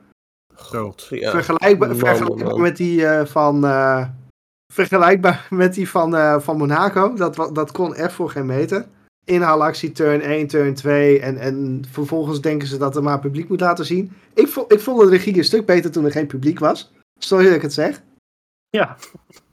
Ja. 1.10 1.32
vergelijkbaar 1.32 1.90
Man, 1.90 1.98
vergelijkbaar 1.98 2.48
man. 2.48 2.62
met 2.62 2.78
die 2.78 3.08
eh, 3.08 3.26
van... 3.26 3.66
eh, 3.66 4.06
vergelijkbaar 4.74 5.48
met 5.64 5.74
die 5.74 5.90
van, 5.90 6.16
eh, 6.16 6.40
van 6.40 6.58
Monaco. 6.58 7.14
Dat, 7.14 7.50
dat 7.54 7.72
kon 7.72 7.96
echt 7.96 8.14
voor 8.14 8.30
geen 8.30 8.46
meter. 8.46 8.86
Inhaalactie, 9.26 9.92
turn 9.92 10.22
1, 10.22 10.48
turn 10.48 10.74
2. 10.74 11.20
En, 11.20 11.38
en 11.38 11.84
vervolgens 11.92 12.42
denken 12.42 12.68
ze 12.68 12.78
dat 12.78 12.96
er 12.96 13.04
maar 13.04 13.20
publiek 13.20 13.50
moet 13.50 13.60
laten 13.60 13.86
zien. 13.86 14.12
Ik, 14.34 14.48
vo 14.48 14.66
ik 14.68 14.80
vond 14.80 15.02
de 15.02 15.10
regie 15.10 15.38
een 15.38 15.44
stuk 15.44 15.66
beter 15.66 15.92
toen 15.92 16.06
er 16.06 16.12
geen 16.12 16.28
publiek 16.28 16.60
was. 16.60 16.94
Sorry 17.20 17.46
dat 17.46 17.56
ik 17.56 17.62
het 17.62 17.74
zeg. 17.74 18.02
Ja, 18.70 18.98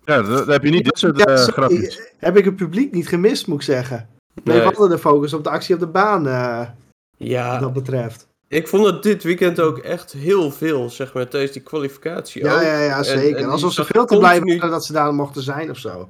Ja, 0.05 0.25
heb 0.25 0.65
je 0.65 0.71
niet 0.71 0.85
dit 0.85 0.99
soort 0.99 1.19
Ja, 1.19 1.25
eh, 1.25 1.37
sorry. 1.37 1.99
Heb 2.19 2.37
ik 2.37 2.45
het 2.45 2.57
publiek 2.57 2.93
niet 2.93 3.09
gemist, 3.09 3.47
moet 3.47 3.57
ik 3.57 3.63
zeggen. 3.63 4.09
Nee. 4.45 4.63
altijd 4.63 4.91
de 4.91 4.99
focus 4.99 5.33
op 5.33 5.45
de 5.45 5.51
actie 5.51 5.75
op 5.75 5.81
de 5.81 5.87
baan, 5.87 6.27
eh, 6.29 6.59
wat 6.59 6.69
Ja, 7.17 7.59
dat 7.59 7.73
betreft. 7.73 8.27
ik 8.49 8.69
vond 8.69 8.87
het 8.87 9.03
dit 9.03 9.23
weekend 9.23 9.61
ook 9.61 9.79
echt 9.79 10.13
heel 10.13 10.51
veel, 10.51 10.91
zeg 10.91 11.15
maar, 11.15 11.29
tijdens 11.29 11.53
die 11.53 11.63
kwalificatie 11.63 12.45
Ja, 12.45 12.55
ook. 12.55 12.63
ja, 12.63 12.79
ja, 12.83 13.03
zeker. 13.03 13.41
en 13.43 13.49
Alsof 13.49 13.73
ze 13.73 13.85
veel 13.85 14.07
te 14.07 14.19
blij 14.19 14.37
continu- 14.39 14.57
waren 14.57 14.71
dat 14.71 14.85
ze 14.85 14.93
daar 14.93 15.15
mochten 15.15 15.43
zijn 15.43 15.71
of 15.71 15.79
zo. 15.79 16.09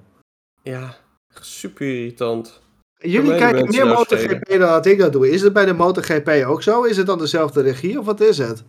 Ja, 0.63 0.95
super 1.41 1.87
irritant. 1.87 2.61
Jullie 2.99 3.37
kijken 3.37 3.69
meer 3.69 3.85
nou 3.85 3.97
MotoGP 3.97 4.49
dan 4.49 4.59
dat 4.59 4.87
ik 4.87 4.99
dat 4.99 5.13
doe. 5.13 5.31
Is 5.31 5.43
het 5.43 5.53
bij 5.53 5.65
de 5.65 5.73
MotoGP 5.75 6.29
ook 6.47 6.63
zo? 6.63 6.83
Is 6.83 6.97
het 6.97 7.07
dan 7.07 7.19
dezelfde 7.19 7.61
regie 7.63 7.99
of 7.99 8.05
wat 8.07 8.21
is 8.21 8.39
het? 8.39 8.65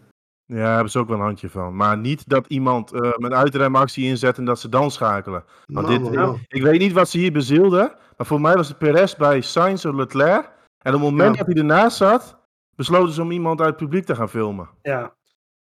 Ja, 0.45 0.55
daar 0.55 0.73
hebben 0.73 0.91
ze 0.91 0.99
ook 0.99 1.07
wel 1.07 1.17
een 1.17 1.23
handje 1.23 1.49
van. 1.49 1.75
Maar 1.75 1.97
niet 1.97 2.29
dat 2.29 2.45
iemand 2.47 2.91
eh 2.91 3.11
een 3.13 3.33
uitremactie 3.35 4.05
inzet 4.05 4.37
en 4.37 4.45
dat 4.45 4.59
ze 4.59 4.69
dan 4.69 4.91
schakelen. 4.91 5.43
Want 5.65 5.87
Man, 5.87 5.95
dit, 5.95 6.13
man, 6.13 6.25
man. 6.25 6.39
Ik 6.47 6.61
weet 6.61 6.79
niet 6.79 6.91
wat 6.93 7.09
ze 7.09 7.17
hier 7.17 7.31
bezielden, 7.31 7.91
maar 8.17 8.27
voor 8.27 8.41
mij 8.41 8.55
was 8.55 8.67
het 8.67 8.77
Perez 8.77 9.15
bij 9.15 9.41
Sainz 9.41 9.85
of 9.85 9.93
Leclerc. 9.95 10.49
En 10.77 10.93
op 10.93 11.01
het 11.01 11.09
moment 11.09 11.31
Ja. 11.31 11.37
dat 11.43 11.53
hij 11.53 11.55
ernaast 11.55 11.97
zat, 11.97 12.37
besloten 12.75 13.13
ze 13.13 13.21
om 13.21 13.31
iemand 13.31 13.59
uit 13.59 13.69
het 13.69 13.77
publiek 13.77 14.05
te 14.05 14.15
gaan 14.15 14.29
filmen. 14.29 14.69
ja. 14.81 15.13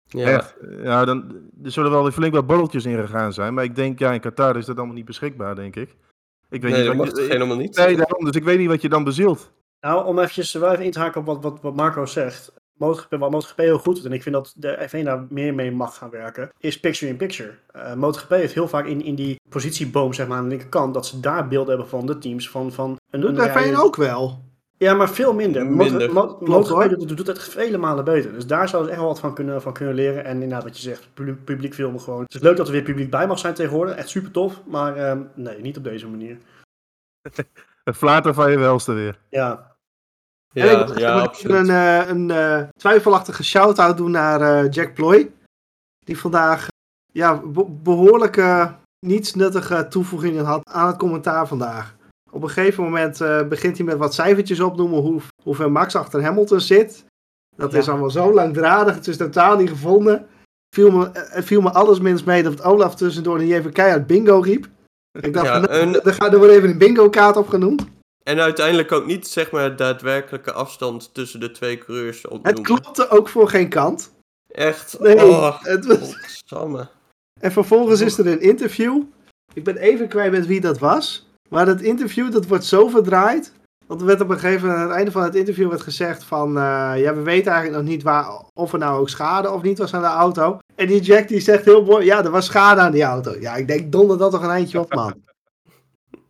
Ja, 0.10 0.26
Echt. 0.28 0.56
Ja, 0.82 1.06
dan, 1.06 1.36
er 1.63 1.71
zullen 1.71 1.91
wel 1.91 2.04
weer 2.04 2.12
flink 2.12 2.34
wat 2.34 2.47
borreltjes 2.47 2.86
in 2.86 2.97
gegaan 3.00 3.34
zijn. 3.34 3.54
Maar 3.54 3.63
ik 3.63 3.76
denk, 3.76 4.00
ja, 4.00 4.12
in 4.12 4.19
Qatar 4.19 4.58
is 4.58 4.65
dat 4.65 4.78
allemaal 4.78 4.95
niet 4.95 5.06
beschikbaar, 5.06 5.56
denk 5.56 5.76
ik. 5.76 5.95
Ik 6.50 6.62
weet 6.62 6.71
nee, 6.71 6.86
dat 6.86 6.95
niet 6.95 7.06
mag 7.06 7.15
je, 7.23 7.32
helemaal 7.32 7.58
niet? 7.58 7.76
Nee, 7.78 7.95
daarom. 7.95 8.26
Dus 8.26 8.36
ik 8.36 8.43
weet 8.43 8.58
niet 8.58 8.67
wat 8.67 8.82
je 8.82 8.89
dan 8.89 9.04
bezielt. 9.04 9.52
Nou, 9.82 10.06
om 10.06 10.19
eventjes 10.19 10.54
wel 10.54 10.71
even 10.71 10.86
in 10.86 10.91
te 10.91 11.00
haken 11.00 11.19
op 11.21 11.28
wat, 11.28 11.43
wat, 11.43 11.62
wat 11.62 11.76
Marco 11.76 12.06
zegt. 12.06 12.54
MotoGP, 12.77 13.15
wat 13.17 13.31
MotoGP 13.31 13.57
heel 13.57 13.77
goed 13.79 13.95
doet, 13.95 14.05
en 14.05 14.11
ik 14.11 14.21
vind 14.23 14.35
dat 14.35 14.53
de 14.55 14.87
F1 14.89 15.03
daar 15.03 15.25
meer 15.29 15.53
mee 15.53 15.71
mag 15.71 15.97
gaan 15.97 16.09
werken, 16.09 16.49
is 16.59 16.79
picture-in-picture. 16.79 17.51
Eh 17.71 17.93
MotoGP 17.93 18.29
heeft 18.29 18.53
heel 18.53 18.67
vaak 18.67 18.85
in, 18.85 19.01
in 19.03 19.15
die 19.15 19.39
positieboom, 19.49 20.13
zeg 20.13 20.27
maar, 20.27 20.37
aan 20.37 20.43
de 20.43 20.49
linkerkant, 20.49 20.93
dat 20.93 21.05
ze 21.05 21.19
daar 21.19 21.47
beelden 21.47 21.69
hebben 21.69 21.87
van 21.89 22.05
de 22.05 22.17
teams, 22.17 22.49
van, 22.49 22.71
van 22.71 22.97
een, 23.11 23.19
Doet 23.21 23.29
een 23.29 23.35
de 23.35 23.41
rij- 23.41 23.71
F1 23.73 23.75
ook 23.77 23.95
wel. 23.95 24.45
Ja, 24.77 24.93
maar 24.93 25.09
veel 25.09 25.33
minder. 25.33 25.65
Minder. 25.65 26.13
Moto- 26.13 26.27
Mo- 26.27 26.35
Klopt, 26.37 26.69
MotoGP 26.69 26.99
doet, 26.99 27.17
doet 27.17 27.27
het 27.27 27.43
vele 27.43 27.77
malen 27.77 28.03
beter. 28.03 28.33
Dus 28.33 28.47
daar 28.47 28.69
zouden 28.69 28.91
ze 28.91 28.95
echt 28.97 29.05
wel 29.05 29.13
wat 29.13 29.21
van 29.21 29.33
kunnen, 29.35 29.61
van 29.61 29.73
kunnen 29.73 29.93
leren. 29.95 30.23
En 30.25 30.33
inderdaad, 30.33 30.63
wat 30.63 30.75
je 30.77 30.81
zegt, 30.81 31.09
publiek, 31.13 31.43
publiek 31.43 31.73
filmen 31.73 31.99
gewoon. 32.01 32.21
Het 32.23 32.33
is 32.35 32.41
leuk 32.41 32.57
dat 32.57 32.65
er 32.67 32.73
weer 32.73 32.81
publiek 32.81 33.09
bij 33.09 33.27
mag 33.27 33.39
zijn 33.39 33.53
tegenwoordig. 33.53 33.95
Echt 33.95 34.09
super 34.09 34.31
tof. 34.31 34.61
Maar 34.65 34.95
ehm, 34.95 35.21
nee, 35.35 35.61
niet 35.61 35.77
op 35.77 35.83
deze 35.83 36.07
manier. 36.07 36.37
Het 37.83 37.95
flater 37.97 38.33
van 38.33 38.51
je 38.51 38.57
welste 38.57 38.93
weer. 38.93 39.19
Ja, 39.29 39.75
en 40.63 40.87
ik 40.87 40.97
Ja, 40.97 41.29
een, 41.43 41.69
eh, 41.69 42.07
een 42.07 42.31
eh, 42.31 42.61
twijfelachtige 42.79 43.43
shout-out 43.43 43.97
doen 43.97 44.11
naar 44.11 44.41
eh, 44.41 44.71
Jack 44.71 44.93
Ploy. 44.93 45.31
Die 46.05 46.17
vandaag 46.19 46.67
ja, 47.11 47.35
be- 47.45 47.65
behoorlijke 47.83 48.73
nietsnuttige 49.05 49.87
toevoegingen 49.89 50.45
had 50.45 50.61
aan 50.71 50.87
het 50.87 50.97
commentaar 50.97 51.47
vandaag. 51.47 51.95
Op 52.31 52.43
een 52.43 52.49
gegeven 52.49 52.83
moment 52.83 53.17
begint 53.49 53.77
hij 53.77 53.85
met 53.85 53.97
wat 53.97 54.13
cijfertjes 54.13 54.59
opnoemen 54.59 54.99
hoe, 54.99 55.21
hoeveel 55.43 55.69
Max 55.69 55.95
achter 55.95 56.23
Hamilton 56.23 56.59
zit. 56.59 57.05
Dat 57.55 57.71
Ja. 57.71 57.77
is 57.77 57.89
allemaal 57.89 58.09
zo 58.09 58.33
langdradig, 58.33 58.95
het 58.95 59.07
is 59.07 59.17
totaal 59.17 59.57
niet 59.57 59.69
gevonden. 59.69 60.27
Viel 60.75 60.91
me, 60.91 61.09
het 61.13 61.45
viel 61.45 61.61
me 61.61 61.71
allesminst 61.71 62.25
mee 62.25 62.43
dat 62.43 62.63
Olaf 62.63 62.95
tussendoor 62.95 63.39
niet 63.39 63.51
even 63.51 63.71
keihard 63.73 64.07
bingo 64.07 64.39
riep. 64.39 64.67
Ik 65.21 65.33
dacht, 65.33 65.45
Ja, 65.45 65.59
nou, 65.59 65.99
er 66.03 66.13
gaat 66.13 66.31
er 66.33 66.37
wordt 66.37 66.53
even 66.53 66.69
een 66.69 66.77
bingo 66.77 67.09
kaart 67.09 67.37
opgenoemd. 67.37 67.85
En 68.27 68.39
uiteindelijk 68.39 68.91
ook 68.91 69.05
niet, 69.05 69.27
zeg 69.27 69.51
maar, 69.51 69.75
daadwerkelijke 69.75 70.51
afstand 70.51 71.13
tussen 71.13 71.39
de 71.39 71.51
twee 71.51 71.77
coureurs 71.77 72.21
Het 72.21 72.31
opnoemen. 72.31 72.63
klopte 72.63 73.09
ook 73.09 73.29
voor 73.29 73.49
geen 73.49 73.69
kant. 73.69 74.11
Echt, 74.47 74.99
Nee, 74.99 75.25
oh, 75.25 75.63
het 75.63 75.85
was... 75.85 76.43
En 77.39 77.51
vervolgens 77.51 78.01
is 78.01 78.17
er 78.17 78.27
een 78.27 78.41
interview. 78.41 79.01
Ik 79.53 79.63
ben 79.63 79.77
even 79.77 80.07
kwijt 80.07 80.31
met 80.31 80.45
wie 80.45 80.61
dat 80.61 80.79
was. 80.79 81.27
Maar 81.49 81.65
dat 81.65 81.81
interview, 81.81 82.31
dat 82.31 82.47
wordt 82.47 82.65
zo 82.65 82.87
verdraaid. 82.87 83.53
Want 83.85 84.01
er 84.01 84.07
werd 84.07 84.21
op 84.21 84.29
een 84.29 84.39
gegeven 84.39 84.61
moment, 84.67 84.81
aan 84.83 84.87
het 84.87 84.97
einde 84.97 85.11
van 85.11 85.23
het 85.23 85.35
interview 85.35 85.69
werd 85.69 85.81
gezegd 85.81 86.23
van... 86.23 86.57
eh, 86.57 86.91
ja, 86.95 87.15
we 87.15 87.21
weten 87.21 87.51
eigenlijk 87.51 87.81
nog 87.83 87.91
niet 87.91 88.03
waar, 88.03 88.41
of 88.53 88.73
er 88.73 88.79
nou 88.79 88.99
ook 88.99 89.09
schade 89.09 89.51
of 89.51 89.61
niet 89.61 89.77
was 89.77 89.93
aan 89.93 90.01
de 90.01 90.07
auto. 90.07 90.57
En 90.75 90.87
die 90.87 91.01
Jack 91.01 91.27
die 91.27 91.39
zegt 91.39 91.65
heel 91.65 91.83
mooi, 91.83 92.05
ja, 92.05 92.23
er 92.23 92.31
was 92.31 92.45
schade 92.45 92.81
aan 92.81 92.91
die 92.91 93.03
auto. 93.03 93.35
Ja, 93.39 93.55
ik 93.55 93.67
denk, 93.67 93.91
donder 93.91 94.17
dat 94.17 94.31
toch 94.31 94.43
een 94.43 94.49
eindje 94.49 94.79
op, 94.79 94.93
man. 94.93 95.25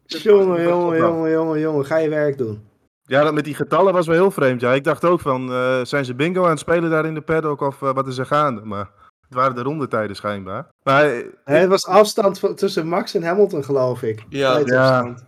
Jongen, 0.07 0.63
jongen, 0.63 0.97
jongen, 0.97 1.31
jongen, 1.31 1.59
jongen, 1.59 1.85
ga 1.85 1.97
je 1.97 2.09
werk 2.09 2.37
doen. 2.37 2.65
Ja, 3.03 3.23
dat 3.23 3.33
met 3.33 3.43
die 3.43 3.55
getallen 3.55 3.93
was 3.93 4.07
wel 4.07 4.15
heel 4.15 4.31
vreemd. 4.31 4.61
Ja, 4.61 4.73
ik 4.73 4.83
dacht 4.83 5.05
ook 5.05 5.19
van, 5.19 5.51
eh, 5.51 5.79
zijn 5.83 6.05
ze 6.05 6.15
bingo 6.15 6.43
aan 6.43 6.49
het 6.49 6.59
spelen 6.59 6.89
daar 6.89 7.05
in 7.05 7.13
de 7.13 7.21
paddock 7.21 7.61
of 7.61 7.81
eh, 7.81 7.93
wat 7.93 8.07
is 8.07 8.17
er 8.17 8.25
gaande? 8.25 8.61
Maar 8.65 8.89
het 9.21 9.33
waren 9.33 9.55
de 9.55 9.61
rondetijden 9.61 10.15
schijnbaar. 10.15 10.67
Maar 10.83 11.05
eh, 11.05 11.23
Hè, 11.43 11.57
Het 11.57 11.69
was 11.69 11.85
afstand 11.87 12.39
van- 12.39 12.55
tussen 12.55 12.87
Max 12.87 13.13
en 13.13 13.23
Hamilton, 13.23 13.63
geloof 13.63 14.01
ik. 14.03 14.25
Ja. 14.29 14.53
Tijdsafstand. 14.53 15.25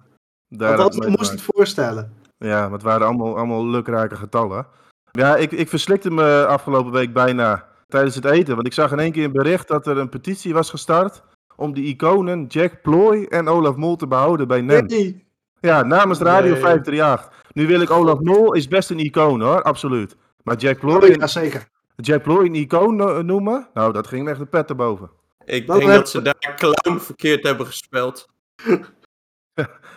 daar 0.47 0.77
je 0.93 0.99
mee 0.99 1.09
moest 1.09 1.31
het 1.31 1.41
voorstellen. 1.41 2.13
Ja, 2.37 2.61
maar 2.61 2.71
het 2.71 2.83
waren 2.83 3.07
allemaal, 3.07 3.37
allemaal 3.37 3.65
lukrake 3.67 4.15
getallen. 4.15 4.67
Ja, 5.11 5.35
ik, 5.35 5.51
ik 5.51 5.69
verslikte 5.69 6.11
me 6.11 6.45
afgelopen 6.45 6.91
week 6.91 7.13
bijna 7.13 7.65
tijdens 7.87 8.15
het 8.15 8.25
eten. 8.25 8.55
Want 8.55 8.67
ik 8.67 8.73
zag 8.73 8.91
in 8.91 8.99
één 8.99 9.11
keer 9.11 9.23
een 9.23 9.31
bericht 9.31 9.67
dat 9.67 9.87
er 9.87 9.97
een 9.97 10.09
petitie 10.09 10.53
was 10.53 10.69
gestart 10.69 11.23
om 11.59 11.73
de 11.73 11.81
iconen 11.81 12.45
Jack 12.45 12.81
Ploy 12.81 13.23
en 13.29 13.47
Olaf 13.47 13.75
Mol 13.75 13.95
te 13.95 14.07
behouden 14.07 14.47
bij 14.47 14.61
NEM. 14.61 14.85
Nee. 14.85 15.27
Ja, 15.59 15.83
namens 15.83 16.19
Radio 16.19 16.51
Nee. 16.51 16.59
538. 16.61 17.31
Nu 17.53 17.67
wil 17.67 17.81
ik 17.81 17.89
Olaf 17.91 18.19
Mol, 18.19 18.53
is 18.53 18.67
best 18.67 18.89
een 18.89 18.99
icoon 18.99 19.41
hoor, 19.41 19.61
absoluut. 19.61 20.15
Maar 20.43 20.57
Jack 20.57 20.79
Ploy, 20.79 20.95
Oh, 21.09 21.15
ja, 21.15 21.27
zeker. 21.27 21.67
Jack 21.95 22.23
Ploy 22.23 22.45
een 22.45 22.55
icoon 22.55 22.95
no- 22.95 23.21
noemen? 23.21 23.67
Nou, 23.73 23.93
dat 23.93 24.07
ging 24.07 24.29
echt 24.29 24.39
de 24.39 24.45
pet 24.45 24.69
erboven. 24.69 25.09
Ik 25.45 25.67
Dat 25.67 25.79
denk 25.79 25.91
dat 25.91 26.09
ze 26.09 26.21
daar 26.21 26.55
clown 26.55 26.99
verkeerd 26.99 27.43
hebben 27.43 27.65
gespeld. 27.65 28.27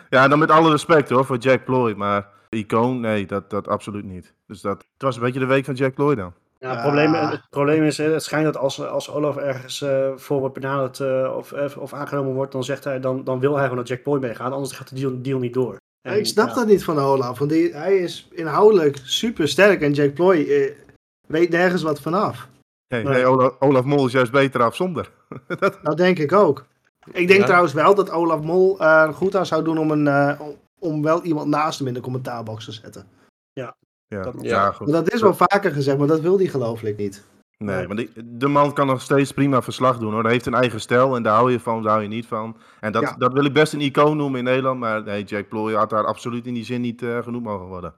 Ja, 0.08 0.28
dan 0.28 0.38
met 0.38 0.50
alle 0.50 0.70
respect 0.70 1.10
hoor 1.10 1.24
voor 1.24 1.36
Jack 1.36 1.64
Ploy, 1.64 1.92
maar 1.92 2.28
icoon, 2.50 3.00
nee, 3.00 3.26
dat, 3.26 3.50
dat 3.50 3.68
absoluut 3.68 4.04
niet. 4.04 4.34
Dus 4.46 4.60
dat, 4.60 4.78
het 4.92 5.02
was 5.02 5.16
een 5.16 5.22
beetje 5.22 5.40
de 5.40 5.46
week 5.46 5.64
van 5.64 5.74
Jack 5.74 5.94
Ploy 5.94 6.14
dan. 6.14 6.32
Ja, 6.62 6.68
het, 6.68 6.76
Ja. 6.76 6.82
probleem, 6.82 7.12
het 7.14 7.40
probleem 7.50 7.82
is, 7.82 7.98
het 7.98 8.22
schijnt 8.22 8.44
dat 8.44 8.56
als, 8.56 8.80
als 8.86 9.10
Olaf 9.10 9.36
ergens 9.36 9.82
eh, 9.82 10.12
voor 10.16 10.38
wordt 10.40 10.54
benaderd 10.54 11.00
eh, 11.00 11.34
of, 11.36 11.52
eh, 11.52 11.76
of 11.78 11.92
aangenomen 11.92 12.32
wordt, 12.34 12.52
dan, 12.52 12.64
zegt 12.64 12.84
hij, 12.84 13.00
dan, 13.00 13.24
dan 13.24 13.40
wil 13.40 13.52
hij 13.52 13.62
gewoon 13.62 13.78
dat 13.78 13.88
Jack 13.88 14.02
Ploy 14.02 14.18
meegaat, 14.18 14.52
anders 14.52 14.72
gaat 14.72 14.88
de 14.88 14.94
deal, 14.94 15.22
deal 15.22 15.38
niet 15.38 15.54
door. 15.54 15.76
En, 16.08 16.18
ik 16.18 16.26
snap 16.26 16.48
ja, 16.48 16.54
dat 16.54 16.66
niet 16.66 16.84
van 16.84 16.98
Olaf, 16.98 17.38
want 17.38 17.50
die, 17.50 17.74
hij 17.74 17.96
is 17.98 18.28
inhoudelijk 18.30 18.98
super 19.02 19.48
sterk 19.48 19.80
en 19.80 19.92
Jack 19.92 20.14
Ploy 20.14 20.36
eh, 20.36 20.72
weet 21.28 21.50
nergens 21.50 21.82
wat 21.82 22.00
vanaf. 22.00 22.48
Nee, 22.88 23.02
Nee. 23.04 23.12
nee, 23.12 23.26
Olaf, 23.26 23.54
Olaf 23.58 23.84
Mol 23.84 24.06
is 24.06 24.12
juist 24.12 24.32
beter 24.32 24.62
af 24.62 24.74
zonder. 24.76 25.10
Dat 25.82 25.96
denk 25.96 26.18
ik 26.18 26.32
ook. 26.32 26.64
Ik 27.12 27.26
denk 27.28 27.40
Ja. 27.40 27.46
trouwens 27.46 27.72
wel 27.72 27.94
dat 27.94 28.10
Olaf 28.10 28.40
Mol 28.42 28.80
er 28.80 29.14
goed 29.14 29.36
aan 29.36 29.46
zou 29.46 29.64
doen 29.64 29.78
om, 29.78 29.90
een, 29.90 30.08
eh, 30.08 30.40
om- 30.40 30.56
om 30.78 31.02
wel 31.02 31.22
iemand 31.22 31.46
naast 31.48 31.78
hem 31.78 31.88
in 31.88 31.94
de 31.94 32.00
commentaarbox 32.00 32.64
te 32.64 32.72
zetten. 32.72 33.06
Ja, 33.52 33.74
Dat- 34.20 34.34
ja. 34.40 34.48
Ja. 34.48 34.72
goed. 34.72 34.86
Maar 34.88 35.04
dat 35.04 35.12
is 35.12 35.20
wel 35.20 35.34
vaker 35.34 35.72
gezegd, 35.72 35.98
maar 35.98 36.06
dat 36.06 36.20
wil 36.20 36.36
hij 36.38 36.46
gelooflijk 36.46 36.96
niet. 36.96 37.24
Nee, 37.58 37.86
maar 37.86 37.96
die, 37.96 38.10
de 38.24 38.48
man 38.48 38.72
kan 38.72 38.86
nog 38.86 39.00
steeds 39.00 39.32
prima 39.32 39.62
verslag 39.62 39.98
doen 39.98 40.12
hoor. 40.12 40.22
Hij 40.22 40.32
heeft 40.32 40.46
een 40.46 40.54
eigen 40.54 40.80
stijl 40.80 41.16
en 41.16 41.22
daar 41.22 41.34
hou 41.34 41.50
je 41.52 41.60
van, 41.60 41.82
daar 41.82 41.90
hou 41.90 42.02
je 42.02 42.08
niet 42.08 42.26
van. 42.26 42.56
En 42.80 42.92
dat, 42.92 43.02
Ja. 43.02 43.14
dat 43.18 43.32
wil 43.32 43.44
ik 43.44 43.52
best 43.52 43.72
een 43.72 43.80
icoon 43.80 44.16
noemen 44.16 44.38
in 44.38 44.44
Nederland, 44.44 44.80
maar 44.80 45.02
nee, 45.02 45.24
Jack 45.24 45.48
Ploy 45.48 45.72
had 45.74 45.90
daar 45.90 46.04
absoluut 46.06 46.46
in 46.46 46.54
die 46.54 46.64
zin 46.64 46.80
niet 46.80 47.02
eh, 47.02 47.22
genoemd 47.22 47.44
mogen 47.44 47.66
worden. 47.66 47.94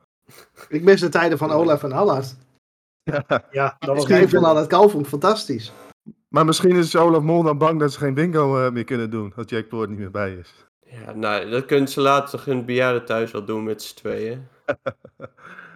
Ik 0.68 0.82
mis 0.82 1.00
de 1.00 1.08
tijden 1.08 1.38
van 1.38 1.50
Olaf 1.50 1.82
en 1.82 1.92
Allard. 1.92 2.36
ja, 3.50 3.76
dat 3.78 3.94
was 3.94 4.02
schrijf 4.02 4.30
van 4.30 4.44
Allard 4.44 4.66
Kalf 4.66 4.90
vond 4.90 5.02
ik 5.04 5.10
fantastisch. 5.10 5.72
Maar 6.28 6.44
misschien 6.44 6.76
is 6.76 6.96
Olaf 6.96 7.22
Mol 7.22 7.42
dan 7.42 7.58
bang 7.58 7.80
dat 7.80 7.92
ze 7.92 7.98
geen 7.98 8.14
bingo 8.14 8.64
eh, 8.66 8.72
meer 8.72 8.84
kunnen 8.84 9.10
doen, 9.10 9.32
dat 9.36 9.50
Jack 9.50 9.68
Ploy 9.68 9.82
er 9.82 9.88
niet 9.88 9.98
meer 9.98 10.10
bij 10.10 10.32
is. 10.34 10.54
Ja, 10.86 11.12
nou, 11.12 11.50
dat 11.50 11.64
kunnen 11.66 11.88
ze 11.88 12.00
later 12.00 12.42
in 12.46 12.56
het 12.56 12.66
bejaarden 12.66 13.04
thuis 13.04 13.30
wel 13.30 13.44
doen 13.44 13.64
met 13.64 13.82
z'n 13.82 13.96
tweeën. 13.96 14.46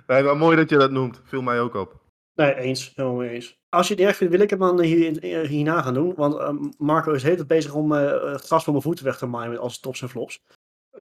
Nee, 0.09 0.23
maar 0.23 0.37
mooi 0.37 0.57
dat 0.57 0.71
je 0.71 0.77
dat 0.77 0.91
noemt. 0.91 1.21
Viel 1.25 1.43
mij 1.43 1.61
ook 1.61 1.75
op. 1.75 1.95
Nee, 2.35 2.55
eens. 2.55 2.93
Helemaal 2.95 3.23
eens. 3.23 3.59
Als 3.69 3.89
je 3.89 3.95
het 3.95 4.03
erg 4.03 4.17
vindt, 4.17 4.33
wil 4.33 4.43
ik 4.43 4.51
het 4.51 4.59
dan 4.59 4.81
hier, 4.81 5.23
eh, 5.23 5.49
hierna 5.49 5.83
gaan 5.83 5.95
doen. 5.95 6.15
Want 6.17 6.37
eh, 6.37 6.55
Marco 6.79 7.13
is 7.13 7.23
tijd 7.23 7.47
bezig 7.47 7.75
om 7.75 7.93
eh, 7.93 8.33
het 8.33 8.45
gras 8.45 8.65
van 8.65 8.73
mijn 8.73 8.85
voeten 8.85 9.05
weg 9.05 9.19
te 9.19 9.27
maaien 9.27 9.59
als 9.59 9.81
tops 9.81 10.03
en 10.03 10.09
flops. 10.09 10.41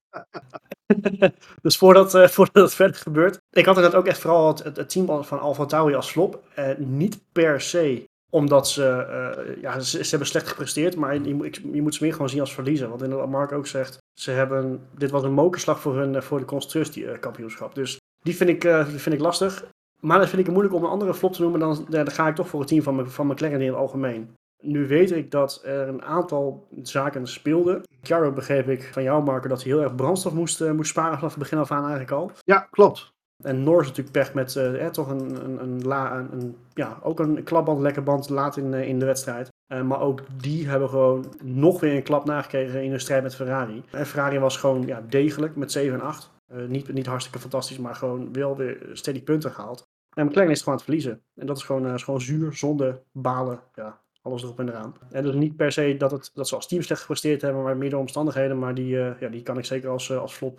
dus 1.62 1.78
voordat, 1.78 2.32
voordat 2.32 2.64
het 2.64 2.74
verder 2.74 2.96
gebeurt. 2.96 3.42
Ik 3.50 3.66
had 3.66 3.76
er 3.76 3.82
net 3.82 3.96
ook 3.96 4.06
echt 4.06 4.20
vooral 4.20 4.58
het, 4.64 4.90
team 4.90 5.24
van 5.24 5.40
Alfa 5.40 5.66
Tauri 5.66 5.96
als 5.96 6.12
flop. 6.12 6.44
Niet 6.78 7.20
per 7.32 7.62
se 7.62 8.10
omdat 8.30 8.70
ze, 8.70 9.58
ja, 9.62 9.80
ze, 9.80 10.08
hebben 10.10 10.28
slecht 10.28 10.48
gepresteerd. 10.48 10.96
Maar 10.96 11.14
je, 11.14 11.52
je 11.72 11.82
moet 11.82 11.96
ze 11.96 12.04
meer 12.04 12.12
gewoon 12.14 12.30
zien 12.30 12.40
als 12.40 12.54
verliezen. 12.54 12.90
Want 12.90 13.02
inderdaad, 13.02 13.30
Mark 13.30 13.52
ook 13.52 13.68
zegt, 13.68 13.98
ze 14.20 14.32
hebben, 14.32 14.88
dit 14.98 15.12
was 15.12 15.24
een 15.24 15.34
mokerslag 15.34 15.80
voor 15.80 15.96
hun 15.96 16.24
voor 16.24 16.40
de 16.40 16.46
constructeurskampioenschap. 16.46 17.76
Dus 17.76 18.00
die 18.28 18.36
vind, 18.36 18.50
ik, 18.50 18.64
eh, 18.64 18.86
vind 18.88 19.16
ik 19.16 19.22
lastig. 19.22 19.66
Maar 20.00 20.18
dat 20.20 20.28
vind 20.28 20.40
ik 20.40 20.46
het 20.46 20.54
moeilijk 20.56 20.76
om 20.78 20.84
een 20.84 20.90
andere 20.90 21.14
flop 21.14 21.34
te 21.34 21.42
noemen. 21.42 21.60
Dan, 21.60 21.86
dan 21.90 22.12
ga 22.12 22.28
ik 22.28 22.36
toch 22.36 22.48
voor 22.48 22.60
het 22.60 22.70
team 22.70 22.82
van, 22.82 23.10
van 23.10 23.28
McLaren 23.28 23.62
in 23.62 23.68
het 23.68 23.76
algemeen. 23.76 24.36
Nu 24.64 24.88
weet 24.88 25.12
ik 25.12 25.32
dat 25.32 25.62
er 25.66 25.88
een 25.88 26.04
aantal 26.04 26.68
zaken 26.82 27.28
speelden. 27.28 27.82
Chiaro 28.02 28.32
begreep 28.32 28.70
ik 28.70 28.90
van 28.94 29.04
jou, 29.04 29.24
Marco, 29.24 29.48
dat 29.48 29.64
hij 29.64 29.72
heel 29.72 29.82
erg 29.82 29.96
brandstof 29.96 30.34
moest, 30.34 30.62
eh, 30.62 30.72
moest 30.72 30.90
sparen 30.90 31.16
vanaf 31.16 31.30
het 31.30 31.40
begin 31.40 31.58
af 31.58 31.72
aan 31.72 31.82
eigenlijk 31.82 32.12
al. 32.12 32.32
Ja, 32.44 32.68
klopt. 32.72 33.10
En 33.44 33.64
Norris 33.64 33.88
natuurlijk 33.88 34.18
pech 34.18 34.34
met 34.34 34.56
eh, 34.56 34.86
eh, 34.86 34.92
toch 34.92 35.10
een, 35.10 35.46
een, 35.46 35.62
een, 35.62 35.82
la, 35.86 36.18
een, 36.18 36.32
een- 36.34 36.56
ja, 36.74 36.98
ook 37.04 37.20
een 37.20 37.44
klapband, 37.44 37.80
lekker 37.82 38.04
band 38.04 38.30
laat 38.30 38.58
in, 38.58 38.74
eh, 38.74 38.88
in 38.88 39.00
de 39.00 39.06
wedstrijd. 39.06 39.50
Eh, 39.74 39.82
maar 39.82 40.00
ook 40.02 40.22
die 40.42 40.68
hebben 40.68 40.90
gewoon 40.90 41.26
nog 41.44 41.80
weer 41.80 41.96
een 41.96 42.04
klap 42.04 42.26
nagekregen 42.26 42.84
in 42.84 42.90
hun 42.90 43.00
strijd 43.00 43.24
met 43.24 43.36
Ferrari. 43.36 43.84
En 43.92 44.06
Ferrari 44.06 44.40
was 44.40 44.58
gewoon 44.58 44.86
ja, 44.86 45.02
degelijk 45.10 45.56
met 45.56 45.72
7 45.72 46.00
en 46.00 46.06
8. 46.06 46.30
Eh, 46.48 46.66
niet, 46.66 46.94
niet 46.94 47.06
hartstikke 47.06 47.40
fantastisch, 47.40 47.78
maar 47.78 47.96
gewoon 47.96 48.34
wel 48.34 48.56
weer 48.56 48.90
steady 48.94 49.24
punten 49.24 49.52
gehaald. 49.52 49.88
En 50.14 50.26
McLaren 50.26 50.52
is 50.52 50.58
gewoon 50.62 50.70
aan 50.80 50.86
het 50.86 50.94
verliezen. 50.94 51.22
En 51.36 51.46
dat 51.46 51.58
is 51.58 51.64
gewoon, 51.64 51.86
eh, 51.88 51.94
is 51.94 52.04
gewoon 52.04 52.22
zuur, 52.22 52.54
zonde, 52.54 53.04
balen, 53.12 53.60
ja, 53.74 54.02
alles 54.22 54.44
erop 54.44 54.60
en 54.60 54.70
eraan. 54.70 54.94
En 55.12 55.24
dus 55.24 55.36
niet 55.36 55.56
per 55.56 55.72
se 55.72 55.96
dat, 55.98 56.12
het, 56.12 56.32
dat 56.34 56.48
ze 56.48 56.56
als 56.56 56.68
team 56.68 56.82
slecht 56.82 57.02
gepresteerd 57.02 57.42
hebben, 57.42 57.64
maar 57.64 57.78
meer 57.78 57.90
de 57.90 57.98
omstandigheden. 57.98 58.60
Maar 58.60 58.74
die, 58.74 59.00
eh, 59.00 59.20
ja, 59.20 59.28
die 59.30 59.44
kan 59.44 59.58
ik 59.58 59.66
zeker 59.66 59.90
als, 59.90 60.12
als 60.12 60.34
flop 60.34 60.58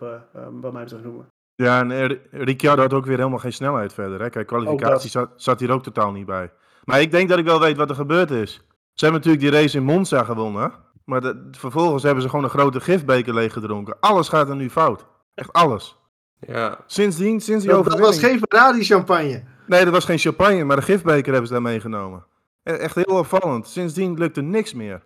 bij 0.53 0.70
mij 0.72 0.83
betreft 0.83 1.05
noemen. 1.05 1.27
Ja, 1.55 1.81
en 1.90 2.18
Ricciardo 2.31 2.83
had 2.83 2.92
ook 2.92 3.07
weer 3.07 3.16
helemaal 3.16 3.38
geen 3.38 3.53
snelheid 3.53 3.92
verder. 3.92 4.20
Hè? 4.20 4.31
Kijk, 4.31 4.46
kwalificatie 4.46 5.11
zat, 5.11 5.31
zat 5.37 5.61
hier 5.61 5.70
ook 5.70 5.83
totaal 5.83 6.12
niet 6.12 6.27
bij. 6.27 6.51
Maar 6.85 7.01
ik 7.01 7.11
denk 7.11 7.29
dat 7.29 7.38
ik 7.38 7.44
wel 7.44 7.61
weet 7.61 7.77
wat 7.77 7.90
er 7.90 7.94
gebeurd 7.96 8.31
is. 8.31 8.53
Ze 8.92 9.05
hebben 9.05 9.20
natuurlijk 9.22 9.53
die 9.53 9.61
race 9.61 9.77
in 9.77 9.85
Monza 9.85 10.24
gewonnen. 10.24 10.72
Maar 11.05 11.20
de- 11.20 11.48
vervolgens 11.51 12.03
hebben 12.03 12.22
ze 12.22 12.29
gewoon 12.29 12.44
een 12.44 12.51
grote 12.51 12.81
gifbeker 12.81 13.35
leeggedronken. 13.35 13.96
Alles 14.01 14.29
gaat 14.29 14.48
er 14.48 14.57
nu 14.57 14.70
fout. 14.70 15.07
Echt 15.38 15.53
alles. 15.53 15.96
Ja, 16.40 16.79
Sindsdien, 16.87 17.40
sinds 17.40 17.64
die 17.64 17.72
Dat, 17.72 17.85
dat 17.85 17.98
was 17.98 18.18
geen 18.18 18.38
Ferrari 18.48 18.85
champagne. 18.85 19.42
Nee, 19.66 19.85
dat 19.85 19.92
was 19.92 20.05
geen 20.05 20.18
champagne, 20.18 20.64
maar 20.64 20.77
de 20.77 20.83
gifbeker 20.83 21.31
hebben 21.31 21.46
ze 21.46 21.53
daar 21.53 21.62
meegenomen. 21.62 22.24
E- 22.62 22.72
Echt 22.72 22.94
heel 22.94 23.05
opvallend. 23.18 23.66
Sindsdien 23.66 24.18
lukte 24.18 24.40
niks 24.40 24.74
meer. 24.74 25.03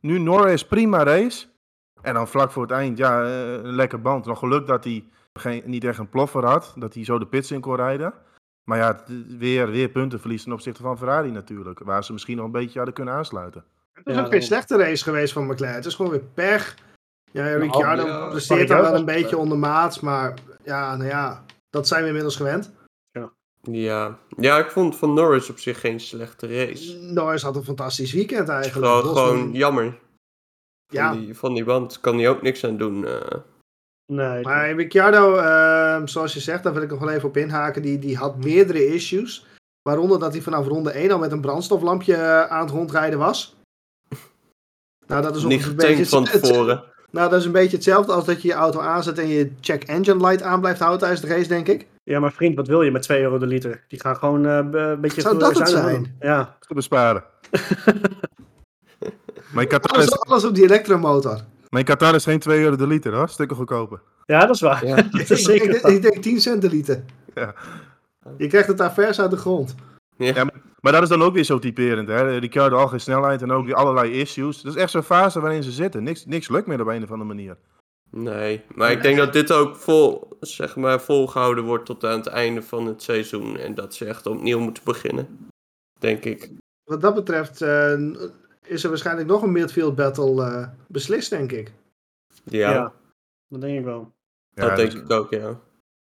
Nu 0.00 0.18
Norris, 0.18 0.66
prima 0.66 1.02
race. 1.02 1.46
En 2.02 2.14
dan 2.14 2.28
vlak 2.28 2.52
voor 2.52 2.62
het 2.62 2.70
eind, 2.70 2.98
ja, 2.98 3.22
eh, 3.24 3.52
een 3.52 3.74
lekker 3.74 4.00
band. 4.00 4.26
Nog 4.26 4.38
geluk 4.38 4.66
dat 4.66 4.84
hij 4.84 5.04
geen, 5.32 5.62
niet 5.64 5.84
echt 5.84 5.98
een 5.98 6.08
ploffer 6.08 6.44
had. 6.44 6.72
Dat 6.76 6.94
hij 6.94 7.04
zo 7.04 7.18
de 7.18 7.26
pits 7.26 7.50
in 7.50 7.60
kon 7.60 7.76
rijden. 7.76 8.14
Maar 8.64 8.78
ja, 8.78 9.00
weer, 9.38 9.70
weer 9.70 9.88
punten 9.88 10.20
verliezen 10.20 10.46
ten 10.46 10.56
opzichte 10.56 10.82
van 10.82 10.98
Ferrari 10.98 11.30
natuurlijk. 11.30 11.78
Waar 11.78 12.04
ze 12.04 12.12
misschien 12.12 12.36
nog 12.36 12.46
een 12.46 12.52
beetje 12.52 12.76
hadden 12.76 12.94
kunnen 12.94 13.14
aansluiten. 13.14 13.64
Het 13.92 14.06
is 14.06 14.14
Ja, 14.14 14.20
ook 14.24 14.30
geen 14.30 14.42
slechte 14.42 14.76
race 14.76 15.02
geweest 15.04 15.32
van 15.32 15.46
McLaren. 15.46 15.74
Het 15.76 15.86
is 15.86 15.94
gewoon 15.94 16.10
weer 16.10 16.24
pech. 16.34 16.76
Ja, 17.32 17.54
Ricciardo 17.56 18.06
ja, 18.06 18.28
presteert 18.28 18.68
dan 18.68 18.76
wel 18.76 18.86
Ricciardo 18.86 19.12
een 19.12 19.20
beetje 19.22 19.36
ondermaats, 19.36 20.00
maar 20.00 20.34
ja, 20.64 20.96
nou 20.96 21.08
ja, 21.08 21.44
dat 21.70 21.88
zijn 21.88 22.00
we 22.02 22.06
inmiddels 22.08 22.36
gewend. 22.36 22.70
ja. 23.62 24.18
ja, 24.36 24.58
ik 24.58 24.70
vond 24.70 24.96
van 24.96 25.14
Norris 25.14 25.50
op 25.50 25.58
zich 25.58 25.80
geen 25.80 26.00
slechte 26.00 26.46
race. 26.46 26.98
Norris 26.98 27.42
had 27.42 27.56
een 27.56 27.64
fantastisch 27.64 28.12
weekend 28.12 28.48
eigenlijk. 28.48 28.86
gewoon, 28.86 29.16
gewoon 29.16 29.52
jammer. 29.52 29.84
Van, 29.84 29.98
Ja. 30.86 31.12
die, 31.12 31.36
van 31.36 31.54
die 31.54 31.64
band 31.64 32.00
kan 32.00 32.16
hij 32.18 32.28
ook 32.28 32.42
niks 32.42 32.64
aan 32.64 32.76
doen. 32.76 33.06
eh. 33.06 33.38
Nee, 34.12 34.42
Maar 34.42 34.74
Ricciardo, 34.74 35.36
ehm, 35.36 36.06
zoals 36.06 36.32
je 36.34 36.40
zegt, 36.40 36.62
daar 36.62 36.72
wil 36.72 36.82
ik 36.82 36.90
nog 36.90 36.98
wel 37.00 37.10
even 37.10 37.28
op 37.28 37.36
inhaken, 37.36 37.82
die, 37.82 37.98
die 37.98 38.16
had 38.16 38.36
meerdere 38.44 38.86
issues. 38.86 39.46
Waaronder 39.82 40.18
dat 40.18 40.32
hij 40.32 40.42
vanaf 40.42 40.66
ronde 40.66 40.90
1 40.90 41.10
al 41.10 41.18
met 41.18 41.32
een 41.32 41.40
brandstoflampje 41.40 42.14
eh, 42.14 42.44
aan 42.46 42.60
het 42.60 42.70
rondrijden 42.70 43.18
was. 43.18 43.56
Nou, 45.06 45.22
dat 45.22 45.36
is 45.36 45.44
niet 45.44 45.64
een 45.66 45.76
beetje 45.76 46.04
getankt 46.04 46.30
van 46.30 46.40
tevoren. 46.40 46.84
Nou, 47.12 47.30
dat 47.30 47.40
is 47.40 47.46
een 47.46 47.52
beetje 47.52 47.76
hetzelfde 47.76 48.12
als 48.12 48.24
dat 48.24 48.42
je 48.42 48.48
je 48.48 48.54
auto 48.54 48.80
aanzet 48.80 49.18
en 49.18 49.28
je 49.28 49.50
check 49.60 49.84
engine 49.84 50.26
light 50.26 50.42
aan 50.42 50.60
blijft 50.60 50.78
houden 50.78 51.00
tijdens 51.00 51.20
de 51.20 51.26
race, 51.26 51.48
denk 51.48 51.68
ik. 51.68 51.86
Ja, 52.02 52.20
maar 52.20 52.32
vriend, 52.32 52.56
wat 52.56 52.66
wil 52.66 52.82
je 52.82 52.90
met 52.90 53.02
2 53.02 53.22
euro 53.22 53.38
de 53.38 53.46
liter? 53.46 53.84
Die 53.88 54.00
gaan 54.00 54.16
gewoon 54.16 54.46
eh, 54.46 54.56
een 54.56 55.00
beetje... 55.00 55.20
Zou 55.20 55.38
dat 55.38 55.58
het 55.58 55.68
zijn? 55.68 55.94
doen. 55.94 56.16
Ja. 56.20 56.56
Te 56.60 56.74
besparen. 56.74 57.24
mijn, 59.54 59.68
Qatar 59.68 59.92
Alles, 59.92 60.06
is, 60.06 60.20
alles 60.20 60.44
op 60.44 60.54
die 60.54 60.64
elektromotor. 60.64 61.40
mijn 61.68 61.84
Qatar 61.84 62.14
is 62.14 62.24
geen 62.24 62.38
2 62.38 62.62
euro 62.62 62.76
de 62.76 62.86
liter 62.86 63.14
hoor. 63.14 63.28
Stukken 63.28 63.56
goedkoper. 63.56 64.00
ja, 64.26 64.46
dat 64.46 64.54
is 64.54 64.60
waar. 64.60 64.86
Ja. 64.86 64.96
dat 65.02 65.04
Ik, 65.04 65.20
is 65.20 65.30
ik, 65.30 65.38
zeker 65.38 65.90
ik 65.90 66.02
denk 66.02 66.22
10 66.22 66.40
centiliter. 66.40 67.02
Ja. 67.34 67.54
Je 68.36 68.46
krijgt 68.46 68.68
het 68.68 68.78
daar 68.78 68.92
vers 68.92 69.20
uit 69.20 69.30
de 69.30 69.36
grond. 69.36 69.74
Ja. 70.16 70.44
Maar 70.44 70.54
dat 70.90 71.02
is 71.02 71.08
dan 71.08 71.22
ook 71.22 71.34
weer 71.34 71.44
zo 71.44 71.58
typerend. 71.58 72.08
Hè? 72.08 72.38
Ricciardo 72.38 72.76
al 72.76 72.88
geen 72.88 73.00
snelheid 73.00 73.42
en 73.42 73.50
ook 73.50 73.64
weer 73.66 73.74
allerlei 73.74 74.12
issues. 74.12 74.62
Dat 74.62 74.74
is 74.74 74.80
echt 74.80 74.90
zo'n 74.90 75.02
fase 75.02 75.40
waarin 75.40 75.62
ze 75.62 75.70
zitten. 75.70 76.02
Niks, 76.02 76.26
niks 76.26 76.48
lukt 76.48 76.66
meer 76.66 76.80
op 76.80 76.86
een 76.86 77.02
of 77.02 77.10
andere 77.10 77.28
manier. 77.28 77.56
Nee, 78.10 78.62
maar 78.74 78.90
ik 78.90 79.02
denk 79.02 79.16
dat 79.16 79.32
dit 79.32 79.52
ook 79.52 79.76
vol, 79.76 80.28
zeg 80.40 80.76
maar, 80.76 81.00
volgehouden 81.00 81.64
wordt 81.64 81.86
tot 81.86 82.04
aan 82.04 82.18
het 82.18 82.26
einde 82.26 82.62
van 82.62 82.86
het 82.86 83.02
seizoen. 83.02 83.58
En 83.58 83.74
dat 83.74 83.94
ze 83.94 84.04
echt 84.04 84.26
opnieuw 84.26 84.58
moeten 84.58 84.84
beginnen. 84.84 85.50
Denk 85.98 86.24
ik. 86.24 86.50
Wat 86.84 87.00
dat 87.00 87.14
betreft 87.14 87.62
eh, 87.62 87.98
is 88.62 88.82
er 88.82 88.88
waarschijnlijk 88.88 89.28
nog 89.28 89.42
een 89.42 89.52
midfield 89.52 89.94
battle 89.94 90.44
eh, 90.44 90.68
beslist, 90.86 91.30
denk 91.30 91.52
ik. 91.52 91.72
Ja, 92.44 92.70
Ja. 92.72 92.92
Dat 93.48 93.60
denk 93.60 93.78
ik 93.78 93.84
wel. 93.84 94.12
dat 94.54 94.68
Ja, 94.68 94.74
denk 94.74 94.90
dus 94.90 95.00
ik 95.00 95.10
ook, 95.10 95.30
ja. 95.30 95.60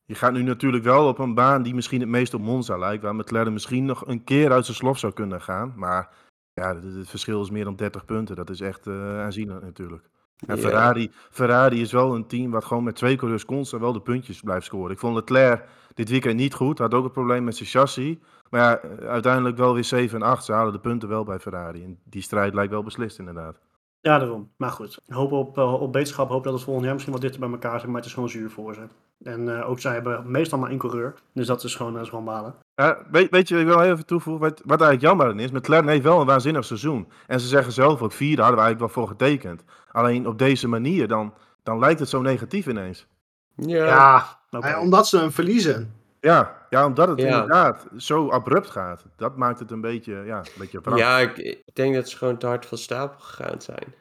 Je 0.09 0.15
gaat 0.15 0.33
nu 0.33 0.43
natuurlijk 0.43 0.83
wel 0.83 1.07
op 1.07 1.19
een 1.19 1.33
baan 1.33 1.63
die 1.63 1.73
misschien 1.75 1.99
het 1.99 2.09
meest 2.09 2.33
op 2.33 2.41
Monza 2.41 2.77
lijkt. 2.77 3.03
Waar 3.03 3.15
McLaren 3.15 3.53
misschien 3.53 3.85
nog 3.85 4.07
een 4.07 4.23
keer 4.23 4.51
uit 4.51 4.65
zijn 4.65 4.77
slof 4.77 4.99
zou 4.99 5.13
kunnen 5.13 5.41
gaan. 5.41 5.73
Maar 5.75 6.09
ja, 6.53 6.75
het, 6.75 7.09
verschil 7.09 7.41
is 7.41 7.49
meer 7.49 7.63
dan 7.63 7.75
30 7.75 8.05
punten. 8.05 8.35
Dat 8.35 8.49
is 8.49 8.62
echt 8.62 8.87
eh, 8.87 9.19
aanzienlijk 9.19 9.62
natuurlijk. 9.63 10.10
En. 10.45 10.57
Ferrari, 10.57 11.12
Ferrari 11.12 11.81
is 11.81 11.91
wel 11.91 12.15
een 12.15 12.27
team 12.27 12.51
wat 12.51 12.65
gewoon 12.65 12.83
met 12.83 12.95
twee 12.95 13.15
coureurs 13.15 13.45
constant 13.45 13.81
wel 13.81 13.93
de 13.93 14.01
puntjes 14.01 14.41
blijft 14.41 14.65
scoren. 14.65 14.91
Ik 14.91 14.99
vond 14.99 15.15
Leclerc 15.15 15.65
dit 15.93 16.10
weekend 16.10 16.35
niet 16.35 16.53
goed. 16.53 16.79
Had 16.79 16.93
ook 16.93 17.05
een 17.05 17.12
probleem 17.12 17.43
met 17.43 17.55
zijn 17.55 17.69
chassis. 17.69 18.17
Maar 18.49 18.62
ja, 18.62 18.77
eh, 18.77 19.07
uiteindelijk 19.07 19.57
wel 19.57 19.73
weer 19.73 19.83
7 19.83 20.21
en 20.21 20.27
8. 20.27 20.45
Ze 20.45 20.51
halen 20.51 20.73
de 20.73 20.79
punten 20.79 21.10
wel 21.10 21.23
bij 21.23 21.39
Ferrari. 21.39 21.83
En 21.83 21.99
die 22.03 22.21
strijd 22.21 22.53
lijkt 22.53 22.71
wel 22.71 22.83
beslist 22.83 23.19
inderdaad. 23.19 23.60
Ja, 24.01 24.19
daarom. 24.19 24.51
Maar 24.57 24.71
goed, 24.71 24.99
hoop 25.07 25.31
op, 25.31 25.57
eh, 25.57 25.81
op 25.81 25.93
beterschap. 25.93 26.29
Hoop 26.29 26.43
dat 26.43 26.53
het 26.53 26.63
volgend 26.63 26.85
jaar 26.85 26.93
misschien 26.93 27.13
wat 27.13 27.23
dichter 27.23 27.39
bij 27.39 27.49
elkaar 27.49 27.79
zit. 27.79 27.87
Maar 27.87 27.97
het 27.97 28.05
is 28.05 28.13
gewoon 28.13 28.29
zuur 28.29 28.49
voor 28.49 28.73
ze. 28.73 28.87
En 29.23 29.57
eh, 29.59 29.69
ook 29.69 29.79
zij 29.79 29.93
hebben 29.93 30.31
meestal 30.31 30.59
maar 30.59 30.69
één 30.69 30.77
coureur. 30.79 31.13
Dus 31.33 31.47
dat 31.47 31.63
is 31.63 31.75
gewoon, 31.75 31.93
dat 31.93 32.01
is 32.01 32.09
gewoon 32.09 32.25
balen. 32.25 32.55
Ja, 32.75 32.97
weet, 33.11 33.29
weet 33.29 33.47
je, 33.47 33.59
ik 33.59 33.65
wil 33.65 33.81
even 33.81 34.05
toevoegen, 34.05 34.41
wat, 34.43 34.61
wat 34.65 34.81
eigenlijk 34.81 35.01
jammer 35.01 35.27
aan 35.27 35.39
is, 35.39 35.51
McLaren 35.51 35.87
heeft 35.87 36.03
wel 36.03 36.19
een 36.19 36.25
waanzinnig 36.25 36.65
seizoen. 36.65 37.07
En 37.27 37.39
ze 37.39 37.47
zeggen 37.47 37.73
zelf 37.73 38.01
ook, 38.01 38.11
vierde 38.11 38.41
hadden 38.41 38.59
we 38.59 38.65
eigenlijk 38.65 38.93
wel 38.95 39.03
voor 39.03 39.17
getekend. 39.17 39.63
Alleen 39.91 40.27
op 40.27 40.37
deze 40.37 40.67
manier, 40.67 41.07
dan, 41.07 41.33
dan 41.63 41.79
lijkt 41.79 41.99
het 41.99 42.09
zo 42.09 42.21
negatief 42.21 42.67
ineens. 42.67 43.07
Ja, 43.55 43.85
Ja. 43.85 44.37
Eh, 44.59 44.79
omdat 44.81 45.07
ze 45.07 45.17
hem 45.17 45.31
verliezen. 45.31 45.93
Ja, 46.19 46.65
ja 46.69 46.85
omdat 46.85 47.07
het 47.07 47.19
Ja. 47.19 47.25
inderdaad 47.27 47.87
zo 47.97 48.29
abrupt 48.29 48.69
gaat. 48.69 49.05
Dat 49.15 49.37
maakt 49.37 49.59
het 49.59 49.71
een 49.71 49.81
beetje, 49.81 50.13
ja, 50.25 50.37
een 50.37 50.45
beetje 50.57 50.81
wrang. 50.81 50.99
ja 50.99 51.17
ik, 51.19 51.37
ik 51.37 51.61
denk 51.75 51.95
dat 51.95 52.09
ze 52.09 52.17
gewoon 52.17 52.37
te 52.37 52.47
hard 52.47 52.65
van 52.65 52.77
stapel 52.77 53.19
gegaan 53.19 53.61
zijn. 53.61 53.93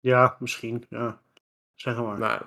Ja, 0.00 0.36
misschien. 0.38 0.84
Ja. 0.88 1.18
Zeg 1.74 1.96
maar. 2.02 2.18
Maar 2.18 2.42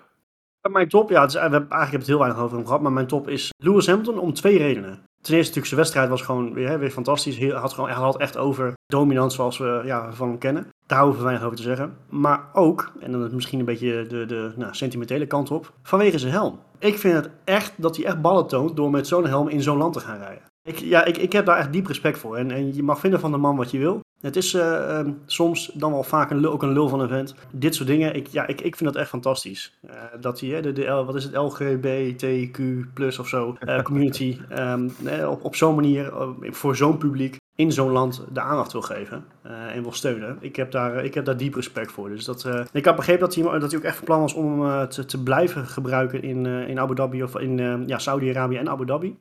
Mijn 0.71 0.89
top, 0.89 1.09
ja, 1.09 1.21
het 1.21 1.33
we 1.33 1.39
hebben 1.39 1.59
eigenlijk 1.59 1.81
hebben 1.81 1.99
het 1.99 2.07
heel 2.07 2.19
weinig 2.19 2.39
over 2.39 2.55
hem 2.57 2.65
gehad, 2.65 2.81
maar 2.81 2.91
mijn 2.91 3.07
top 3.07 3.29
is 3.29 3.49
Lewis 3.57 3.87
Hamilton 3.87 4.19
om 4.19 4.33
twee 4.33 4.57
redenen. 4.57 5.03
Ten 5.21 5.33
eerste 5.33 5.59
natuurlijk 5.59 5.65
zijn 5.65 5.79
wedstrijd 5.79 6.09
was 6.09 6.21
gewoon 6.21 6.53
weer, 6.53 6.79
weer 6.79 6.89
fantastisch. 6.89 7.37
Hij 7.37 7.49
had, 7.49 7.73
gewoon, 7.73 7.89
hij 7.89 7.99
had 7.99 8.17
echt 8.17 8.37
over 8.37 8.73
dominant 8.85 9.33
zoals 9.33 9.57
we 9.57 9.81
ja, 9.85 10.13
van 10.13 10.27
hem 10.27 10.37
kennen. 10.37 10.67
Daar 10.87 11.01
hoeven 11.01 11.17
we 11.17 11.23
weinig 11.23 11.45
over 11.45 11.57
te 11.57 11.63
zeggen. 11.63 11.97
Maar 12.09 12.49
ook, 12.53 12.91
en 12.99 13.11
dan 13.11 13.25
is 13.25 13.31
misschien 13.31 13.59
een 13.59 13.65
beetje 13.65 14.05
de, 14.07 14.25
de 14.25 14.53
nou, 14.55 14.75
sentimentele 14.75 15.25
kant 15.25 15.51
op, 15.51 15.73
vanwege 15.83 16.19
zijn 16.19 16.31
helm. 16.31 16.59
Ik 16.79 16.97
vind 16.97 17.15
het 17.15 17.29
echt 17.43 17.73
dat 17.75 17.95
hij 17.95 18.05
echt 18.05 18.21
ballen 18.21 18.47
toont 18.47 18.75
door 18.75 18.91
met 18.91 19.07
zo'n 19.07 19.27
helm 19.27 19.47
in 19.47 19.61
zo'n 19.61 19.77
land 19.77 19.93
te 19.93 19.99
gaan 19.99 20.17
rijden. 20.17 20.43
Ik, 20.65 20.77
ja, 20.79 21.05
ik, 21.05 21.17
ik 21.17 21.31
heb 21.31 21.45
daar 21.45 21.57
echt 21.57 21.73
diep 21.73 21.87
respect 21.87 22.17
voor. 22.17 22.37
En, 22.37 22.51
en 22.51 22.75
je 22.75 22.83
mag 22.83 22.99
vinden 22.99 23.19
van 23.19 23.31
de 23.31 23.37
man 23.37 23.55
wat 23.55 23.71
je 23.71 23.77
wil. 23.77 23.99
Het 24.21 24.35
is 24.35 24.53
eh, 24.53 24.99
ehm, 24.99 25.11
soms 25.25 25.71
dan 25.73 25.91
wel 25.91 26.03
vaak 26.03 26.29
een, 26.31 26.37
lul- 26.39 26.51
ook 26.51 26.63
een 26.63 26.73
lul 26.73 26.87
van 26.89 26.99
een 26.99 27.07
vent. 27.07 27.35
Dit 27.51 27.75
soort 27.75 27.87
dingen, 27.87 28.15
ik, 28.15 28.27
ja, 28.27 28.47
ik, 28.47 28.61
ik 28.61 28.75
vind 28.75 28.93
dat 28.93 29.01
echt 29.01 29.09
fantastisch. 29.09 29.77
Eh, 29.87 29.95
dat 30.19 30.39
hij, 30.39 30.61
de, 30.61 30.71
de, 30.71 30.85
wat 31.05 31.15
is 31.15 31.23
het, 31.23 31.35
LGBTQ 31.35 32.59
plus 32.93 33.19
of 33.19 33.27
zo, 33.27 33.55
eh, 33.59 33.81
community, 33.89 34.37
ehm, 34.49 34.89
eh, 35.03 35.29
op, 35.29 35.43
op 35.43 35.55
zo'n 35.55 35.75
manier, 35.75 36.13
voor 36.41 36.75
zo'n 36.75 36.97
publiek, 36.97 37.37
in 37.55 37.71
zo'n 37.71 37.91
land 37.91 38.25
de 38.33 38.39
aandacht 38.39 38.71
wil 38.71 38.81
geven 38.81 39.25
en 39.43 39.81
wil 39.81 39.93
steunen. 39.93 40.37
Ik 40.39 40.55
heb 40.55 40.71
daar, 40.71 41.03
ik 41.05 41.13
heb 41.13 41.25
daar 41.25 41.37
diep 41.37 41.55
respect 41.55 41.91
voor. 41.91 42.09
Dus 42.09 42.25
dat, 42.25 42.49
ik 42.71 42.85
had 42.85 42.95
begrepen 42.95 43.21
dat 43.21 43.35
hij, 43.35 43.59
dat 43.59 43.69
hij 43.71 43.79
ook 43.79 43.85
echt 43.85 43.95
van 43.95 44.05
plan 44.05 44.19
was 44.19 44.33
om 44.33 44.61
hem 44.61 44.89
te, 44.89 45.05
te 45.05 45.23
blijven 45.23 45.65
gebruiken 45.65 46.23
in, 46.23 46.45
in 46.45 46.79
Abu 46.79 46.95
Dhabi 46.95 47.23
of 47.23 47.39
in 47.39 47.83
ja, 47.87 47.97
Saudi-Arabië 47.97 48.57
en 48.57 48.69
Abu 48.69 48.85
Dhabi. 48.85 49.17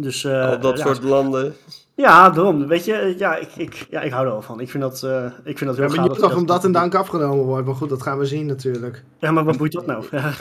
Dus, 0.00 0.24
eh, 0.24 0.48
al 0.48 0.60
dat 0.60 0.78
ja, 0.78 0.84
soort 0.84 1.02
landen. 1.02 1.54
ja, 1.94 2.30
daarom. 2.30 2.66
Weet 2.66 2.84
je, 2.84 3.14
ja, 3.18 3.36
ik, 3.36 3.48
ik, 3.56 3.86
ja, 3.90 4.00
ik 4.00 4.12
hou 4.12 4.24
er 4.26 4.30
wel 4.32 4.42
van. 4.42 4.60
Ik 4.60 4.70
vind 4.70 4.82
dat, 4.82 5.02
eh, 5.02 5.24
ik 5.44 5.58
vind 5.58 5.70
dat 5.70 5.76
heel 5.78 5.88
Ja, 5.88 6.02
gaaf. 6.02 6.16
je 6.16 6.22
toch 6.22 6.36
om 6.36 6.46
dat 6.46 6.64
en 6.64 6.72
dank 6.72 6.94
afgenomen 6.94 7.44
wordt. 7.44 7.66
Maar 7.66 7.74
goed, 7.74 7.88
dat 7.88 8.02
gaan 8.02 8.18
we 8.18 8.26
zien 8.26 8.46
natuurlijk. 8.46 9.04
Ja, 9.18 9.30
maar 9.30 9.44
wat 9.44 9.56
boeit 9.56 9.72
dat 9.72 9.86
nou? 9.86 10.04
Ja, 10.10 10.32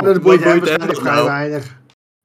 dat- 0.00 0.22
boeit 0.22 0.44
hem 0.44 0.58
waarschijnlijk 0.58 0.98
vrij 0.98 1.14
nou? 1.14 1.26
weinig. 1.26 1.76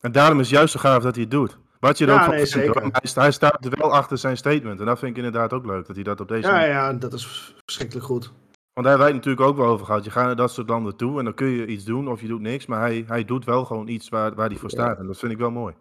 en 0.02 0.12
daarom 0.12 0.40
is 0.40 0.48
het 0.50 0.56
juist 0.58 0.74
zo 0.74 0.80
gaaf 0.80 1.04
dat 1.04 1.14
hij 1.14 1.24
het 1.24 1.32
doet. 1.32 1.58
Wat 1.80 1.98
je 1.98 2.06
er 2.06 2.12
Ja, 2.12 2.18
ook 2.18 2.24
van 2.26 2.34
nee, 2.36 2.46
vindt. 2.46 2.76
Hij, 2.82 3.00
sta- 3.04 3.22
hij 3.22 3.32
staat 3.32 3.66
er 3.66 3.72
wel 3.80 3.94
achter 3.94 4.18
zijn 4.18 4.38
statement. 4.38 4.80
En 4.80 4.86
dat 4.86 5.00
vind 5.00 5.12
ik 5.12 5.18
inderdaad 5.24 5.54
ook 5.54 5.66
leuk, 5.66 5.88
dat 5.88 5.96
hij 5.96 6.04
dat 6.06 6.20
op 6.22 6.28
deze 6.28 6.48
Ja, 6.48 6.54
manier... 6.54 6.68
ja, 6.70 6.94
dat 6.94 7.14
is 7.14 7.54
verschrikkelijk 7.66 8.06
goed. 8.06 8.32
Want 8.74 8.86
daar 8.88 8.98
hebben 8.98 8.98
wij 8.98 9.08
het 9.08 9.16
natuurlijk 9.16 9.48
ook 9.48 9.58
wel 9.58 9.74
over 9.74 9.86
gehad. 9.86 10.04
Je 10.04 10.12
gaat 10.12 10.26
naar 10.26 10.36
dat 10.36 10.52
soort 10.52 10.70
landen 10.70 10.96
toe 10.96 11.18
en 11.20 11.24
dan 11.26 11.34
kun 11.34 11.48
je 11.48 11.66
iets 11.66 11.84
doen 11.84 12.08
of 12.08 12.22
je 12.22 12.28
doet 12.28 12.42
niks. 12.42 12.66
Maar 12.66 12.80
hij, 12.80 13.04
hij 13.08 13.26
doet 13.26 13.46
wel 13.46 13.66
gewoon 13.66 13.88
iets 13.88 14.10
waar, 14.10 14.36
waar 14.36 14.48
hij 14.48 14.58
voor 14.58 14.70
Ja. 14.70 14.76
staat. 14.84 14.98
En 15.00 15.08
dat 15.08 15.18
vind 15.18 15.32
ik 15.32 15.38
wel 15.38 15.52
mooi. 15.52 15.74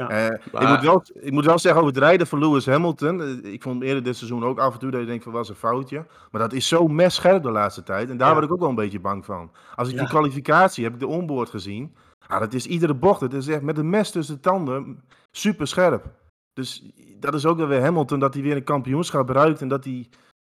Ja. 0.00 0.08
Eh, 0.08 0.60
ik, 0.62 0.68
moet 0.68 0.80
wel, 0.80 1.02
ik 1.12 1.32
moet 1.32 1.44
wel 1.44 1.58
zeggen 1.58 1.80
over 1.82 1.94
het 1.94 2.02
rijden 2.02 2.26
van 2.26 2.38
Lewis 2.38 2.66
Hamilton. 2.66 3.20
eh, 3.22 3.52
Ik 3.52 3.62
vond 3.62 3.78
hem 3.78 3.88
eerder 3.88 4.02
dit 4.02 4.16
seizoen 4.16 4.44
ook 4.44 4.58
af 4.58 4.72
en 4.72 4.78
toe 4.78 4.90
dat 4.90 5.00
je 5.00 5.06
denkt 5.06 5.24
van 5.24 5.32
was 5.32 5.48
een 5.48 5.54
foutje. 5.54 6.06
Maar 6.30 6.40
dat 6.40 6.52
is 6.52 6.68
zo 6.68 6.88
messcherp 6.88 7.42
de 7.42 7.50
laatste 7.50 7.82
tijd. 7.82 8.10
En 8.10 8.16
daar 8.16 8.28
Ja. 8.28 8.32
word 8.34 8.46
ik 8.46 8.52
ook 8.52 8.60
wel 8.60 8.68
een 8.68 8.74
beetje 8.74 9.00
bang 9.00 9.24
van. 9.24 9.50
Als 9.74 9.88
ik 9.88 9.94
Ja. 9.94 10.00
die 10.00 10.08
kwalificatie 10.08 10.84
heb 10.84 10.92
ik 10.94 11.00
de 11.00 11.06
onboard 11.06 11.50
gezien. 11.50 11.94
Ja, 12.28 12.38
dat 12.38 12.52
is 12.52 12.66
iedere 12.66 12.94
bocht. 12.94 13.20
Het 13.20 13.32
is 13.32 13.48
echt 13.48 13.62
met 13.62 13.78
een 13.78 13.90
mes 13.90 14.10
tussen 14.10 14.34
de 14.34 14.40
tanden 14.40 15.02
super 15.30 15.66
scherp. 15.66 16.04
Dus 16.52 16.90
dat 17.18 17.34
is 17.34 17.46
ook 17.46 17.56
wel 17.58 17.66
weer 17.66 17.82
Hamilton 17.82 18.18
dat 18.18 18.34
hij 18.34 18.42
weer 18.42 18.56
een 18.56 18.64
kampioenschap 18.64 19.26
bereikt. 19.26 19.60
En 19.60 19.68
dat 19.68 19.84
hij 19.84 20.08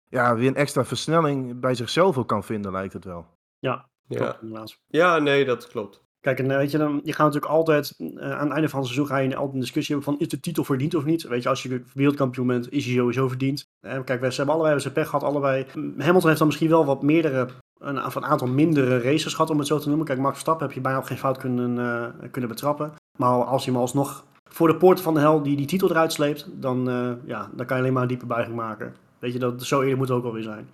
ja, 0.09 0.35
weer 0.37 0.49
een 0.49 0.55
extra 0.55 0.85
versnelling 0.85 1.61
bij 1.61 1.75
zichzelf 1.75 2.19
ook 2.19 2.29
kan 2.29 2.45
vinden, 2.45 2.73
lijkt 2.73 2.93
het 2.93 3.05
wel. 3.05 3.27
Ja. 3.59 3.89
klopt, 4.09 4.79
ja, 4.87 5.19
nee, 5.19 5.45
dat 5.45 5.69
klopt. 5.69 6.03
Kijk, 6.21 6.39
en 6.39 6.51
eh, 6.51 6.57
weet 6.57 6.71
je, 6.71 6.79
dan, 6.79 7.01
je 7.05 7.13
gaat 7.13 7.27
natuurlijk 7.27 7.53
altijd, 7.53 7.95
eh, 7.99 8.31
aan 8.33 8.47
het 8.47 8.53
einde 8.53 8.69
van 8.69 8.79
het 8.79 8.89
seizoen 8.89 9.07
ga 9.07 9.17
je 9.17 9.37
altijd 9.37 9.55
een 9.55 9.61
discussie 9.61 9.95
hebben 9.95 10.15
van, 10.15 10.23
is 10.23 10.29
de 10.29 10.41
titel 10.41 10.65
verdiend 10.65 10.95
of 10.95 11.05
niet? 11.05 11.23
Weet 11.23 11.43
je, 11.43 11.49
als 11.49 11.63
je 11.63 11.83
wereldkampioen 11.95 12.47
bent, 12.47 12.73
is 12.73 12.85
hij 12.85 12.95
sowieso 12.95 13.29
verdiend. 13.29 13.67
Eh, 13.81 13.99
kijk, 14.05 14.21
wij, 14.21 14.31
ze 14.31 14.37
hebben 14.37 14.55
allebei 14.55 14.81
zijn 14.81 14.93
pech 14.93 15.09
gehad, 15.09 15.23
allebei. 15.23 15.67
Hamilton 15.99 16.27
heeft 16.27 16.39
dan 16.39 16.47
misschien 16.47 16.69
wel 16.69 16.85
wat 16.85 17.03
meerdere, 17.03 17.49
een, 17.79 18.05
of 18.05 18.15
een 18.15 18.25
aantal 18.25 18.49
mindere 18.49 19.01
races 19.01 19.35
gehad, 19.35 19.51
om 19.51 19.59
het 19.59 19.67
zo 19.67 19.79
te 19.79 19.89
noemen. 19.89 20.07
Kijk, 20.07 20.19
Max 20.19 20.33
Verstappen 20.33 20.67
heb 20.67 20.75
je 20.75 20.81
bijna 20.81 20.99
op 20.99 21.05
geen 21.05 21.19
fout 21.19 21.39
kunnen, 21.39 21.79
eh, 21.79 22.29
kunnen 22.31 22.51
betrappen. 22.51 22.93
Maar 23.19 23.45
als 23.45 23.65
hij 23.65 23.73
hem 23.73 23.83
alsnog 23.83 24.25
voor 24.45 24.69
de 24.69 24.77
poorten 24.77 25.05
van 25.05 25.15
de 25.15 25.21
hel 25.21 25.43
die 25.43 25.57
die 25.57 25.67
titel 25.67 25.91
eruit 25.91 26.13
sleept, 26.13 26.49
dan, 26.53 26.89
eh, 26.89 27.11
ja, 27.25 27.51
dan 27.55 27.67
kan 27.67 27.77
je 27.77 27.83
alleen 27.83 27.93
maar 27.93 28.03
een 28.03 28.09
diepe 28.09 28.27
buiging 28.27 28.57
maken. 28.57 28.95
Weet 29.19 29.33
je, 29.33 29.39
dat, 29.39 29.63
zo 29.63 29.81
eerder 29.81 29.97
moet 29.97 30.09
het 30.09 30.17
ook 30.17 30.25
alweer 30.25 30.43
zijn. 30.43 30.69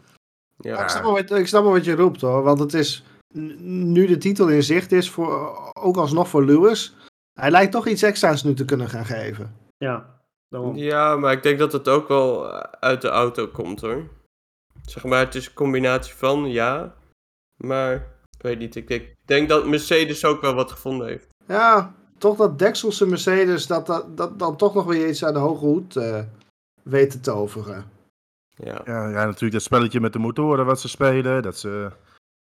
Ja. 0.57 0.83
Ik, 0.83 0.89
snap 0.89 1.03
wel 1.03 1.13
wat, 1.13 1.31
ik 1.31 1.47
snap 1.47 1.63
wel 1.63 1.73
wat 1.73 1.85
je 1.85 1.95
roept 1.95 2.21
hoor. 2.21 2.43
Want 2.43 2.59
het 2.59 2.75
is, 2.75 3.05
nu 3.59 4.07
de 4.07 4.19
titel 4.19 4.49
in 4.49 4.63
zicht 4.63 4.93
is, 4.93 5.11
voor, 5.11 5.59
ook 5.73 5.97
alsnog 5.97 6.29
voor 6.29 6.45
Lewis. 6.45 6.97
Hij 7.33 7.51
lijkt 7.51 7.73
toch 7.73 7.87
iets 7.87 8.03
extra's 8.03 8.43
nu 8.43 8.55
te 8.55 8.65
kunnen 8.65 8.89
gaan 8.89 9.05
geven. 9.05 9.57
Ja, 9.77 10.21
daarom. 10.49 10.77
Ja, 10.77 11.17
maar 11.17 11.33
ik 11.33 11.43
denk 11.43 11.59
dat 11.59 11.73
het 11.73 11.89
ook 11.89 12.09
wel 12.09 12.53
eh, 12.53 12.59
uit 12.81 13.03
de 13.03 13.09
auto 13.09 13.49
komt 13.49 13.81
hoor. 13.81 14.09
Zeg 14.87 15.05
maar, 15.05 15.19
het 15.19 15.35
is 15.35 15.47
een 15.47 15.55
combinatie 15.55 16.15
van, 16.15 16.51
ja. 16.51 16.95
Maar, 17.57 17.95
ik 18.37 18.43
weet 18.43 18.59
niet, 18.59 18.77
ik 18.77 18.89
denk, 18.89 19.03
ik 19.03 19.17
denk 19.25 19.49
dat 19.49 19.67
Mercedes 19.67 20.25
ook 20.25 20.41
wel 20.41 20.55
wat 20.55 20.71
gevonden 20.71 21.07
heeft. 21.07 21.29
Ja, 21.47 21.95
toch 22.19 22.37
dat 22.37 22.59
Dekselse 22.59 23.07
Mercedes 23.07 23.67
dat, 23.67 23.87
dat, 23.87 24.17
dat 24.17 24.39
dan 24.39 24.57
toch 24.57 24.75
nog 24.75 24.85
weer 24.85 25.09
iets 25.09 25.25
aan 25.25 25.33
de 25.33 25.39
hoge 25.39 25.65
hoed 25.65 25.97
eh 25.97 26.23
weet 26.85 27.11
te 27.11 27.21
toveren. 27.21 27.85
Ja. 28.55 28.81
Ja, 28.85 29.09
ja, 29.09 29.25
natuurlijk 29.25 29.53
dat 29.53 29.63
spelletje 29.63 30.01
met 30.01 30.13
de 30.13 30.19
motoren 30.19 30.67
wat 30.67 30.81
ze 30.81 30.89
spelen. 30.89 31.43
Dat 31.43 31.59
ze 31.59 31.91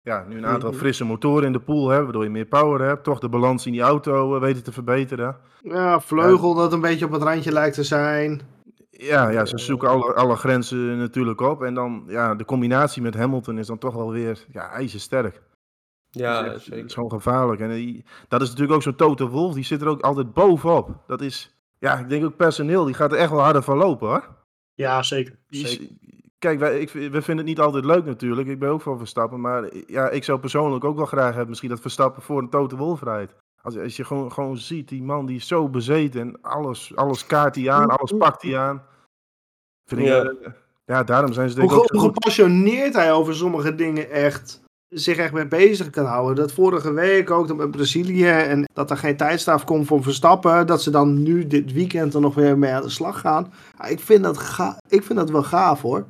ja, 0.04 0.26
nu 0.28 0.38
een 0.38 0.46
aantal 0.46 0.70
Mhm. 0.70 0.78
frisse 0.80 1.06
motoren 1.06 1.46
in 1.46 1.52
de 1.52 1.60
pool 1.60 1.88
hebben, 1.88 2.04
waardoor 2.04 2.24
je 2.24 2.30
meer 2.30 2.46
power 2.46 2.82
hebt. 2.82 3.04
Toch 3.04 3.20
de 3.20 3.30
balans 3.30 3.66
in 3.66 3.72
die 3.72 3.82
auto 3.82 4.36
eh, 4.36 4.42
weten 4.42 4.64
te 4.64 4.72
verbeteren. 4.72 5.38
Ja, 5.62 6.00
vleugel 6.00 6.54
dat 6.54 6.74
een 6.74 6.82
beetje 6.82 7.06
op 7.06 7.12
het 7.12 7.22
randje 7.24 7.52
lijkt 7.52 7.76
te 7.76 7.84
zijn. 7.84 8.42
Ja, 8.90 9.30
ja 9.30 9.46
ze 9.46 9.58
zoeken 9.58 9.90
alle, 9.90 10.14
alle 10.14 10.36
grenzen 10.36 10.98
natuurlijk 10.98 11.42
op. 11.42 11.62
En 11.64 11.74
dan, 11.74 12.04
ja, 12.08 12.36
de 12.36 12.46
combinatie 12.46 13.02
met 13.02 13.16
Hamilton 13.16 13.58
is 13.58 13.68
dan 13.68 13.78
toch 13.78 13.94
wel 13.94 14.12
weer 14.12 14.46
ja, 14.52 14.70
ijzersterk. 14.70 15.42
Ja, 16.10 16.34
Dat 16.34 16.46
is 16.46 16.46
echt- 16.46 16.54
Dat 16.54 16.74
is 16.74 16.80
zeker. 16.80 16.92
gewoon 16.94 17.12
gevaarlijk. 17.12 17.62
En 17.62 17.70
die, 17.70 18.06
dat 18.28 18.42
is 18.42 18.48
natuurlijk 18.48 18.76
ook 18.76 18.84
zo'n 18.84 18.96
Toto 18.96 19.30
Wolf, 19.30 19.54
die 19.54 19.64
zit 19.64 19.82
er 19.82 19.88
ook 19.88 20.02
altijd 20.02 20.34
bovenop. 20.34 21.04
Dat 21.08 21.22
is, 21.22 21.56
ja, 21.80 21.98
ik 21.98 22.10
denk 22.10 22.26
ook 22.26 22.36
personeel, 22.38 22.86
die 22.86 22.94
gaat 22.94 23.12
er 23.12 23.18
echt 23.18 23.30
wel 23.32 23.42
harder 23.42 23.64
van 23.64 23.78
lopen 23.78 24.08
hoor. 24.08 24.28
Ja, 24.74 25.04
zeker. 25.04 25.40
Die 25.48 25.68
zeker. 25.68 25.88
Kijk, 26.44 26.60
wij, 26.60 26.80
ik, 26.80 26.90
we 26.92 27.22
vinden 27.22 27.38
het 27.38 27.46
niet 27.46 27.60
altijd 27.60 27.86
leuk 27.86 28.06
natuurlijk. 28.06 28.48
Ik 28.48 28.60
ben 28.60 28.70
ook 28.70 28.82
van 28.82 28.98
Verstappen. 28.98 29.42
Maar 29.42 29.70
ja, 29.88 30.10
ik 30.10 30.24
zou 30.24 30.40
persoonlijk 30.40 30.84
ook 30.84 30.96
wel 30.96 31.06
graag 31.06 31.30
hebben 31.30 31.50
misschien 31.50 31.70
dat 31.70 31.80
Verstappen 31.80 32.22
voor 32.22 32.40
een 32.40 32.50
Toto 32.50 32.78
Wolf 32.78 33.02
rijdt. 33.02 33.34
Als, 33.62 33.78
als 33.78 33.96
je 33.96 34.04
gewoon, 34.06 34.32
gewoon 34.32 34.58
ziet, 34.58 34.90
die 34.90 35.04
man 35.04 35.26
die 35.26 35.36
is 35.36 35.48
zo 35.48 35.70
bezeten. 35.70 36.22
En 36.22 36.42
alles, 36.42 36.96
alles 36.96 37.26
kaart 37.26 37.56
hij 37.56 37.72
aan, 37.72 37.90
alles 37.90 38.14
pakt 38.18 38.42
hij 38.42 38.58
aan. 38.58 38.84
Vind 39.90 40.02
ik, 40.02 40.08
Ja. 40.08 40.24
eh, 40.24 40.52
ja, 40.86 41.04
daarom 41.04 41.34
zijn 41.34 41.50
ze 41.50 41.60
Hoe, 41.60 41.68
denk 41.70 41.72
ik 41.72 41.78
ook 41.78 41.90
ge- 41.92 41.96
zo 41.98 42.02
hoe 42.02 42.10
goed. 42.12 42.18
gepassioneerd 42.24 42.94
hij 42.94 43.14
over 43.14 43.36
sommige 43.36 43.76
dingen 43.76 44.10
echt 44.12 44.62
zich 44.96 45.18
echt 45.18 45.34
mee 45.34 45.48
bezig 45.48 45.90
kan 45.90 46.06
houden. 46.06 46.36
Dat 46.36 46.52
vorige 46.54 46.94
week 46.94 47.32
ook 47.32 47.48
dat 47.48 47.58
met 47.58 47.72
Brazilië 47.72 48.28
en 48.30 48.66
dat 48.74 48.90
er 48.92 48.98
geen 48.98 49.18
tijdstraf 49.18 49.64
komt 49.66 49.88
voor 49.88 50.04
Verstappen. 50.04 50.68
Dat 50.68 50.82
ze 50.82 50.90
dan 50.92 51.24
nu 51.24 51.48
dit 51.48 51.74
weekend 51.74 52.14
er 52.14 52.22
nog 52.22 52.36
weer 52.36 52.58
mee 52.58 52.72
aan 52.72 52.82
de 52.82 52.90
slag 52.90 53.20
gaan. 53.20 53.54
Ja, 53.78 53.86
ik, 53.86 54.00
vind 54.00 54.24
dat 54.24 54.38
ga 54.38 54.78
ik 54.88 55.04
vind 55.04 55.20
dat 55.20 55.30
wel 55.30 55.44
gaaf 55.44 55.82
hoor. 55.82 56.06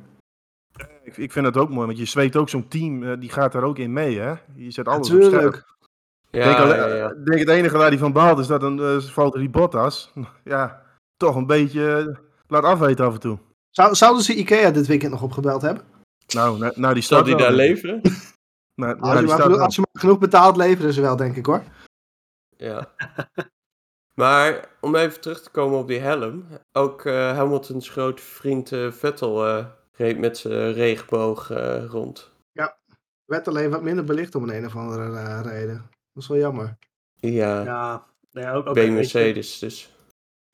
Ik, 1.04 1.16
ik 1.16 1.32
vind 1.32 1.44
dat 1.44 1.56
ook 1.56 1.70
mooi, 1.70 1.86
want 1.86 1.98
je 1.98 2.04
zweet 2.04 2.36
ook 2.36 2.48
zo'n 2.48 2.68
team, 2.68 3.02
eh, 3.02 3.20
die 3.20 3.30
gaat 3.30 3.52
daar 3.52 3.62
ook 3.62 3.78
in 3.78 3.92
mee 3.92 4.18
hè. 4.18 4.34
Je 4.54 4.70
zet 4.70 4.88
alles 4.88 5.10
op 5.10 5.22
scherp. 5.22 5.32
Natuurlijk. 5.32 5.56
Ik 6.30 6.42
denk, 6.42 6.56
Ja, 6.56 6.62
alleen- 6.62 6.76
ja, 6.76 6.94
ja. 6.94 7.10
ik 7.10 7.26
denk 7.26 7.38
het 7.38 7.48
enige 7.48 7.76
waar 7.76 7.88
hij 7.88 7.98
van 7.98 8.12
baalt 8.12 8.38
is 8.38 8.46
dat 8.46 8.62
een 8.62 8.78
uh, 8.78 8.98
Valtteri 9.00 9.50
Bottas, 9.50 10.12
ja, 10.44 10.82
toch 11.16 11.36
een 11.36 11.46
beetje 11.46 11.96
eh, 11.96 12.16
laat 12.46 12.64
afweten 12.64 13.04
af 13.06 13.14
en 13.14 13.20
toe. 13.20 13.38
Zou, 13.70 13.94
zouden 13.94 14.22
ze 14.22 14.34
Ikea 14.34 14.70
dit 14.70 14.86
weekend 14.86 15.10
nog 15.12 15.22
opgebeld 15.22 15.62
hebben? 15.62 15.82
Nou, 16.34 16.58
na, 16.58 16.72
nou 16.76 16.94
die 16.94 17.02
stad 17.02 17.24
die 17.24 17.36
daar 17.36 17.52
leven? 17.52 18.00
Nou, 18.74 19.00
Als, 19.00 19.08
ja, 19.08 19.12
je 19.14 19.18
die 19.18 19.26
maar 19.26 19.36
stad 19.36 19.42
genoeg, 19.42 19.60
als 19.60 19.74
je 19.74 19.80
maar 19.80 20.02
genoeg 20.02 20.18
betaalt, 20.18 20.56
leveren 20.56 20.92
ze 20.92 21.00
wel, 21.00 21.16
denk 21.16 21.36
ik 21.36 21.46
hoor. 21.46 21.62
Ja. 22.56 22.92
Maar 24.14 24.68
om 24.80 24.94
even 24.94 25.20
terug 25.20 25.42
te 25.42 25.50
komen 25.50 25.78
op 25.78 25.88
die 25.88 25.98
helm. 25.98 26.46
Ook 26.72 27.04
eh, 27.04 27.36
Hamiltons 27.36 27.88
grote 27.88 28.22
vriend 28.22 28.72
eh, 28.72 28.90
Vettel 28.90 29.46
eh, 29.46 29.66
reed 29.96 30.18
met 30.18 30.38
zijn 30.38 30.72
regenboog 30.72 31.50
eh, 31.50 31.84
rond. 31.84 32.32
Werd 33.24 33.48
alleen 33.48 33.70
wat 33.70 33.82
minder 33.82 34.04
belicht 34.04 34.34
om 34.34 34.42
een 34.42 34.56
een 34.56 34.66
of 34.66 34.76
andere 34.76 35.18
eh, 35.18 35.40
reden. 35.44 35.76
Dat 36.12 36.22
is 36.22 36.28
wel 36.28 36.38
jammer. 36.38 36.76
Ja, 37.14 37.62
Ja, 37.64 38.06
nee, 38.32 38.46
ook, 38.48 38.66
ook. 38.66 38.74
Mercedes 38.74 39.58
dus. 39.58 39.96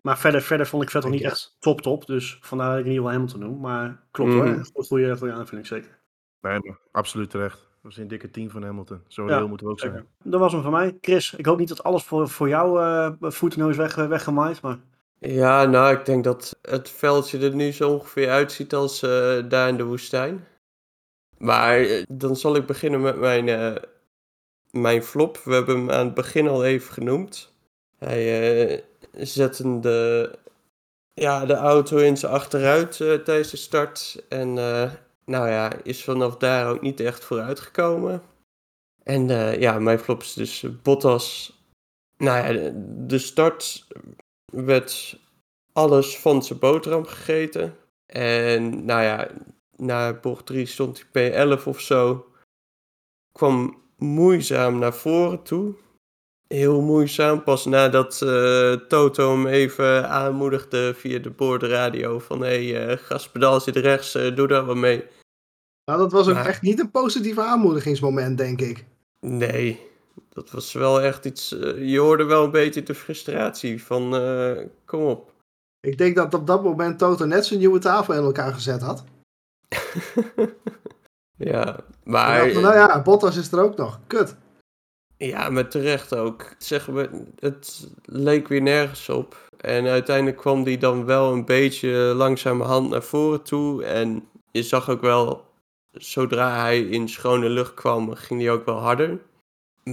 Maar 0.02 0.18
verder, 0.18 0.42
verder 0.42 0.66
vond 0.66 0.82
ik 0.82 0.90
Vettel 0.90 1.10
niet 1.10 1.20
Ja. 1.20 1.28
echt 1.28 1.56
top 1.58 1.80
top. 1.80 2.06
Dus 2.06 2.38
vandaar 2.40 2.68
dat 2.70 2.78
ik 2.78 2.84
in 2.84 2.90
ieder 2.90 3.04
geval 3.06 3.18
Hamilton 3.20 3.40
noem. 3.50 3.60
Maar 3.60 4.02
klopt 4.10 4.30
Mhm. 4.32 4.46
hoor. 4.46 4.64
Goed, 4.72 4.86
goede, 4.86 5.16
goede 5.16 5.32
aanvulling, 5.32 5.66
zeker. 5.66 5.98
Nee, 6.40 6.58
maar 6.60 6.78
absoluut 6.92 7.30
terecht. 7.30 7.58
Dat 7.58 7.68
was 7.82 7.96
een 7.96 8.08
dikke 8.08 8.30
team 8.30 8.50
van 8.50 8.62
Hamilton. 8.62 9.02
Zo 9.06 9.26
Ja, 9.28 9.34
reëel 9.36 9.48
moeten 9.48 9.66
we 9.66 9.72
ook 9.72 9.80
zijn. 9.80 9.92
zeker. 9.92 10.06
Dat 10.22 10.40
was 10.40 10.52
hem 10.52 10.62
van 10.62 10.72
mij. 10.72 10.98
Chris, 11.00 11.34
ik 11.34 11.46
hoop 11.46 11.58
niet 11.58 11.68
dat 11.68 11.82
alles 11.82 12.02
voor, 12.04 12.28
voor 12.28 12.48
jou 12.48 12.80
eh 12.80 13.30
voet 13.30 13.54
en 13.54 13.60
neus 13.60 13.76
weg, 13.76 13.94
weggemaaid. 13.94 14.60
Maar 14.62 14.78
Ja, 15.22 15.64
nou, 15.64 15.96
ik 15.96 16.04
denk 16.04 16.24
dat 16.24 16.58
het 16.62 16.90
veldje 16.90 17.38
er 17.38 17.54
nu 17.54 17.72
zo 17.72 17.90
ongeveer 17.92 18.30
uitziet 18.30 18.74
als 18.74 19.02
eh, 19.02 19.48
daar 19.48 19.68
in 19.68 19.76
de 19.76 19.84
woestijn. 19.84 20.46
Maar 21.38 21.80
eh, 21.80 22.02
dan 22.08 22.36
zal 22.36 22.56
ik 22.56 22.66
beginnen 22.66 23.00
met 23.00 23.16
mijn 23.16 23.48
eh, 23.48 23.76
mijn 24.70 25.02
flop, 25.02 25.36
we 25.38 25.54
hebben 25.54 25.76
hem 25.76 25.90
aan 25.90 26.04
het 26.04 26.14
begin 26.14 26.48
al 26.48 26.64
even 26.64 26.92
genoemd. 26.92 27.52
Hij 27.98 28.84
zette 29.12 29.80
de, 29.80 30.30
ja, 31.14 31.46
de 31.46 31.54
auto 31.54 31.96
in 31.96 32.16
zijn 32.16 32.32
achteruit 32.32 32.96
tijdens 32.96 33.50
de 33.50 33.56
start. 33.56 34.24
En 34.28 34.52
nou 35.24 35.48
ja, 35.48 35.72
is 35.82 36.04
vanaf 36.04 36.36
daar 36.36 36.70
ook 36.70 36.80
niet 36.80 37.00
echt 37.00 37.24
vooruitgekomen. 37.24 38.22
En 39.02 39.28
ja, 39.60 39.78
mijn 39.78 39.98
flop 39.98 40.20
is 40.20 40.32
dus 40.32 40.66
Bottas. 40.82 41.58
Nou 42.16 42.54
ja, 42.54 42.72
de 43.06 43.18
start 43.18 43.86
werd 44.50 45.18
alles 45.72 46.18
van 46.18 46.42
zijn 46.42 46.58
boterham 46.58 47.04
gegeten. 47.04 47.76
En 48.06 48.84
nou 48.84 49.02
ja, 49.02 49.28
na 49.76 50.12
bocht 50.12 50.46
3 50.46 50.66
stond 50.66 51.04
hij 51.12 51.30
P11 51.58 51.64
of 51.64 51.80
zo. 51.80 52.26
Kwam 53.32 53.82
moeizaam 53.96 54.78
naar 54.78 54.94
voren 54.94 55.42
toe. 55.42 55.74
Heel 56.48 56.80
moeizaam, 56.80 57.42
pas 57.42 57.64
nadat 57.64 58.22
eh, 58.22 58.72
Toto 58.72 59.30
hem 59.32 59.46
even 59.46 60.08
aanmoedigde 60.08 60.94
via 60.94 61.18
de 61.18 61.30
boordradio 61.30 62.18
van 62.18 62.40
hé, 62.40 62.70
hey, 62.70 62.86
eh, 62.88 62.96
gaspedaal 62.98 63.60
zit 63.60 63.76
rechts, 63.76 64.14
eh, 64.14 64.36
doe 64.36 64.46
daar 64.46 64.64
wat 64.64 64.76
mee. 64.76 65.04
Nou, 65.84 65.98
dat 65.98 66.12
was 66.12 66.28
ook 66.28 66.34
Maar- 66.34 66.46
echt 66.46 66.62
niet 66.62 66.78
een 66.80 66.90
positief 66.90 67.38
aanmoedigingsmoment, 67.38 68.38
denk 68.38 68.60
ik. 68.60 68.84
Nee, 69.26 69.80
dat 70.28 70.50
was 70.50 70.72
wel 70.72 71.00
echt 71.00 71.24
iets, 71.24 71.52
eh, 71.58 71.90
je 71.90 71.98
hoorde 71.98 72.24
wel 72.24 72.44
een 72.44 72.50
beetje 72.50 72.82
de 72.82 72.94
frustratie 72.94 73.84
van 73.84 74.16
eh, 74.16 74.66
kom 74.84 75.02
op. 75.02 75.32
Ik 75.80 75.98
denk 75.98 76.16
dat 76.16 76.34
op 76.34 76.46
dat 76.46 76.62
moment 76.62 76.98
Toto 76.98 77.24
net 77.24 77.46
zijn 77.46 77.58
nieuwe 77.58 77.78
tafel 77.78 78.14
in 78.14 78.22
elkaar 78.22 78.52
gezet 78.52 78.80
had. 78.80 79.04
ja, 81.52 81.76
maar... 82.04 82.38
dacht 82.38 82.60
nou 82.60 82.74
ja, 82.74 83.02
Bottas 83.02 83.36
is 83.36 83.52
er 83.52 83.62
ook 83.62 83.76
nog. 83.76 84.00
Kut. 84.06 84.36
Ja, 85.16 85.50
maar 85.50 85.68
terecht 85.68 86.14
ook. 86.14 86.54
Zeg 86.58 86.88
maar, 86.88 87.08
het 87.38 87.88
leek 88.04 88.48
weer 88.48 88.62
nergens 88.62 89.08
op. 89.08 89.48
En 89.56 89.86
uiteindelijk 89.86 90.36
kwam 90.36 90.64
die 90.64 90.78
dan 90.78 91.04
wel 91.04 91.32
een 91.32 91.44
beetje 91.44 91.90
langzamerhand 92.14 92.90
naar 92.90 93.02
voren 93.02 93.42
toe. 93.42 93.84
En 93.84 94.28
je 94.50 94.62
zag 94.62 94.90
ook 94.90 95.00
wel, 95.00 95.44
zodra 95.92 96.60
hij 96.60 96.80
in 96.80 97.08
schone 97.08 97.48
lucht 97.48 97.74
kwam, 97.74 98.14
ging 98.14 98.40
hij 98.40 98.50
ook 98.50 98.64
wel 98.64 98.78
harder. 98.78 99.18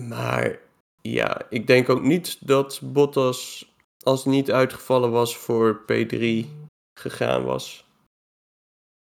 Maar 0.03 0.59
ja, 1.01 1.41
ik 1.49 1.67
denk 1.67 1.89
ook 1.89 2.01
niet 2.01 2.47
dat 2.47 2.79
Bottas, 2.83 3.71
als 4.03 4.23
hij 4.23 4.33
niet 4.33 4.51
uitgevallen 4.51 5.11
was, 5.11 5.37
voor 5.37 5.81
P3 5.81 6.45
gegaan 6.99 7.43
was. 7.43 7.85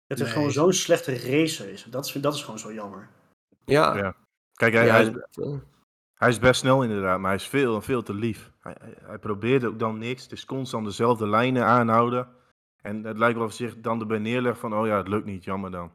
Het 0.07 0.19
is 0.19 0.25
Nee. 0.25 0.33
gewoon 0.35 0.51
zo'n 0.53 0.73
slechte 0.73 1.13
racer. 1.19 1.69
Is. 1.69 1.85
Dat, 1.85 2.07
is, 2.07 2.13
dat 2.13 2.35
is 2.35 2.43
gewoon 2.43 2.59
zo 2.59 2.73
jammer. 2.73 3.09
Ja, 3.65 3.97
Ja. 3.97 4.15
Kijk, 4.55 4.75
hij, 4.75 4.87
ja, 4.87 4.93
hij, 4.95 5.03
is, 5.05 5.11
eh, 5.45 5.55
hij 6.15 6.29
is 6.29 6.39
best 6.39 6.61
snel 6.61 6.83
inderdaad, 6.83 7.19
maar 7.19 7.31
hij 7.31 7.41
is 7.41 7.49
veel, 7.49 7.81
veel 7.81 8.03
te 8.03 8.15
lief. 8.15 8.51
Hij, 8.61 8.77
hij, 8.81 8.95
hij 9.03 9.19
probeert 9.19 9.65
ook 9.65 9.79
dan 9.79 9.99
niks. 9.99 10.23
Het 10.23 10.33
is 10.33 10.45
constant 10.45 10.85
dezelfde 10.85 11.29
lijnen 11.29 11.65
aanhouden. 11.65 12.29
En 12.83 13.05
het 13.05 13.19
lijkt 13.19 13.37
wel 13.39 13.47
of 13.47 13.59
hij 13.59 13.69
zich 13.69 13.81
dan 13.81 14.01
erbij 14.01 14.19
neerlegt 14.19 14.59
van, 14.59 14.75
oh 14.75 14.87
ja, 14.87 14.97
het 14.97 15.09
lukt 15.09 15.25
niet, 15.27 15.45
jammer 15.45 15.71
dan. 15.71 15.93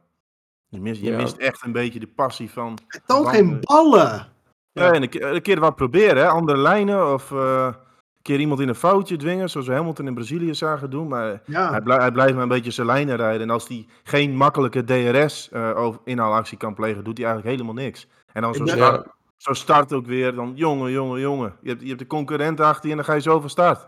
Je 0.67 0.79
mist, 0.79 1.01
je 1.01 1.09
Ja. 1.09 1.17
mist 1.17 1.37
echt 1.37 1.63
een 1.63 1.71
beetje 1.71 1.99
de 1.99 2.07
passie 2.07 2.51
van... 2.51 2.77
Hij 2.87 3.01
toont 3.05 3.27
geen 3.27 3.59
ballen. 3.61 4.31
Ja, 4.71 4.93
en 4.93 5.01
een, 5.01 5.09
keer- 5.09 5.23
een 5.33 5.41
keer 5.41 5.59
wat 5.59 5.75
proberen, 5.75 6.17
hè? 6.17 6.27
andere 6.27 6.57
lijnen 6.57 7.13
of 7.13 7.31
eh, 7.31 7.65
een 7.65 8.21
keer 8.21 8.39
iemand 8.39 8.59
in 8.59 8.67
een 8.67 8.75
foutje 8.75 9.15
dwingen, 9.17 9.49
zoals 9.49 9.67
we 9.67 9.73
Hamilton 9.73 10.07
in 10.07 10.13
Brazilië 10.13 10.55
zagen 10.55 10.89
doen. 10.89 11.07
Maar 11.07 11.23
hij, 11.25 11.41
Ja, 11.45 11.79
blij- 11.79 11.97
hij 11.97 12.11
blijft 12.11 12.33
maar 12.33 12.43
een 12.43 12.49
beetje 12.49 12.71
zijn 12.71 12.87
lijnen 12.87 13.15
rijden. 13.15 13.41
En 13.41 13.49
als 13.49 13.67
hij 13.67 13.87
geen 14.03 14.35
makkelijke 14.35 14.83
DRS 14.83 15.49
eh, 15.51 15.77
over 15.77 16.01
inhaalactie 16.03 16.57
kan 16.57 16.73
plegen, 16.73 17.03
doet 17.03 17.17
hij 17.17 17.27
eigenlijk 17.27 17.57
helemaal 17.57 17.83
niks. 17.83 18.07
En 18.33 18.41
dan 18.41 18.53
zo 18.53 18.65
start, 18.65 19.05
ja, 19.05 19.11
zo 19.37 19.53
start 19.53 19.93
ook 19.93 20.05
weer, 20.05 20.35
dan 20.35 20.51
jongen, 20.55 20.91
jongen, 20.91 21.19
jongen. 21.19 21.55
Je 21.61 21.69
hebt, 21.69 21.81
je 21.81 21.87
hebt 21.87 21.99
de 21.99 22.07
concurrent 22.07 22.59
achter 22.59 22.83
je 22.85 22.89
en 22.91 22.95
dan 22.97 23.05
ga 23.05 23.13
je 23.13 23.21
zo 23.21 23.39
van 23.39 23.49
start. 23.49 23.87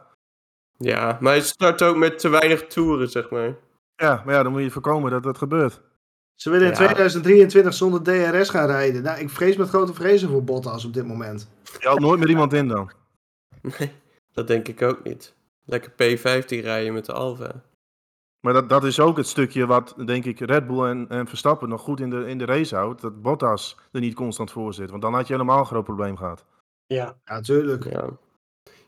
ja, 0.77 1.17
maar 1.19 1.31
hij 1.31 1.41
start 1.41 1.81
ook 1.83 1.95
met 1.95 2.19
te 2.19 2.29
weinig 2.29 2.67
toeren, 2.67 3.09
zeg 3.09 3.29
maar. 3.29 3.55
Ja, 3.95 4.21
maar 4.25 4.33
ja, 4.35 4.43
dan 4.43 4.51
moet 4.51 4.61
je 4.61 4.71
voorkomen 4.71 5.11
dat 5.11 5.23
dat 5.23 5.37
gebeurt. 5.37 5.81
Ze 6.41 6.49
willen 6.49 6.65
in 6.65 6.71
Ja. 6.71 6.77
2023 6.77 7.73
zonder 7.73 8.03
DRS 8.03 8.49
gaan 8.49 8.67
rijden. 8.67 9.03
Nou, 9.03 9.19
ik 9.19 9.29
vrees 9.29 9.55
met 9.55 9.69
grote 9.69 9.93
vrezen 9.93 10.29
voor 10.29 10.43
Bottas 10.43 10.85
op 10.85 10.93
dit 10.93 11.07
moment. 11.07 11.47
Je 11.79 11.87
haalt 11.87 11.99
nooit 11.99 12.19
meer 12.19 12.29
iemand 12.29 12.53
in 12.53 12.67
dan. 12.67 12.91
Nee, 13.61 13.91
dat 14.31 14.47
denk 14.47 14.67
ik 14.67 14.81
ook 14.81 15.03
niet. 15.03 15.33
Lekker 15.65 15.91
P15 15.91 16.45
rijden 16.47 16.93
met 16.93 17.05
de 17.05 17.13
Alfa. 17.13 17.63
Maar 18.39 18.53
dat, 18.53 18.69
dat 18.69 18.83
is 18.83 18.99
ook 18.99 19.17
het 19.17 19.27
stukje 19.27 19.65
wat, 19.65 19.93
denk 20.05 20.25
ik, 20.25 20.39
Red 20.39 20.67
Bull 20.67 20.83
en, 20.83 21.05
en 21.09 21.27
Verstappen 21.27 21.69
nog 21.69 21.81
goed 21.81 21.99
in 21.99 22.09
de, 22.09 22.27
in 22.27 22.37
de 22.37 22.45
race 22.45 22.75
houdt. 22.75 23.01
Dat 23.01 23.21
Bottas 23.21 23.77
er 23.91 23.99
niet 23.99 24.15
constant 24.15 24.51
voor 24.51 24.73
zit. 24.73 24.89
Want 24.89 25.01
dan 25.01 25.13
had 25.13 25.27
je 25.27 25.33
helemaal 25.33 25.59
een 25.59 25.65
groot 25.65 25.83
probleem 25.83 26.17
gehad. 26.17 26.45
Ja. 26.87 27.15
Ja, 27.25 27.41
tuurlijk. 27.41 27.89
Ja. 27.89 28.09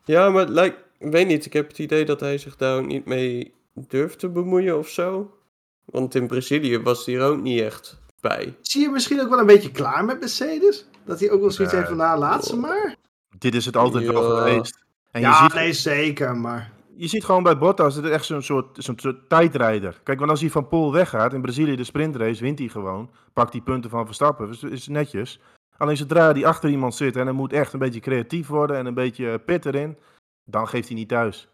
ja, 0.03 0.29
maar 0.29 0.47
lijkt, 0.47 0.77
ik 0.97 1.11
weet 1.11 1.27
niet, 1.27 1.45
ik 1.45 1.53
heb 1.53 1.67
het 1.67 1.79
idee 1.79 2.05
dat 2.05 2.19
hij 2.19 2.37
zich 2.37 2.55
daar 2.55 2.77
ook 2.77 2.85
niet 2.85 3.05
mee 3.05 3.53
durft 3.73 4.19
te 4.19 4.29
bemoeien 4.29 4.77
of 4.77 4.87
zo. 4.87 5.37
Want 5.85 6.15
in 6.15 6.27
Brazilië 6.27 6.79
was 6.79 7.05
hij 7.05 7.15
er 7.15 7.21
ook 7.21 7.41
niet 7.41 7.61
echt 7.61 8.01
bij. 8.21 8.57
Zie 8.61 8.81
je 8.81 8.89
misschien 8.89 9.21
ook 9.21 9.29
wel 9.29 9.39
een 9.39 9.45
beetje 9.45 9.71
klaar 9.71 10.05
met 10.05 10.19
Mercedes? 10.19 10.85
Dat 11.05 11.19
hij 11.19 11.31
ook 11.31 11.41
wel 11.41 11.51
zoiets 11.51 11.73
heeft 11.73 11.87
van, 11.87 11.97
nou, 11.97 12.19
laat 12.19 12.45
ze 12.45 12.57
maar. 12.57 12.95
Dit 13.37 13.55
is 13.55 13.65
het 13.65 13.77
altijd 13.77 14.07
wel 14.07 14.23
geweest. 14.23 14.83
En 15.11 15.21
je, 15.21 15.27
ja, 15.27 15.41
ziet, 15.43 15.53
nee, 15.53 15.73
zeker, 15.73 16.35
maar... 16.35 16.71
je 16.95 17.07
ziet 17.07 17.23
gewoon 17.23 17.43
bij 17.43 17.57
Bottas, 17.57 17.95
het 17.95 18.05
is 18.05 18.11
echt 18.11 18.25
zo'n 18.25 18.41
soort, 18.41 18.83
zo'n 18.83 18.99
soort 18.99 19.29
tijdrijder. 19.29 19.99
Kijk, 20.03 20.19
want 20.19 20.31
als 20.31 20.41
hij 20.41 20.49
van 20.49 20.67
Pol 20.67 20.91
weggaat, 20.91 21.33
in 21.33 21.41
Brazilië 21.41 21.75
de 21.75 21.83
sprintrace, 21.83 22.43
wint 22.43 22.59
hij 22.59 22.67
gewoon. 22.67 23.09
Pakt 23.33 23.51
die 23.51 23.61
punten 23.61 23.89
van 23.89 24.05
Verstappen, 24.05 24.47
dus 24.47 24.63
is 24.63 24.87
netjes. 24.87 25.39
Alleen 25.77 25.97
zodra 25.97 26.31
hij 26.31 26.45
achter 26.45 26.69
iemand 26.69 26.95
zit 26.95 27.15
en 27.15 27.23
hij 27.23 27.35
moet 27.35 27.53
echt 27.53 27.73
een 27.73 27.79
beetje 27.79 27.99
creatief 27.99 28.47
worden 28.47 28.77
en 28.77 28.85
een 28.85 28.93
beetje 28.93 29.39
pit 29.39 29.65
erin, 29.65 29.97
dan 30.45 30.67
geeft 30.67 30.87
hij 30.87 30.97
niet 30.97 31.09
thuis. 31.09 31.47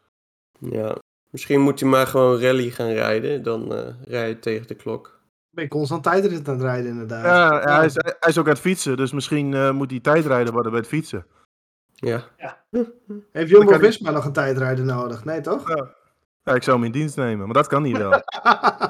Ja. 0.59 0.95
Misschien 1.29 1.61
moet 1.61 1.79
hij 1.79 1.89
maar 1.89 2.07
gewoon 2.07 2.41
rally 2.41 2.69
gaan 2.69 2.91
rijden, 2.91 3.43
dan 3.43 3.75
eh 3.75 3.93
rijden 4.07 4.39
tegen 4.39 4.67
de 4.67 4.75
klok. 4.75 5.19
Ben 5.49 5.63
je 5.63 5.69
constant 5.69 6.03
tijdrit 6.03 6.47
aan 6.47 6.53
het 6.53 6.63
rijden, 6.63 6.91
inderdaad. 6.91 7.23
Ja, 7.23 7.77
hij, 7.77 7.85
is, 7.85 7.93
hij 7.95 8.29
is 8.29 8.37
ook 8.37 8.45
aan 8.45 8.51
het 8.51 8.61
fietsen, 8.61 8.97
dus 8.97 9.11
misschien 9.11 9.53
eh, 9.53 9.71
moet 9.71 9.91
hij 9.91 9.99
tijdrijder 9.99 10.53
worden 10.53 10.71
bij 10.71 10.79
het 10.79 10.89
fietsen. 10.89 11.25
Ja, 11.93 12.23
Heeft 12.71 12.89
Dan 13.31 13.31
kan 13.31 13.47
Jumbo-Visma 13.47 14.11
nog 14.11 14.25
een 14.25 14.33
tijdrijder 14.33 14.85
nodig? 14.85 15.25
Nee, 15.25 15.41
toch? 15.41 15.69
Ja, 16.43 16.53
ik 16.53 16.63
zou 16.63 16.77
hem 16.77 16.85
in 16.85 16.91
dienst 16.91 17.15
nemen, 17.15 17.45
maar 17.45 17.53
dat 17.53 17.67
kan 17.67 17.81
niet 17.81 17.97
wel. 17.97 18.11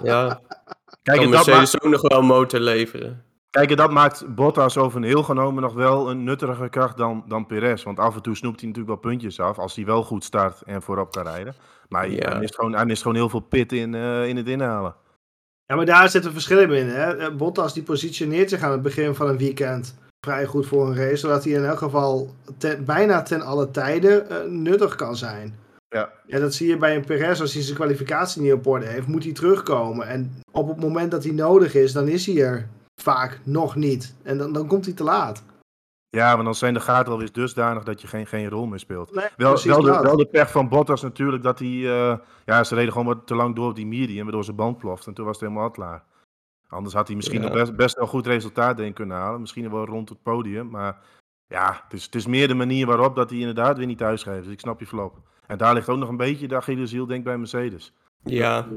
ja. 0.04 0.42
Kijk, 1.04 1.18
kan 1.18 1.26
en 1.26 1.32
dat, 1.32 1.46
Mercedes 1.46 1.82
ook 1.82 1.92
nog 1.92 2.02
wel 2.02 2.20
een 2.20 2.26
motor 2.26 2.60
leveren. 2.60 3.24
Kijk, 3.50 3.70
en 3.70 3.78
dat 3.78 3.92
maakt 3.92 4.36
Bottas 4.36 4.78
over 4.78 4.98
een 4.98 5.04
heel 5.04 5.24
genomen 5.24 5.64
nog 5.64 5.74
wel 5.74 6.10
een 6.10 6.24
nuttiger 6.24 6.70
kracht 6.70 6.98
dan, 6.98 7.24
dan 7.28 7.46
Perez. 7.46 7.84
Want 7.84 8.00
af 8.00 8.16
en 8.16 8.22
toe 8.22 8.36
snoept 8.36 8.60
hij 8.60 8.70
natuurlijk 8.70 9.02
wel 9.02 9.12
puntjes 9.12 9.40
af 9.40 9.58
als 9.60 9.76
hij 9.76 9.86
wel 9.86 10.04
goed 10.04 10.24
start 10.24 10.62
en 10.62 10.82
voorop 10.82 11.12
kan 11.12 11.24
rijden. 11.24 11.56
Maar 11.90 12.02
hij- 12.02 12.12
Ja. 12.16 12.30
hij, 12.30 12.40
mist 12.40 12.56
gewoon, 12.56 12.74
hij 12.74 12.86
mist 12.86 13.02
gewoon 13.02 13.18
heel 13.18 13.30
veel 13.30 13.40
pit 13.40 13.72
in, 13.74 13.96
eh, 13.96 14.28
in 14.28 14.38
het 14.38 14.48
inhalen. 14.48 14.96
Ja, 15.66 15.76
maar 15.76 15.86
daar 15.86 16.10
zit 16.10 16.26
een 16.26 16.32
verschil 16.32 16.74
in. 16.74 16.88
Hè? 16.88 17.18
Eh, 17.18 17.36
Bottas 17.36 17.74
die 17.74 17.84
positioneert 17.84 18.50
zich 18.50 18.62
aan 18.62 18.72
het 18.72 18.82
begin 18.82 19.16
van 19.16 19.28
een 19.28 19.38
weekend 19.38 19.98
vrij 20.26 20.46
goed 20.46 20.68
voor 20.68 20.88
een 20.88 20.96
race. 20.96 21.16
Zodat 21.16 21.44
hij 21.44 21.54
in 21.54 21.66
elk 21.66 21.78
geval 21.78 22.34
ten- 22.58 22.86
bijna 22.86 23.22
ten 23.22 23.42
alle 23.42 23.72
tijden 23.72 24.30
eh, 24.30 24.50
nuttig 24.50 24.96
kan 24.96 25.16
zijn. 25.16 25.56
Ja. 25.90 26.10
En 26.28 26.42
dat 26.42 26.54
zie 26.54 26.68
je 26.68 26.78
bij 26.78 26.96
een 26.96 27.06
Perez 27.06 27.42
als 27.42 27.54
hij 27.54 27.62
zijn 27.64 27.76
kwalificatie 27.76 28.42
niet 28.42 28.54
op 28.54 28.68
orde 28.68 28.86
heeft. 28.86 29.08
Moet 29.08 29.24
hij 29.24 29.34
terugkomen. 29.34 30.08
En 30.08 30.32
op 30.52 30.68
het 30.68 30.80
moment 30.80 31.12
dat 31.12 31.24
hij 31.24 31.34
nodig 31.34 31.74
is, 31.76 31.92
dan 31.94 32.08
is 32.08 32.26
hij 32.26 32.44
er 32.44 32.68
vaak 33.02 33.40
nog 33.44 33.76
niet. 33.76 34.16
En 34.24 34.38
dan, 34.38 34.54
dan 34.54 34.68
komt 34.68 34.86
hij 34.86 34.94
te 34.94 35.04
laat. 35.04 35.44
Ja, 36.10 36.32
want 36.34 36.44
dan 36.46 36.56
zijn 36.56 36.74
de 36.74 36.80
gaten 36.80 37.12
alweer 37.12 37.32
dusdanig 37.32 37.84
dat 37.84 38.02
je 38.02 38.08
geen, 38.08 38.28
geen 38.28 38.50
rol 38.50 38.66
meer 38.66 38.80
speelt. 38.80 39.14
Nee, 39.16 39.26
Wel, 39.38 39.50
precies 39.52 39.72
wel, 39.72 39.82
de, 39.82 40.00
wel 40.02 40.18
de 40.18 40.26
pech 40.26 40.52
van 40.52 40.70
Bottas 40.70 41.02
natuurlijk 41.02 41.44
dat 41.44 41.60
hij... 41.60 41.68
eh, 41.68 42.18
ja, 42.46 42.64
ze 42.64 42.76
reden 42.76 42.92
gewoon 42.92 43.08
wat 43.08 43.28
te 43.28 43.36
lang 43.36 43.56
door 43.56 43.70
op 43.70 43.76
die 43.76 43.88
medium, 43.88 44.24
waardoor 44.24 44.44
zijn 44.44 44.56
band 44.56 44.78
ploft. 44.78 45.08
En 45.08 45.14
toen 45.14 45.26
was 45.26 45.40
het 45.40 45.50
helemaal 45.50 45.72
klaar. 45.72 46.04
Anders 46.68 46.94
had 46.96 47.08
hij 47.08 47.16
misschien 47.16 47.42
Ja. 47.42 47.48
nog 47.48 47.58
best, 47.58 47.76
best 47.76 47.96
wel 47.98 48.08
goed 48.08 48.28
resultaat 48.28 48.78
denk 48.78 48.90
ik, 48.90 48.96
kunnen 48.96 49.18
halen. 49.18 49.40
Misschien 49.40 49.72
wel 49.72 49.86
rond 49.86 50.10
het 50.10 50.24
podium. 50.24 50.70
Maar 50.70 50.98
ja, 51.48 51.82
het 51.84 51.94
is, 51.94 52.06
het 52.06 52.16
is 52.16 52.26
meer 52.26 52.48
de 52.48 52.54
manier 52.54 52.86
waarop 52.86 53.16
dat 53.16 53.30
hij 53.30 53.40
inderdaad 53.40 53.78
weer 53.78 53.88
niet 53.88 53.98
thuisgeeft. 53.98 54.44
Dus 54.44 54.54
ik 54.54 54.60
snap 54.60 54.80
je 54.80 54.88
flop. 54.88 55.18
En 55.48 55.58
daar 55.58 55.74
ligt 55.74 55.90
ook 55.90 55.98
nog 55.98 56.10
een 56.10 56.18
beetje 56.18 56.48
de 56.48 56.56
Achilleshiel, 56.56 57.06
denk 57.06 57.20
ik, 57.20 57.26
bij 57.26 57.38
Mercedes. 57.38 57.94
Ja, 58.24 58.68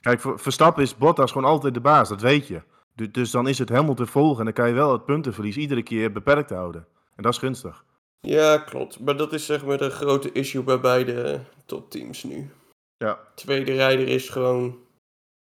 Kijk, 0.00 0.20
voor 0.20 0.38
Verstappen 0.38 0.82
is 0.82 0.96
Bottas 0.96 1.32
gewoon 1.32 1.50
altijd 1.50 1.74
de 1.74 1.80
baas, 1.80 2.08
dat 2.08 2.20
weet 2.20 2.46
je. 2.48 2.62
Du- 2.94 3.10
Dus 3.10 3.30
dan 3.30 3.48
is 3.48 3.58
het 3.58 3.68
helemaal 3.68 3.94
te 3.94 4.06
volgen 4.06 4.38
en 4.38 4.44
dan 4.44 4.52
kan 4.54 4.68
je 4.68 4.74
wel 4.74 4.92
het 4.92 5.04
puntenverlies 5.04 5.56
iedere 5.56 5.82
keer 5.82 6.12
beperkt 6.12 6.50
houden. 6.50 6.86
En 7.16 7.22
dat 7.22 7.32
is 7.32 7.38
gunstig. 7.38 7.84
ja, 8.20 8.58
klopt. 8.58 9.00
Maar 9.00 9.16
dat 9.16 9.32
is 9.32 9.46
zeg 9.46 9.64
maar 9.64 9.78
de 9.78 9.90
grote 9.90 10.32
issue 10.32 10.62
bij 10.62 10.80
beide 10.80 11.40
topteams 11.66 12.22
nu. 12.22 12.50
Ja. 12.96 13.18
Tweede 13.34 13.72
rijder 13.72 14.08
is 14.08 14.28
gewoon 14.28 14.78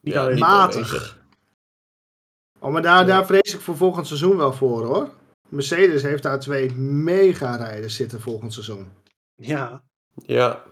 Niet 0.00 0.14
ja, 0.14 0.20
alleen 0.20 0.34
niet 0.34 0.40
matig. 0.44 1.20
Oh, 2.58 2.72
maar 2.72 2.82
daar, 2.82 2.98
Ja. 3.00 3.04
daar 3.06 3.26
vrees 3.26 3.54
ik 3.54 3.60
voor 3.60 3.76
volgend 3.76 4.06
seizoen 4.06 4.36
wel 4.36 4.52
voor 4.52 4.84
hoor. 4.84 5.10
Mercedes 5.48 6.02
heeft 6.02 6.22
daar 6.22 6.40
twee 6.40 6.72
mega 6.74 7.56
rijders 7.56 7.96
zitten 7.96 8.20
volgend 8.20 8.52
seizoen. 8.52 8.88
Ja. 9.34 9.82
Ja. 10.14 10.62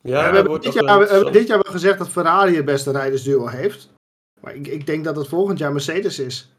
Ja, 0.00 0.30
we 0.30 0.36
hebben 0.36 0.60
dit, 0.60 0.72
jaar, 0.72 0.98
we 0.98 1.06
hebben 1.06 1.32
dit 1.32 1.46
jaar 1.46 1.60
wel 1.62 1.72
gezegd 1.72 1.98
dat 1.98 2.08
Ferrari 2.08 2.56
het 2.56 2.64
beste 2.64 2.90
rijdersduo 2.90 3.46
heeft. 3.46 3.88
Maar 4.40 4.54
ik, 4.54 4.66
ik 4.66 4.86
denk 4.86 5.04
dat 5.04 5.16
het 5.16 5.28
volgend 5.28 5.58
jaar 5.58 5.72
Mercedes 5.72 6.18
is. 6.18 6.54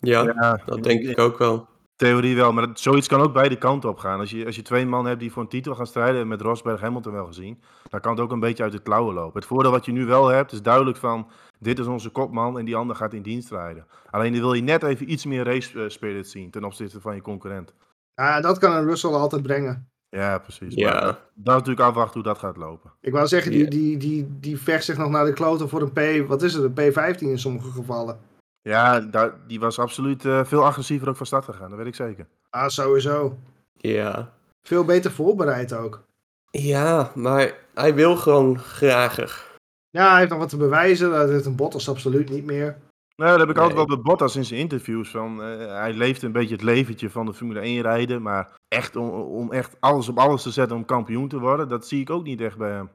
Ja, 0.00 0.22
Ja, 0.22 0.60
dat 0.66 0.82
denk 0.82 1.00
ik 1.02 1.18
ook 1.18 1.38
wel. 1.38 1.68
theorie 1.96 2.36
wel, 2.36 2.52
maar 2.52 2.66
dat- 2.66 2.80
zoiets 2.80 3.08
kan 3.08 3.20
ook 3.20 3.32
beide 3.32 3.56
kanten 3.58 3.88
op 3.90 3.98
gaan. 3.98 4.20
Als 4.20 4.30
je, 4.30 4.46
als 4.46 4.56
je 4.56 4.62
twee 4.62 4.86
man 4.86 5.06
hebt 5.06 5.20
die 5.20 5.32
voor 5.32 5.42
een 5.42 5.48
titel 5.48 5.74
gaan 5.74 5.86
strijden, 5.86 6.28
met 6.28 6.40
Rosberg 6.40 6.80
Hamilton 6.80 7.12
wel 7.12 7.26
gezien, 7.26 7.62
dan 7.90 8.00
kan 8.00 8.12
het 8.12 8.20
ook 8.20 8.32
een 8.32 8.40
beetje 8.40 8.62
uit 8.62 8.72
de 8.72 8.82
klauwen 8.82 9.14
lopen. 9.14 9.38
Het 9.40 9.48
voordeel 9.48 9.70
wat 9.70 9.84
je 9.84 9.92
nu 9.92 10.04
wel 10.06 10.26
hebt, 10.28 10.52
is 10.52 10.62
duidelijk 10.62 10.96
van, 10.96 11.28
dit 11.58 11.78
is 11.78 11.86
onze 11.86 12.10
kopman 12.10 12.58
en 12.58 12.64
die 12.64 12.76
ander 12.76 12.96
gaat 12.96 13.12
in 13.14 13.22
dienst 13.22 13.50
rijden. 13.50 13.86
Alleen 14.10 14.32
dan 14.32 14.40
wil 14.40 14.52
je 14.52 14.62
net 14.62 14.82
even 14.82 15.10
iets 15.12 15.24
meer 15.26 15.44
race 15.44 15.82
eh, 15.82 15.88
spirit 15.88 16.28
zien 16.28 16.50
ten 16.50 16.64
opzichte 16.64 17.00
van 17.00 17.14
je 17.14 17.20
concurrent. 17.22 17.74
Ja, 18.14 18.40
dat 18.40 18.58
kan 18.58 18.72
een 18.72 18.84
Russell 18.84 19.10
altijd 19.10 19.42
brengen. 19.42 19.90
Ja, 20.16 20.38
precies. 20.38 20.74
Ja. 20.74 20.92
Maar 20.92 21.02
dat 21.34 21.54
is 21.54 21.60
natuurlijk 21.60 21.80
afwachten 21.80 22.14
hoe 22.14 22.22
dat 22.22 22.38
gaat 22.38 22.56
lopen. 22.56 22.92
Ik 23.00 23.12
wou 23.12 23.26
zeggen, 23.26 23.50
die, 23.50 23.68
die, 23.68 23.96
die, 23.96 24.38
die 24.40 24.58
vecht 24.58 24.84
zich 24.84 24.96
nog 24.96 25.10
naar 25.10 25.24
de 25.24 25.32
kloten 25.32 25.68
voor 25.68 25.82
een 25.82 26.24
P, 26.24 26.28
wat 26.28 26.42
is 26.42 26.54
het, 26.54 26.78
een 26.78 26.92
P15 26.92 27.18
in 27.18 27.38
sommige 27.38 27.70
gevallen. 27.70 28.18
Ja, 28.62 29.00
daar, 29.00 29.34
die 29.46 29.60
was 29.60 29.78
absoluut 29.78 30.24
eh, 30.24 30.44
veel 30.44 30.64
agressiever 30.64 31.08
ook 31.08 31.16
van 31.16 31.26
start 31.26 31.44
gegaan, 31.44 31.68
dat 31.68 31.78
weet 31.78 31.86
ik 31.86 31.94
zeker. 31.94 32.26
Ah, 32.50 32.68
sowieso. 32.68 33.38
Ja. 33.76 34.32
Veel 34.62 34.84
beter 34.84 35.10
voorbereid 35.10 35.72
ook. 35.72 36.02
Ja, 36.50 37.12
maar 37.14 37.54
hij 37.74 37.94
wil 37.94 38.16
gewoon 38.16 38.58
graag. 38.58 39.50
Ja, 39.90 40.10
hij 40.10 40.18
heeft 40.18 40.30
nog 40.30 40.38
wat 40.38 40.48
te 40.48 40.56
bewijzen. 40.56 41.10
Dat 41.10 41.28
heeft 41.28 41.46
een 41.46 41.56
Bottas 41.56 41.88
absoluut 41.88 42.30
niet 42.30 42.44
meer. 42.44 42.76
Nou, 43.16 43.30
dat 43.30 43.40
heb 43.40 43.50
ik 43.50 43.56
altijd 43.58 43.76
wel 43.76 43.86
bij 43.86 44.00
Bottas 44.00 44.36
in 44.36 44.44
zijn 44.44 44.60
interviews. 44.60 45.10
Van, 45.10 45.42
eh, 45.42 45.66
hij 45.66 45.92
leeft 45.92 46.22
een 46.22 46.32
beetje 46.32 46.54
het 46.54 46.62
leventje 46.64 47.10
van 47.10 47.26
de 47.26 47.34
Formule 47.34 47.60
1 47.60 47.82
rijden. 47.82 48.22
Maar 48.22 48.52
echt 48.68 48.96
om, 48.96 49.08
om 49.10 49.52
echt 49.52 49.76
alles 49.80 50.08
op 50.08 50.18
alles 50.18 50.42
te 50.42 50.50
zetten 50.50 50.76
om 50.76 50.84
kampioen 50.84 51.28
te 51.28 51.38
worden, 51.38 51.68
dat 51.68 51.86
zie 51.88 52.00
ik 52.00 52.10
ook 52.10 52.24
niet 52.24 52.40
echt 52.40 52.56
bij 52.56 52.70
hem. 52.70 52.84
Ik 52.84 52.90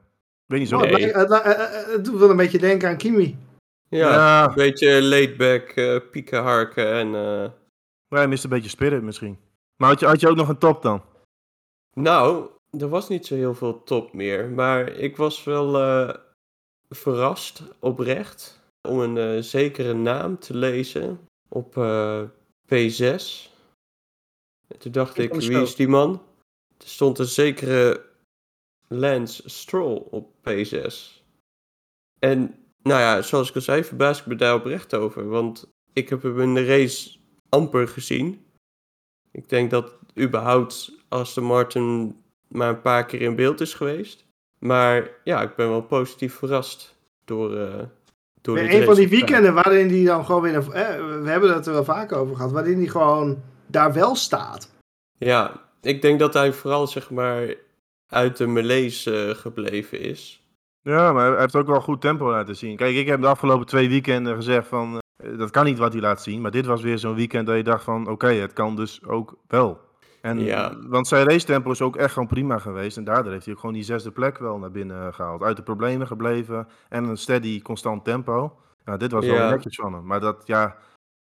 weet 0.54 0.58
niet 0.60 0.68
zo. 0.68 0.80
Het, 0.80 0.90
Nee. 0.90 1.06
het, 1.12 1.30
eh, 1.30 1.50
eh, 1.50 1.92
het 1.92 2.04
doet 2.04 2.18
wel 2.18 2.30
een 2.30 2.36
beetje 2.36 2.58
denken 2.58 2.88
aan 2.88 2.96
Kimi. 2.96 3.38
Ja, 3.88 4.08
Ja. 4.12 4.48
een 4.48 4.54
beetje 4.54 5.02
laidback, 5.02 5.72
pieken 6.10 6.42
harken 6.42 6.92
en... 6.92 7.06
eh, 7.06 7.50
Maar 8.08 8.18
hij 8.18 8.28
mist 8.28 8.44
een 8.44 8.50
beetje 8.50 8.68
spirit 8.70 9.02
misschien. 9.02 9.38
Maar 9.76 9.88
had 9.88 10.00
je, 10.00 10.06
had 10.06 10.20
je 10.20 10.28
ook 10.28 10.36
nog 10.36 10.48
een 10.48 10.58
top 10.58 10.82
dan? 10.82 11.02
Nou, 11.94 12.48
er 12.78 12.88
was 12.88 13.08
niet 13.08 13.26
zo 13.26 13.34
heel 13.34 13.54
veel 13.54 13.82
top 13.84 14.12
meer, 14.12 14.48
maar 14.50 14.88
ik 14.88 15.16
was 15.16 15.44
wel 15.44 15.78
eh, 15.78 16.14
verrast, 16.88 17.62
oprecht, 17.78 18.57
om 18.88 19.00
een 19.00 19.16
eh, 19.16 19.42
zekere 19.42 19.94
naam 19.94 20.38
te 20.38 20.56
lezen 20.56 21.28
op 21.48 21.76
eh, 21.76 22.22
P6. 22.64 23.46
En 24.68 24.78
toen 24.78 24.92
dacht 24.92 25.18
Ik 25.18 25.34
wie 25.34 25.60
is 25.60 25.74
die 25.74 25.88
man? 25.88 26.22
Er 26.78 26.88
stond 26.88 27.18
een 27.18 27.26
zekere 27.26 28.04
Lance 28.88 29.42
Stroll 29.48 30.02
op 30.10 30.32
P6. 30.48 31.16
En 32.18 32.54
nou 32.82 33.00
ja, 33.00 33.22
zoals 33.22 33.48
ik 33.48 33.54
al 33.54 33.60
zei, 33.60 33.84
verbaas 33.84 34.20
ik 34.20 34.26
me 34.26 34.34
daar 34.34 34.54
oprecht 34.54 34.94
over, 34.94 35.28
want 35.28 35.68
ik 35.92 36.08
heb 36.08 36.22
hem 36.22 36.40
in 36.40 36.54
de 36.54 36.64
race 36.64 37.18
amper 37.48 37.88
gezien. 37.88 38.46
Ik 39.30 39.48
denk 39.48 39.70
dat 39.70 39.98
überhaupt 40.18 40.92
Aston 41.08 41.44
Martin 41.44 42.16
maar 42.48 42.68
een 42.68 42.80
paar 42.80 43.06
keer 43.06 43.20
in 43.20 43.36
beeld 43.36 43.60
is 43.60 43.74
geweest. 43.74 44.24
Maar 44.58 45.10
ja, 45.24 45.42
ik 45.42 45.56
ben 45.56 45.68
wel 45.68 45.82
positief 45.82 46.34
verrast 46.34 46.96
door, 47.24 47.56
eh 47.56 47.84
een 48.42 48.84
van 48.84 48.94
die 48.94 49.08
weekenden 49.08 49.54
waarin 49.54 49.88
hij 49.88 50.04
dan 50.04 50.24
gewoon 50.24 50.42
weer... 50.42 50.54
een- 50.54 50.72
eh, 50.72 51.20
we 51.22 51.28
hebben 51.30 51.54
het 51.54 51.66
er 51.66 51.72
wel 51.72 51.84
vaak 51.84 52.12
over 52.12 52.36
gehad. 52.36 52.52
Waarin 52.52 52.78
hij 52.78 52.86
gewoon 52.86 53.42
daar 53.66 53.92
wel 53.92 54.14
staat. 54.14 54.70
Ja, 55.18 55.52
ik 55.82 56.02
denk 56.02 56.18
dat 56.18 56.34
hij 56.34 56.52
vooral 56.52 56.86
zeg 56.86 57.10
maar 57.10 57.54
uit 58.06 58.36
de 58.36 58.46
malaise 58.46 59.26
eh, 59.28 59.34
gebleven 59.34 60.00
is. 60.00 60.42
Ja, 60.82 61.12
maar 61.12 61.30
hij 61.30 61.40
heeft 61.40 61.56
ook 61.56 61.66
wel 61.66 61.80
goed 61.80 62.00
tempo 62.00 62.30
laten 62.30 62.56
zien. 62.56 62.76
Kijk, 62.76 62.96
ik 62.96 63.06
heb 63.06 63.20
de 63.20 63.26
afgelopen 63.26 63.66
twee 63.66 63.88
weekenden 63.88 64.34
gezegd 64.34 64.68
van, 64.68 64.98
eh, 65.16 65.38
dat 65.38 65.50
kan 65.50 65.64
niet 65.64 65.78
wat 65.78 65.92
hij 65.92 66.02
laat 66.02 66.22
zien. 66.22 66.40
Maar 66.40 66.50
dit 66.50 66.66
was 66.66 66.82
weer 66.82 66.98
zo'n 66.98 67.14
weekend 67.14 67.46
dat 67.46 67.56
je 67.56 67.62
dacht 67.62 67.84
van, 67.84 68.08
oké, 68.08 68.26
het 68.28 68.52
kan 68.52 68.76
dus 68.76 69.04
ook 69.04 69.36
wel. 69.48 69.80
En, 70.20 70.38
Ja. 70.40 70.76
Want 70.86 71.08
zijn 71.08 71.28
racetempo 71.28 71.70
is 71.70 71.82
ook 71.82 71.96
echt 71.96 72.12
gewoon 72.12 72.28
prima 72.28 72.58
geweest. 72.58 72.96
En 72.96 73.04
daardoor 73.04 73.32
heeft 73.32 73.44
hij 73.44 73.54
ook 73.54 73.60
gewoon 73.60 73.74
die 73.74 73.84
zesde 73.84 74.10
plek 74.10 74.38
wel 74.38 74.58
naar 74.58 74.70
binnen 74.70 75.06
eh, 75.06 75.12
gehaald. 75.12 75.42
Uit 75.42 75.56
de 75.56 75.62
problemen 75.62 76.06
gebleven 76.06 76.68
en 76.88 77.04
een 77.04 77.16
steady, 77.16 77.62
constant 77.62 78.04
tempo. 78.04 78.56
Nou, 78.84 78.98
dit 78.98 79.12
was 79.12 79.26
wel 79.26 79.34
Ja. 79.34 79.50
netjes 79.50 79.76
van 79.76 79.92
hem. 79.92 80.06
Maar 80.06 80.20
dat, 80.20 80.42
ja, 80.46 80.76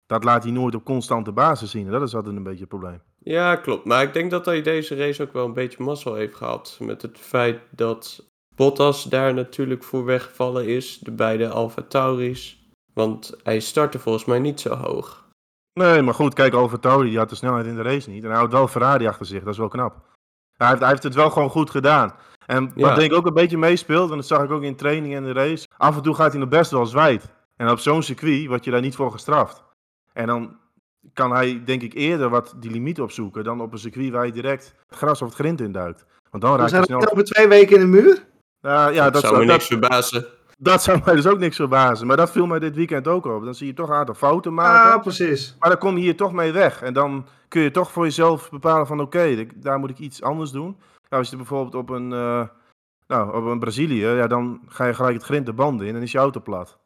dat 0.06 0.24
laat 0.24 0.44
hij 0.44 0.52
nooit 0.52 0.76
op 0.76 0.84
constante 0.84 1.32
basis 1.32 1.72
zien. 1.72 1.86
En 1.86 1.92
dat 1.92 2.02
is 2.02 2.16
altijd 2.16 2.36
een 2.36 2.44
beetje 2.44 2.60
het 2.60 2.70
probleem. 2.70 3.02
Ja, 3.20 3.56
klopt. 3.56 3.86
Maar 3.86 4.04
ik 4.04 4.14
denk 4.14 4.32
dat 4.32 4.46
hij 4.46 4.62
deze 4.62 4.96
race 4.96 5.24
ook 5.24 5.34
wel 5.34 5.46
een 5.46 5.54
beetje 5.54 5.84
mazzel 5.84 6.14
heeft 6.14 6.36
gehad. 6.36 6.78
Met 6.82 7.02
het 7.02 7.18
feit 7.20 7.60
dat 7.70 8.26
Bottas 8.56 9.04
daar 9.04 9.34
natuurlijk 9.34 9.84
voor 9.84 10.06
weggevallen 10.06 10.66
is. 10.68 10.98
De 11.00 11.12
beide 11.12 11.50
Alfa 11.50 11.82
Tauris. 11.82 12.70
Want 12.94 13.36
hij 13.44 13.60
startte 13.60 14.00
volgens 14.00 14.26
mij 14.26 14.40
niet 14.40 14.60
zo 14.60 14.76
hoog. 14.76 15.27
Nee, 15.78 16.02
maar 16.02 16.14
goed, 16.14 16.34
kijk, 16.34 16.54
over 16.54 16.80
Tauri, 16.80 17.10
die 17.10 17.18
had 17.18 17.30
de 17.30 17.36
snelheid 17.36 17.66
in 17.66 17.76
de 17.76 17.82
race 17.82 18.10
niet. 18.10 18.24
En 18.24 18.30
hij 18.30 18.38
houdt 18.38 18.54
wel 18.54 18.68
Ferrari 18.68 19.08
achter 19.08 19.26
zich, 19.26 19.44
dat 19.44 19.54
is 19.54 19.60
wel 19.60 19.68
knap. 19.68 19.96
Hij 20.58 20.68
heeft, 20.68 20.80
hij 20.80 20.90
heeft 20.90 21.04
het 21.04 21.16
wel 21.16 21.30
gewoon 21.30 21.50
goed 21.50 21.70
gedaan. 21.70 22.14
En 22.46 22.64
wat 22.66 22.74
Ja. 22.76 22.96
denk 22.96 23.12
ik 23.12 23.18
ook 23.18 23.26
een 23.26 23.34
beetje 23.34 23.58
meespeelt, 23.58 24.10
en 24.12 24.16
dat 24.16 24.28
zag 24.28 24.44
ik 24.44 24.52
ook 24.52 24.62
in 24.62 24.76
training 24.76 25.16
en 25.16 25.24
de 25.24 25.32
race. 25.32 25.68
Af 25.78 25.96
en 25.96 26.02
toe 26.02 26.16
gaat 26.16 26.32
hij 26.32 26.40
nog 26.40 26.50
best 26.50 26.72
wel 26.72 26.86
zwijt. 26.86 27.30
En 27.56 27.70
op 27.70 27.80
zo'n 27.80 28.04
circuit 28.04 28.48
word 28.48 28.64
je 28.64 28.72
daar 28.72 28.82
niet 28.82 28.96
voor 28.96 29.12
gestraft. 29.12 29.64
En 30.14 30.28
dan 30.28 30.58
kan 31.14 31.32
hij, 31.32 31.62
denk 31.66 31.82
ik, 31.82 31.94
eerder 31.94 32.30
wat 32.30 32.54
die 32.58 32.72
limiet 32.72 33.02
opzoeken 33.02 33.44
dan 33.44 33.62
op 33.62 33.72
een 33.72 33.80
circuit 33.80 34.12
waar 34.12 34.26
je 34.26 34.32
direct 34.32 34.76
het 34.88 34.98
gras 34.98 35.22
of 35.22 35.28
het 35.28 35.38
grind 35.38 35.62
induikt. 35.62 36.06
Want 36.30 36.44
dan 36.44 36.52
We 36.52 36.58
raak 36.58 36.68
je 36.68 36.74
zijn 36.74 36.84
snel... 36.84 37.12
over 37.12 37.24
twee 37.24 37.48
weken 37.48 37.76
in 37.76 37.82
de 37.82 37.88
muur. 37.88 38.26
Ja, 38.62 38.88
ja, 38.88 39.04
dat, 39.04 39.14
dat, 39.14 39.22
zou 39.22 39.34
me 39.38 39.44
zou, 39.44 39.52
niks 39.52 39.68
verbazen. 39.68 40.26
Dat 40.58 40.84
zou 40.84 41.02
mij 41.06 41.16
dus 41.16 41.28
ook 41.28 41.40
niks 41.40 41.56
verbazen. 41.56 42.08
Maar 42.08 42.18
dat 42.18 42.32
viel 42.32 42.46
mij 42.46 42.60
dit 42.60 42.76
weekend 42.76 43.08
ook 43.08 43.26
op. 43.26 43.44
Dan 43.44 43.56
zie 43.56 43.68
je 43.68 43.74
toch 43.74 43.90
een 43.90 43.96
aantal 43.96 44.16
fouten 44.16 44.54
maken. 44.54 44.92
Ah, 44.94 45.02
precies. 45.02 45.56
Maar 45.60 45.70
dan 45.70 45.78
kom 45.80 45.96
je 45.96 46.02
hier 46.02 46.16
toch 46.16 46.34
mee 46.34 46.52
weg. 46.52 46.82
En 46.82 46.94
dan 46.94 47.28
kun 47.48 47.62
je 47.62 47.72
toch 47.72 47.92
voor 47.92 48.04
jezelf 48.04 48.50
bepalen 48.50 48.88
van 48.88 49.00
oké, 49.02 49.46
daar 49.56 49.80
moet 49.80 49.90
ik 49.90 49.98
iets 50.00 50.22
anders 50.22 50.52
doen. 50.52 50.78
Nou, 51.10 51.22
als 51.22 51.30
je 51.30 51.36
bijvoorbeeld 51.36 51.76
op 51.76 51.90
een, 51.90 52.14
eh, 52.14 52.48
nou, 53.08 53.36
op 53.36 53.46
een 53.46 53.60
Brazilië, 53.60 54.06
ja, 54.06 54.28
dan 54.28 54.62
ga 54.68 54.86
je 54.86 54.94
gelijk 54.94 55.14
het 55.14 55.24
grind 55.24 55.46
de 55.46 55.54
band 55.54 55.82
in 55.82 55.96
en 55.96 56.02
is 56.02 56.12
je 56.12 56.18
auto 56.18 56.40
plat. 56.40 56.78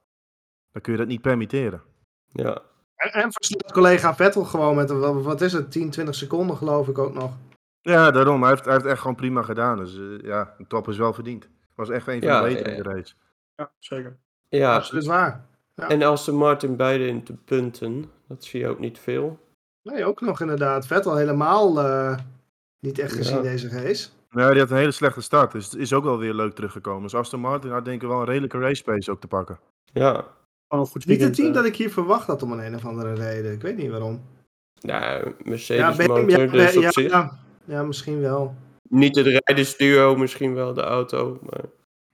Dan 0.72 0.82
kun 0.82 0.92
je 0.92 1.00
dat 1.00 1.08
niet 1.08 1.22
permitteren. 1.22 1.82
Ja. 2.28 2.58
En, 2.96 3.12
en 3.12 3.32
verslaat 3.32 3.72
collega 3.72 4.16
Vettel 4.16 4.44
gewoon 4.44 4.76
met, 4.76 4.90
een- 4.90 5.22
wat 5.24 5.42
is 5.42 5.54
het, 5.54 5.72
10, 5.72 5.90
20 5.90 6.16
seconden 6.16 6.58
geloof 6.58 6.88
ik 6.88 6.98
ook 6.98 7.14
nog. 7.14 7.32
Ja, 7.82 8.12
daarom. 8.12 8.42
Hij 8.42 8.50
heeft, 8.50 8.66
hij 8.66 8.74
heeft 8.74 8.86
echt 8.86 9.00
gewoon 9.02 9.16
prima 9.16 9.42
gedaan. 9.42 9.78
Dus 9.78 9.98
eh, 9.98 10.20
ja, 10.24 10.54
een 10.58 10.68
top 10.68 10.88
is 10.88 10.98
wel 10.98 11.14
verdiend. 11.14 11.50
Was 11.76 11.90
echt 11.90 12.08
een 12.08 12.20
van 12.20 12.28
Ja, 12.28 12.42
de 12.42 12.48
betere 12.48 12.70
ja, 12.70 12.76
in 12.76 12.84
de 12.84 12.90
race. 12.90 13.14
Ja, 13.62 13.72
zeker. 13.80 14.18
ja. 14.50 14.76
Absoluut 14.76 15.06
waar. 15.06 15.46
En 15.76 16.02
Aston 16.04 16.36
Martin 16.36 16.76
beide 16.76 17.08
in 17.08 17.22
de 17.24 17.34
punten. 17.34 18.12
Dat 18.28 18.44
zie 18.44 18.60
je 18.60 18.68
ook 18.68 18.80
niet 18.80 19.00
veel. 19.00 19.40
Nee, 19.84 20.06
ook 20.06 20.22
nog 20.22 20.42
inderdaad. 20.42 20.88
Vettel 20.88 21.16
helemaal 21.16 21.80
eh, 21.80 22.18
niet 22.80 23.00
echt 23.00 23.14
gezien 23.14 23.36
Ja. 23.36 23.42
deze 23.42 23.70
race. 23.70 24.10
Nou, 24.30 24.52
die 24.52 24.60
had 24.62 24.72
een 24.72 24.78
hele 24.78 24.92
slechte 24.92 25.22
start. 25.22 25.52
Dus 25.52 25.66
het 25.66 25.76
is 25.76 25.94
ook 25.94 26.04
wel 26.04 26.18
weer 26.18 26.34
leuk 26.34 26.54
teruggekomen. 26.56 27.02
Dus 27.02 27.16
Aston 27.16 27.40
Martin 27.40 27.72
had 27.72 27.86
denk 27.86 28.02
ik 28.02 28.08
wel 28.08 28.20
een 28.20 28.26
redelijke 28.26 28.60
race 28.60 28.84
pace 28.84 29.12
ook 29.12 29.22
te 29.22 29.28
pakken. 29.28 29.60
Ja. 29.94 30.26
Goed 30.68 31.06
Niet 31.06 31.22
het 31.22 31.34
team 31.34 31.48
eh. 31.48 31.54
dat 31.54 31.66
ik 31.66 31.76
hier 31.76 31.92
verwacht 31.92 32.28
had 32.28 32.44
om 32.44 32.52
een, 32.52 32.60
een 32.60 32.76
of 32.76 32.86
andere 32.86 33.14
reden. 33.14 33.52
Ik 33.52 33.62
weet 33.62 33.78
niet 33.78 33.90
waarom. 33.90 34.22
Nou, 34.82 35.34
Mercedes 35.44 35.98
motor, 35.98 36.30
ja, 36.30 36.46
dus 36.46 36.78
op 36.78 36.84
ja, 36.84 36.92
zich. 36.92 37.12
ja, 37.12 37.40
ja, 37.66 37.84
misschien 37.84 38.20
wel. 38.22 38.56
Niet 38.90 39.16
het 39.16 39.26
rijdersduo, 39.26 40.16
misschien 40.16 40.54
wel 40.54 40.74
de 40.74 40.82
auto. 40.82 41.40
Maar... 41.42 41.64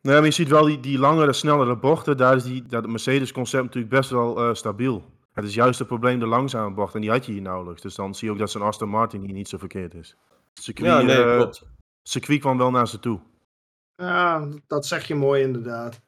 Nee, 0.02 0.16
maar 0.16 0.26
je 0.26 0.32
ziet 0.32 0.48
wel 0.50 0.66
die, 0.66 0.80
die 0.80 1.00
langere, 1.00 1.34
snellere 1.34 1.78
bochten. 1.78 2.18
Daar 2.18 2.36
is 2.36 2.44
die, 2.44 2.64
dat 2.66 2.88
Mercedes-concept 2.88 3.64
natuurlijk 3.64 3.94
best 3.94 4.10
wel 4.10 4.38
eh, 4.38 4.54
stabiel. 4.54 5.04
Het 5.34 5.46
is 5.46 5.54
juist 5.54 5.80
het 5.80 5.88
probleem 5.88 6.20
de 6.20 6.26
langzame 6.28 6.74
bocht. 6.76 6.96
En 6.96 7.02
die 7.02 7.10
had 7.10 7.26
je 7.26 7.32
hier 7.32 7.42
nauwelijks. 7.42 7.82
Dus 7.82 7.96
dan 7.96 8.16
zie 8.16 8.28
je 8.28 8.34
ook 8.34 8.40
dat 8.40 8.52
zo'n 8.52 8.62
Aston 8.62 8.90
Martin 8.90 9.22
hier 9.22 9.34
niet 9.34 9.48
zo 9.50 9.58
verkeerd 9.58 9.94
is. 9.94 10.16
Het 10.54 10.64
circuit, 10.64 10.88
Ja, 10.92 11.02
nee, 11.02 11.24
eh, 11.24 11.36
klopt. 11.36 11.64
circuit 12.04 12.40
kwam 12.40 12.58
wel 12.58 12.72
naar 12.72 12.88
ze 12.88 13.00
toe. 13.00 13.20
Ja, 13.96 14.48
dat 14.68 14.86
zeg 14.86 15.08
je 15.08 15.16
mooi 15.16 15.44
inderdaad. 15.44 16.02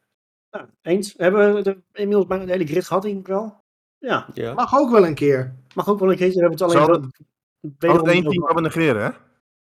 Ja, 0.50 0.70
eens. 0.82 1.14
Hebben 1.18 1.54
we 1.56 1.62
de, 1.62 1.78
inmiddels 1.94 2.28
bijna 2.28 2.46
de 2.46 2.52
hele 2.52 2.66
grid 2.66 2.86
gehad, 2.86 3.02
denk 3.04 3.20
ik 3.20 3.28
wel. 3.28 3.64
Ja, 3.98 4.28
Ja. 4.34 4.54
Mag 4.54 4.78
ook 4.78 4.92
wel 4.92 5.06
een 5.06 5.14
keer. 5.16 5.56
mag 5.76 5.88
ook 5.90 6.00
wel 6.00 6.12
een 6.12 6.18
keertje. 6.18 6.40
We 6.40 6.48
hebben 6.48 6.60
het 6.68 6.72
Zal 6.72 6.88
alleen... 6.88 7.02
het- 7.02 7.20
wederom 7.80 7.98
Altijd 7.98 8.16
één 8.16 8.32
team 8.32 8.46
kan 8.46 8.56
we 8.56 8.62
negeren, 8.62 9.04
hè? 9.04 9.10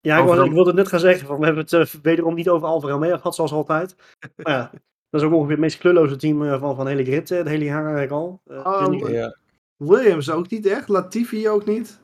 Ja, 0.02 0.18
ik, 0.18 0.26
wilde, 0.26 0.45
ik 0.60 0.66
het 0.66 0.76
net 0.76 0.88
gaan 0.88 1.00
zeggen. 1.00 1.28
Van, 1.28 1.39
we 1.39 1.45
hebben 1.45 1.64
het 1.64 1.74
eh, 1.74 2.02
wederom 2.02 2.34
niet 2.34 2.50
over 2.50 2.68
Alfa 2.68 2.88
Romeo 2.88 3.16
gehad, 3.18 3.36
zoals 3.36 3.52
altijd. 3.52 3.95
maar 4.36 4.54
ja, 4.54 4.72
dat 5.10 5.22
is 5.22 5.28
ook 5.28 5.34
ongeveer 5.34 5.52
het 5.52 5.60
meest 5.60 5.78
kleurloze 5.78 6.16
team 6.16 6.43
eh, 6.43 6.60
van, 6.60 6.76
van 6.76 6.86
de 6.86 6.91
hele 6.91 7.04
grid, 7.06 7.32
eh, 7.32 7.43
de 7.43 7.50
hele 7.50 7.64
jaar 7.66 7.82
eigenlijk 7.84 8.12
al. 8.12 8.41
Eh, 8.45 8.88
Oh, 8.88 9.10
Ja. 9.10 9.36
Williams 9.78 10.32
ook 10.32 10.50
niet 10.50 10.66
echt. 10.66 10.88
Latifi 10.88 11.50
ook 11.50 11.66
niet. 11.66 12.00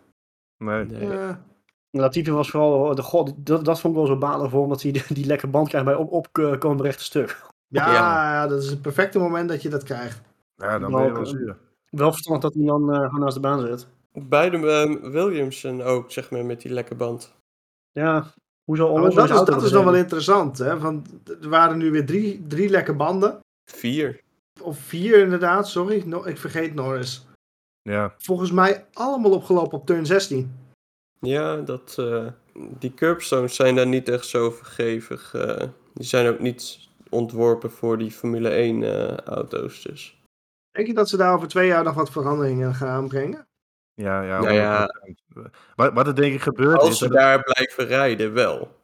Nee. 0.58 0.86
Nee. 0.86 1.10
Eh, 1.12 1.36
Latifi 1.92 2.32
was 2.32 2.50
vooral, 2.50 2.96
de 2.96 3.02
god, 3.02 3.34
dat, 3.46 3.66
dat 3.66 3.80
vond 3.80 3.94
ik 3.94 4.00
wel 4.00 4.10
zo 4.10 4.18
balen 4.18 4.50
voor, 4.50 4.62
omdat 4.62 4.82
hij 4.82 4.92
die, 4.92 5.04
die 5.14 5.26
lekke 5.26 5.48
band 5.48 5.68
krijgt 5.68 5.88
bij 5.88 5.96
op, 5.96 6.12
opkomende 6.12 6.84
rechte 6.84 7.04
stuk. 7.04 7.42
ja, 7.68 7.92
Ja. 7.92 8.34
ja, 8.34 8.48
dat 8.48 8.64
is 8.64 8.70
het 8.70 8.82
perfecte 8.82 9.20
moment 9.20 9.50
dat 9.50 9.62
je 9.62 9.70
dat 9.70 9.84
krijgt. 9.84 10.22
Ja, 10.56 10.80
dan 10.80 10.92
Wel, 10.92 11.00
ben 11.00 11.08
je 11.08 11.14
wel 11.14 11.24
eh, 11.24 11.30
zuur. 11.30 11.58
Wel 11.90 12.12
verstandig 12.12 12.44
dat 12.44 12.54
hij 12.54 12.66
dan 12.66 12.94
eh, 12.94 13.00
gewoon 13.00 13.20
naast 13.20 13.34
de 13.36 13.40
baan 13.40 13.60
zit. 13.68 13.88
Beide 14.12 14.58
eh, 14.58 15.12
Williamson 15.12 15.82
ook, 15.82 16.12
zeg 16.12 16.32
maar, 16.32 16.46
met 16.46 16.62
die 16.62 16.72
lekke 16.72 16.96
band. 16.96 17.36
Ja, 18.00 18.34
hoezo 18.64 18.88
Alonso 18.88 19.16
dat 19.28 19.30
is 19.30 19.46
dat 19.46 19.64
is 19.64 19.72
nog 19.72 19.84
wel 19.84 19.96
interessant. 19.96 20.58
Hè? 20.58 20.80
Want 20.80 21.10
er 21.42 21.50
waren 21.50 21.78
nu 21.78 21.92
weer 21.92 22.06
drie, 22.06 22.46
drie 22.48 22.70
lekke 22.70 22.94
banden. 22.94 23.40
Vier. 23.72 24.22
Of 24.62 24.80
vier 24.80 25.18
inderdaad, 25.20 25.68
sorry. 25.68 26.04
No, 26.06 26.26
ik 26.26 26.38
vergeet 26.38 26.74
Norris. 26.74 27.26
Ja. 27.82 28.14
Volgens 28.18 28.52
mij 28.52 28.86
allemaal 28.94 29.32
opgelopen 29.32 29.78
op 29.78 29.86
turn 29.86 30.06
16. 30.06 30.56
Ja, 31.20 31.56
dat, 31.56 31.96
eh, 32.00 32.28
die 32.54 32.94
curbstones 32.94 33.56
zijn 33.56 33.76
daar 33.76 33.88
niet 33.88 34.10
echt 34.10 34.26
zo 34.26 34.52
vergevig. 34.52 35.34
eh. 35.34 35.68
die 35.94 36.06
zijn 36.06 36.28
ook 36.28 36.40
niet 36.40 36.80
ontworpen 37.10 37.72
voor 37.72 37.98
die 37.98 38.12
Formule 38.12 38.50
1 38.50 38.84
eh, 38.84 39.18
auto's. 39.18 39.82
Dus. 39.84 40.22
Denk 40.72 40.88
je 40.88 40.94
dat 40.94 41.10
ze 41.10 41.18
daar 41.18 41.34
over 41.34 41.48
twee 41.48 41.68
jaar 41.68 41.84
nog 41.84 41.94
wat 41.96 42.12
veranderingen 42.12 42.74
gaan 42.74 42.88
aanbrengen? 42.90 43.48
Ja, 43.96 44.22
ja. 44.22 44.40
Nou 44.40 44.54
ja. 44.54 44.90
100%. 45.38 45.42
Wat, 45.76 45.94
wat 45.94 46.08
er 46.08 46.16
denk 46.16 46.34
ik 46.34 46.42
gebeurt 46.42 46.80
Als 46.80 46.90
is... 46.90 46.98
ze 46.98 47.04
dat 47.08 47.14
het- 47.14 47.22
daar 47.22 47.44
blijven 47.44 47.86
rijden, 47.86 48.34
wel. 48.34 48.76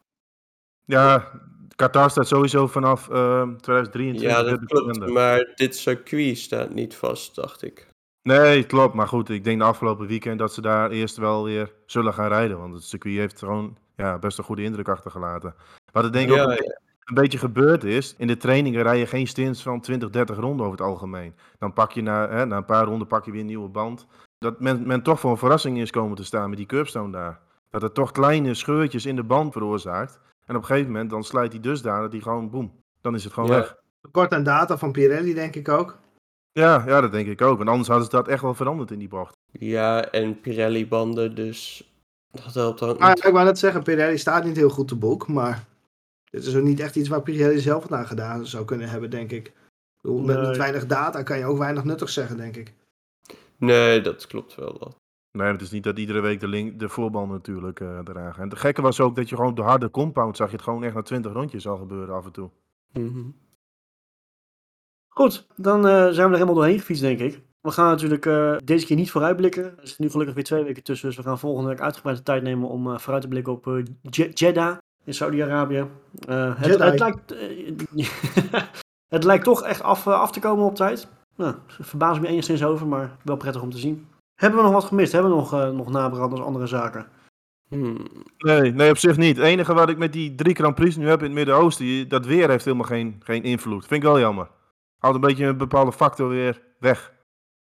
Ja, 0.85 1.31
Qatar 1.75 2.09
staat 2.09 2.27
sowieso 2.27 2.67
vanaf 2.67 3.09
eh, 3.09 3.41
2023. 3.41 4.29
Ja, 4.29 4.43
weer 4.43 4.59
dat 4.59 4.65
klopt. 4.65 5.09
Maar 5.09 5.51
dit 5.55 5.75
circuit 5.75 6.37
staat 6.37 6.69
niet 6.73 6.95
vast, 6.95 7.35
dacht 7.35 7.61
ik. 7.61 7.87
Nee, 8.23 8.63
klopt. 8.63 8.93
Maar 8.93 9.07
goed, 9.07 9.29
ik 9.29 9.43
denk 9.43 9.59
de 9.59 9.65
afgelopen 9.65 10.07
weekend 10.07 10.39
dat 10.39 10.53
ze 10.53 10.61
daar 10.61 10.89
eerst 10.91 11.17
wel 11.17 11.43
weer 11.43 11.71
zullen 11.85 12.13
gaan 12.13 12.27
rijden. 12.27 12.59
Want 12.59 12.73
het 12.73 12.83
circuit 12.83 13.15
heeft 13.17 13.39
gewoon 13.39 13.77
ja, 13.95 14.17
best 14.19 14.37
een 14.37 14.43
goede 14.43 14.63
indruk 14.63 14.89
achtergelaten. 14.89 15.55
Wat 15.91 16.05
ik 16.05 16.13
denk 16.13 16.29
Ja, 16.29 16.41
ook 16.43 16.49
een, 16.49 16.63
ja. 16.63 16.79
een 17.03 17.13
beetje 17.13 17.37
gebeurd 17.37 17.83
is, 17.83 18.15
in 18.17 18.27
de 18.27 18.37
trainingen 18.37 18.81
rij 18.83 18.97
je 18.99 19.05
geen 19.07 19.27
stints 19.27 19.61
van 19.61 19.81
20, 19.81 20.09
30 20.09 20.37
ronden 20.37 20.65
over 20.65 20.77
het 20.79 20.87
algemeen. 20.87 21.35
Dan 21.59 21.73
pak 21.73 21.91
je 21.91 22.01
na, 22.01 22.29
hè, 22.29 22.45
na 22.45 22.57
een 22.57 22.65
paar 22.65 22.85
ronden 22.85 23.07
pak 23.07 23.25
je 23.25 23.31
weer 23.31 23.39
een 23.41 23.45
nieuwe 23.45 23.69
band. 23.69 24.05
Dat 24.41 24.59
men, 24.59 24.87
men 24.87 25.01
toch 25.01 25.19
voor 25.19 25.31
een 25.31 25.37
verrassing 25.37 25.79
is 25.79 25.91
komen 25.91 26.15
te 26.15 26.23
staan 26.23 26.49
met 26.49 26.57
die 26.57 26.67
curbstone 26.67 27.11
daar. 27.11 27.39
Dat 27.69 27.81
het 27.81 27.93
toch 27.93 28.11
kleine 28.11 28.53
scheurtjes 28.53 29.05
in 29.05 29.15
de 29.15 29.23
band 29.23 29.53
veroorzaakt. 29.53 30.19
En 30.45 30.55
op 30.55 30.61
een 30.61 30.67
gegeven 30.67 30.91
moment 30.91 31.09
dan 31.09 31.23
slijt 31.23 31.51
hij 31.51 31.61
dusdanig 31.61 32.01
dat 32.01 32.11
hij 32.11 32.21
gewoon 32.21 32.49
boem. 32.49 32.71
Dan 33.01 33.15
is 33.15 33.23
het 33.23 33.33
gewoon 33.33 33.49
Ja. 33.49 33.55
weg. 33.55 33.75
Kort 34.11 34.33
aan 34.33 34.43
data 34.43 34.77
van 34.77 34.91
Pirelli, 34.91 35.33
denk 35.33 35.55
ik 35.55 35.69
ook. 35.69 35.97
Ja, 36.51 36.83
ja, 36.87 37.01
dat 37.01 37.11
denk 37.11 37.27
ik 37.27 37.41
ook. 37.41 37.57
Want 37.57 37.69
anders 37.69 37.87
hadden 37.87 38.05
ze 38.05 38.11
dat 38.11 38.27
echt 38.27 38.41
wel 38.41 38.53
veranderd 38.53 38.91
in 38.91 38.99
die 38.99 39.07
bocht. 39.07 39.33
Ja, 39.51 40.05
en 40.11 40.39
Pirelli-banden, 40.41 41.35
dus 41.35 41.91
dat 42.31 42.53
helpt 42.53 42.81
ook 42.81 42.99
Maar 42.99 43.09
niet. 43.09 43.19
ja, 43.21 43.27
ik 43.27 43.33
wou 43.33 43.45
net 43.45 43.59
zeggen, 43.59 43.83
Pirelli 43.83 44.17
staat 44.17 44.43
niet 44.43 44.55
heel 44.55 44.69
goed 44.69 44.87
te 44.87 44.95
boek, 44.95 45.27
maar 45.27 45.63
dit 46.23 46.45
is 46.45 46.55
ook 46.55 46.63
niet 46.63 46.79
echt 46.79 46.95
iets 46.95 47.09
waar 47.09 47.21
Pirelli 47.21 47.59
zelf 47.59 47.91
aan 47.91 48.07
gedaan 48.07 48.45
zou 48.45 48.65
kunnen 48.65 48.89
hebben, 48.89 49.09
denk 49.09 49.31
ik. 49.31 49.47
Ik 49.47 49.53
bedoel, 50.01 50.21
met, 50.21 50.37
Nee. 50.37 50.47
met 50.47 50.57
weinig 50.57 50.85
data 50.85 51.23
kan 51.23 51.37
je 51.37 51.45
ook 51.45 51.57
weinig 51.57 51.83
nuttig 51.83 52.09
zeggen, 52.09 52.37
denk 52.37 52.55
ik. 52.55 52.73
Nee, 53.61 54.01
dat 54.01 54.27
klopt 54.27 54.55
wel. 54.55 54.77
wat. 54.79 54.95
Nee, 55.31 55.51
het 55.51 55.61
is 55.61 55.71
niet 55.71 55.83
dat 55.83 55.97
iedere 55.99 56.19
week 56.19 56.39
de, 56.39 56.47
link, 56.47 56.79
de 56.79 56.89
voorbal 56.89 57.25
natuurlijk 57.27 57.79
eh, 57.79 57.99
dragen. 57.99 58.43
En 58.43 58.49
het 58.49 58.59
gekke 58.59 58.81
was 58.81 58.99
ook 58.99 59.15
dat 59.15 59.29
je 59.29 59.35
gewoon 59.35 59.55
de 59.55 59.61
harde 59.61 59.89
compound 59.91 60.37
zag 60.37 60.47
je 60.49 60.55
het 60.55 60.63
gewoon 60.63 60.83
echt 60.83 60.93
na 60.95 61.01
20 61.01 61.31
rondjes 61.33 61.67
al 61.67 61.77
gebeuren 61.77 62.15
af 62.15 62.25
en 62.25 62.31
toe. 62.31 62.49
Mhm. 62.93 63.29
Goed, 65.07 65.47
dan 65.55 65.87
eh, 65.87 65.93
zijn 65.93 66.13
we 66.13 66.21
er 66.21 66.31
helemaal 66.31 66.53
doorheen 66.53 66.79
gefietst, 66.79 67.03
denk 67.03 67.19
ik. 67.19 67.41
We 67.61 67.71
gaan 67.71 67.89
natuurlijk 67.89 68.25
eh, 68.25 68.55
deze 68.63 68.85
keer 68.85 68.95
niet 68.95 69.11
vooruitblikken. 69.11 69.63
Er 69.63 69.87
zitten 69.87 70.03
nu 70.03 70.09
gelukkig 70.11 70.35
weer 70.35 70.43
twee 70.43 70.63
weken 70.63 70.83
tussen. 70.83 71.07
Dus 71.07 71.17
we 71.17 71.23
gaan 71.23 71.39
volgende 71.39 71.69
week 71.69 71.81
uitgebreid 71.81 72.17
de 72.17 72.23
tijd 72.23 72.43
nemen 72.43 72.69
om 72.69 72.91
eh, 72.91 72.97
vooruit 72.97 73.21
te 73.21 73.27
blikken 73.29 73.53
op 73.53 73.65
Je- 74.01 74.29
Jeddah 74.33 74.77
in 75.03 75.13
Saudi-Arabië. 75.13 75.87
Eh, 76.27 76.55
het, 76.57 76.79
het, 76.79 76.99
lijkt, 76.99 77.35
het 79.15 79.23
lijkt 79.23 79.43
toch 79.43 79.63
echt 79.63 79.81
af, 79.81 80.07
af 80.07 80.31
te 80.31 80.39
komen 80.39 80.65
op 80.65 80.75
tijd. 80.75 81.07
Nou, 81.35 81.55
verbaas 81.67 82.19
me 82.19 82.27
enigszins 82.27 82.63
over, 82.63 82.87
maar 82.87 83.17
wel 83.23 83.37
prettig 83.37 83.61
om 83.61 83.69
te 83.71 83.77
zien. 83.77 84.07
Hebben 84.35 84.59
we 84.59 84.65
nog 84.65 84.73
wat 84.73 84.83
gemist? 84.83 85.11
Hebben 85.11 85.31
we 85.31 85.37
nog, 85.37 85.53
eh 85.53 85.69
nog 85.69 85.89
nabranders, 85.91 86.41
andere 86.41 86.67
zaken? 86.67 87.07
Hmm. 87.67 87.97
Nee, 88.37 88.71
nee, 88.73 88.89
op 88.89 88.97
zich 88.97 89.17
niet. 89.17 89.37
Het 89.37 89.45
enige 89.45 89.73
wat 89.73 89.89
ik 89.89 89.97
met 89.97 90.13
die 90.13 90.35
drie 90.35 90.55
Grand 90.55 90.75
Prix 90.75 90.95
nu 90.95 91.07
heb 91.07 91.19
in 91.19 91.25
het 91.25 91.33
Midden-Oosten, 91.33 91.85
die- 91.85 92.07
dat 92.07 92.25
weer 92.25 92.49
heeft 92.49 92.65
helemaal 92.65 92.85
geen, 92.85 93.21
geen 93.23 93.43
invloed. 93.43 93.85
Vind 93.87 94.03
ik 94.03 94.09
wel 94.09 94.19
jammer. 94.19 94.47
Haalt 94.97 95.15
een 95.15 95.21
beetje 95.21 95.45
een 95.45 95.57
bepaalde 95.57 95.91
factor 95.91 96.29
weer 96.29 96.61
weg. 96.79 97.13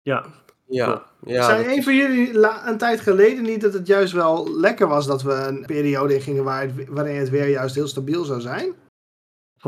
Ja, 0.03 0.25
Ja, 0.67 1.03
ja. 1.25 1.45
Zijn 1.45 1.65
een 1.69 1.77
is- 1.77 1.85
van 1.85 1.97
jullie 1.97 2.47
een 2.67 2.79
tijd 2.79 3.01
geleden 3.01 3.43
niet 3.43 3.61
dat 3.61 3.73
het 3.73 3.87
juist 3.87 4.13
wel 4.13 4.57
lekker 4.61 4.89
was 4.89 5.07
dat 5.07 5.23
we 5.23 5.33
een 5.33 5.65
periode 5.67 6.15
in 6.15 6.21
gingen 6.21 6.45
waar 6.45 6.61
het, 6.63 6.89
waarin 6.89 7.17
het 7.17 7.31
weer 7.31 7.49
juist 7.49 7.75
heel 7.75 7.87
stabiel 7.89 8.25
zou 8.25 8.41
zijn? 8.41 8.73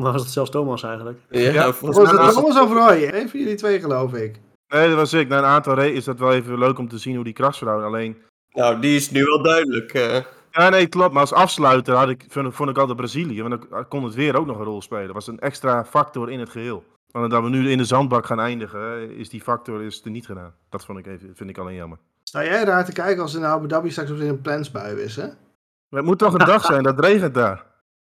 Mij 0.03 0.13
was 0.13 0.23
het 0.23 0.31
zelfs 0.31 0.51
Thomas 0.51 0.83
eigenlijk. 0.83 1.19
Ja, 1.31 1.41
Ja, 1.41 1.73
volgens 1.73 1.81
Was 1.81 1.97
mij 1.97 2.05
het 2.07 2.35
was 2.35 2.35
het- 2.35 2.55
Thomas 2.55 2.63
of 2.63 2.89
Roy? 2.89 3.09
Een 3.21 3.29
van 3.29 3.41
jullie 3.41 3.55
twee 3.55 3.81
geloof 3.81 4.13
ik. 4.15 4.41
Nee, 4.69 4.89
dat 4.89 4.97
was 4.97 5.13
ik. 5.13 5.29
Na 5.29 5.39
een 5.39 5.45
aantal 5.45 5.75
races 5.75 5.93
is 5.97 6.05
dat 6.05 6.19
wel 6.19 6.33
even 6.33 6.59
leuk 6.59 6.79
om 6.79 6.89
te 6.89 6.99
zien 6.99 7.15
hoe 7.15 7.25
die 7.25 7.33
krasverhouding. 7.33 7.95
Alleen, 7.95 8.17
Nou, 8.53 8.81
die 8.81 8.97
is 8.97 9.11
nu 9.11 9.25
wel 9.25 9.43
duidelijk. 9.43 9.93
eh. 9.95 10.19
ja 10.51 10.69
nee, 10.69 10.87
klopt. 10.87 11.13
Maar 11.13 11.21
als 11.21 11.33
afsluiter 11.33 11.95
had 11.95 12.09
ik, 12.09 12.25
vond, 12.29 12.55
vond 12.55 12.71
ik 12.71 12.79
altijd 12.79 12.97
Brazilië. 12.97 13.43
Want 13.43 13.71
dan 13.71 13.89
kon 13.89 14.05
het 14.05 14.15
weer 14.15 14.37
ook 14.37 14.47
nog 14.47 14.59
een 14.59 14.65
rol 14.65 14.83
spelen. 14.83 15.05
Dat 15.07 15.15
was 15.15 15.27
een 15.27 15.39
extra 15.41 15.85
factor 15.85 16.31
in 16.31 16.39
het 16.41 16.51
geheel. 16.51 16.85
Want 17.11 17.31
dat 17.31 17.43
we 17.43 17.49
nu 17.49 17.71
in 17.71 17.79
de 17.79 17.85
zandbak 17.85 18.27
gaan 18.27 18.41
eindigen, 18.41 18.81
hè, 18.81 19.07
is 19.07 19.29
die 19.29 19.41
factor 19.41 19.83
is 19.83 20.01
er 20.05 20.11
niet 20.11 20.27
gedaan. 20.27 20.55
Dat 20.71 20.85
vond 20.85 20.99
ik 20.99 21.07
even, 21.07 21.31
vind 21.35 21.51
ik 21.51 21.59
alleen 21.59 21.75
jammer. 21.75 21.99
Sta 22.23 22.45
jij 22.45 22.65
raar 22.65 22.85
te 22.85 22.93
kijken 22.93 23.23
als 23.23 23.35
er 23.35 23.41
nou 23.41 23.53
Abu 23.55 23.69
Dhabi 23.69 23.91
straks 23.91 24.11
weer 24.11 24.29
een 24.29 24.41
plensbui 24.41 24.97
is, 25.01 25.17
hè? 25.17 25.27
Maar 25.27 26.01
het 26.01 26.05
moet 26.05 26.19
toch 26.19 26.33
een 26.33 26.47
dag 26.47 26.65
zijn, 26.65 26.83
dat 26.83 27.01
regent 27.01 27.35
daar. 27.35 27.65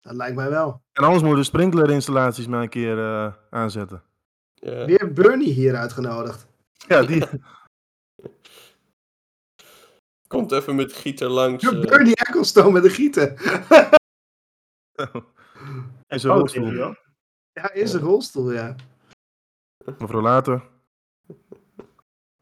Dat 0.03 0.15
lijkt 0.15 0.37
mij 0.37 0.51
wel. 0.51 0.83
En 0.93 1.03
anders 1.05 1.23
moeten 1.23 1.41
we 1.41 1.47
sprinklerinstallaties 1.47 2.47
maar 2.47 2.63
een 2.63 2.69
keer 2.69 2.99
eh, 2.99 3.33
aanzetten. 3.51 4.03
ja. 4.55 4.85
Weer 4.85 5.13
Bernie 5.13 5.53
hier 5.53 5.77
uitgenodigd. 5.77 6.47
Ja, 6.89 7.03
die... 7.03 7.25
Komt 10.29 10.53
even 10.53 10.75
met 10.77 10.93
gieter 10.93 11.29
langs. 11.29 11.65
eh. 11.65 11.81
Bernie 11.81 12.17
Ecclestone 12.17 12.71
met 12.71 12.83
de 12.83 12.91
gieten. 12.91 13.37
is 16.09 16.23
een 16.23 16.31
Oh, 16.31 16.37
rolstoel. 16.39 16.95
Ja, 17.53 17.73
is 17.73 17.93
een 17.93 18.01
rolstoel, 18.01 18.53
ja. 18.53 18.77
Mevrouw 19.99 20.21
Later. 20.21 20.63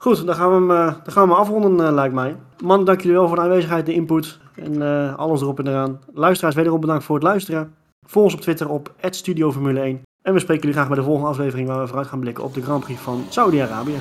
Goed, 0.03 0.27
dan 0.27 0.35
gaan 0.35 0.49
we 0.49 0.55
hem, 0.55 0.71
eh, 0.71 0.95
dan 1.05 1.13
gaan 1.13 1.29
we 1.29 1.35
afronden, 1.35 1.87
eh, 1.87 1.93
lijkt 1.93 2.15
mij. 2.15 2.37
Man, 2.65 2.85
dank 2.85 3.01
jullie 3.01 3.17
wel 3.17 3.27
voor 3.27 3.37
de 3.37 3.43
aanwezigheid, 3.43 3.87
de 3.87 3.93
input 3.93 4.39
en 4.55 4.83
eh, 4.83 5.15
alles 5.17 5.41
erop 5.41 5.59
en 5.59 5.67
eraan. 5.67 6.01
Luisteraars, 6.15 6.55
wederom 6.55 6.81
bedankt 6.81 7.05
voor 7.05 7.15
het 7.15 7.25
luisteren. 7.25 7.75
Volg 8.07 8.25
ons 8.25 8.35
op 8.35 8.41
Twitter 8.41 8.69
op 8.69 8.93
@studioformule1. 9.11 10.03
En 10.23 10.33
we 10.33 10.39
spreken 10.39 10.61
jullie 10.61 10.77
graag 10.77 10.89
bij 10.89 10.97
de 10.97 11.03
volgende 11.03 11.29
aflevering 11.29 11.69
waar 11.69 11.81
we 11.81 11.87
vooruit 11.87 12.09
gaan 12.09 12.21
blikken 12.21 12.45
op 12.45 12.55
de 12.55 12.63
Grand 12.63 12.85
Prix 12.85 13.01
van 13.01 13.25
Saudi-Arabië. 13.29 13.99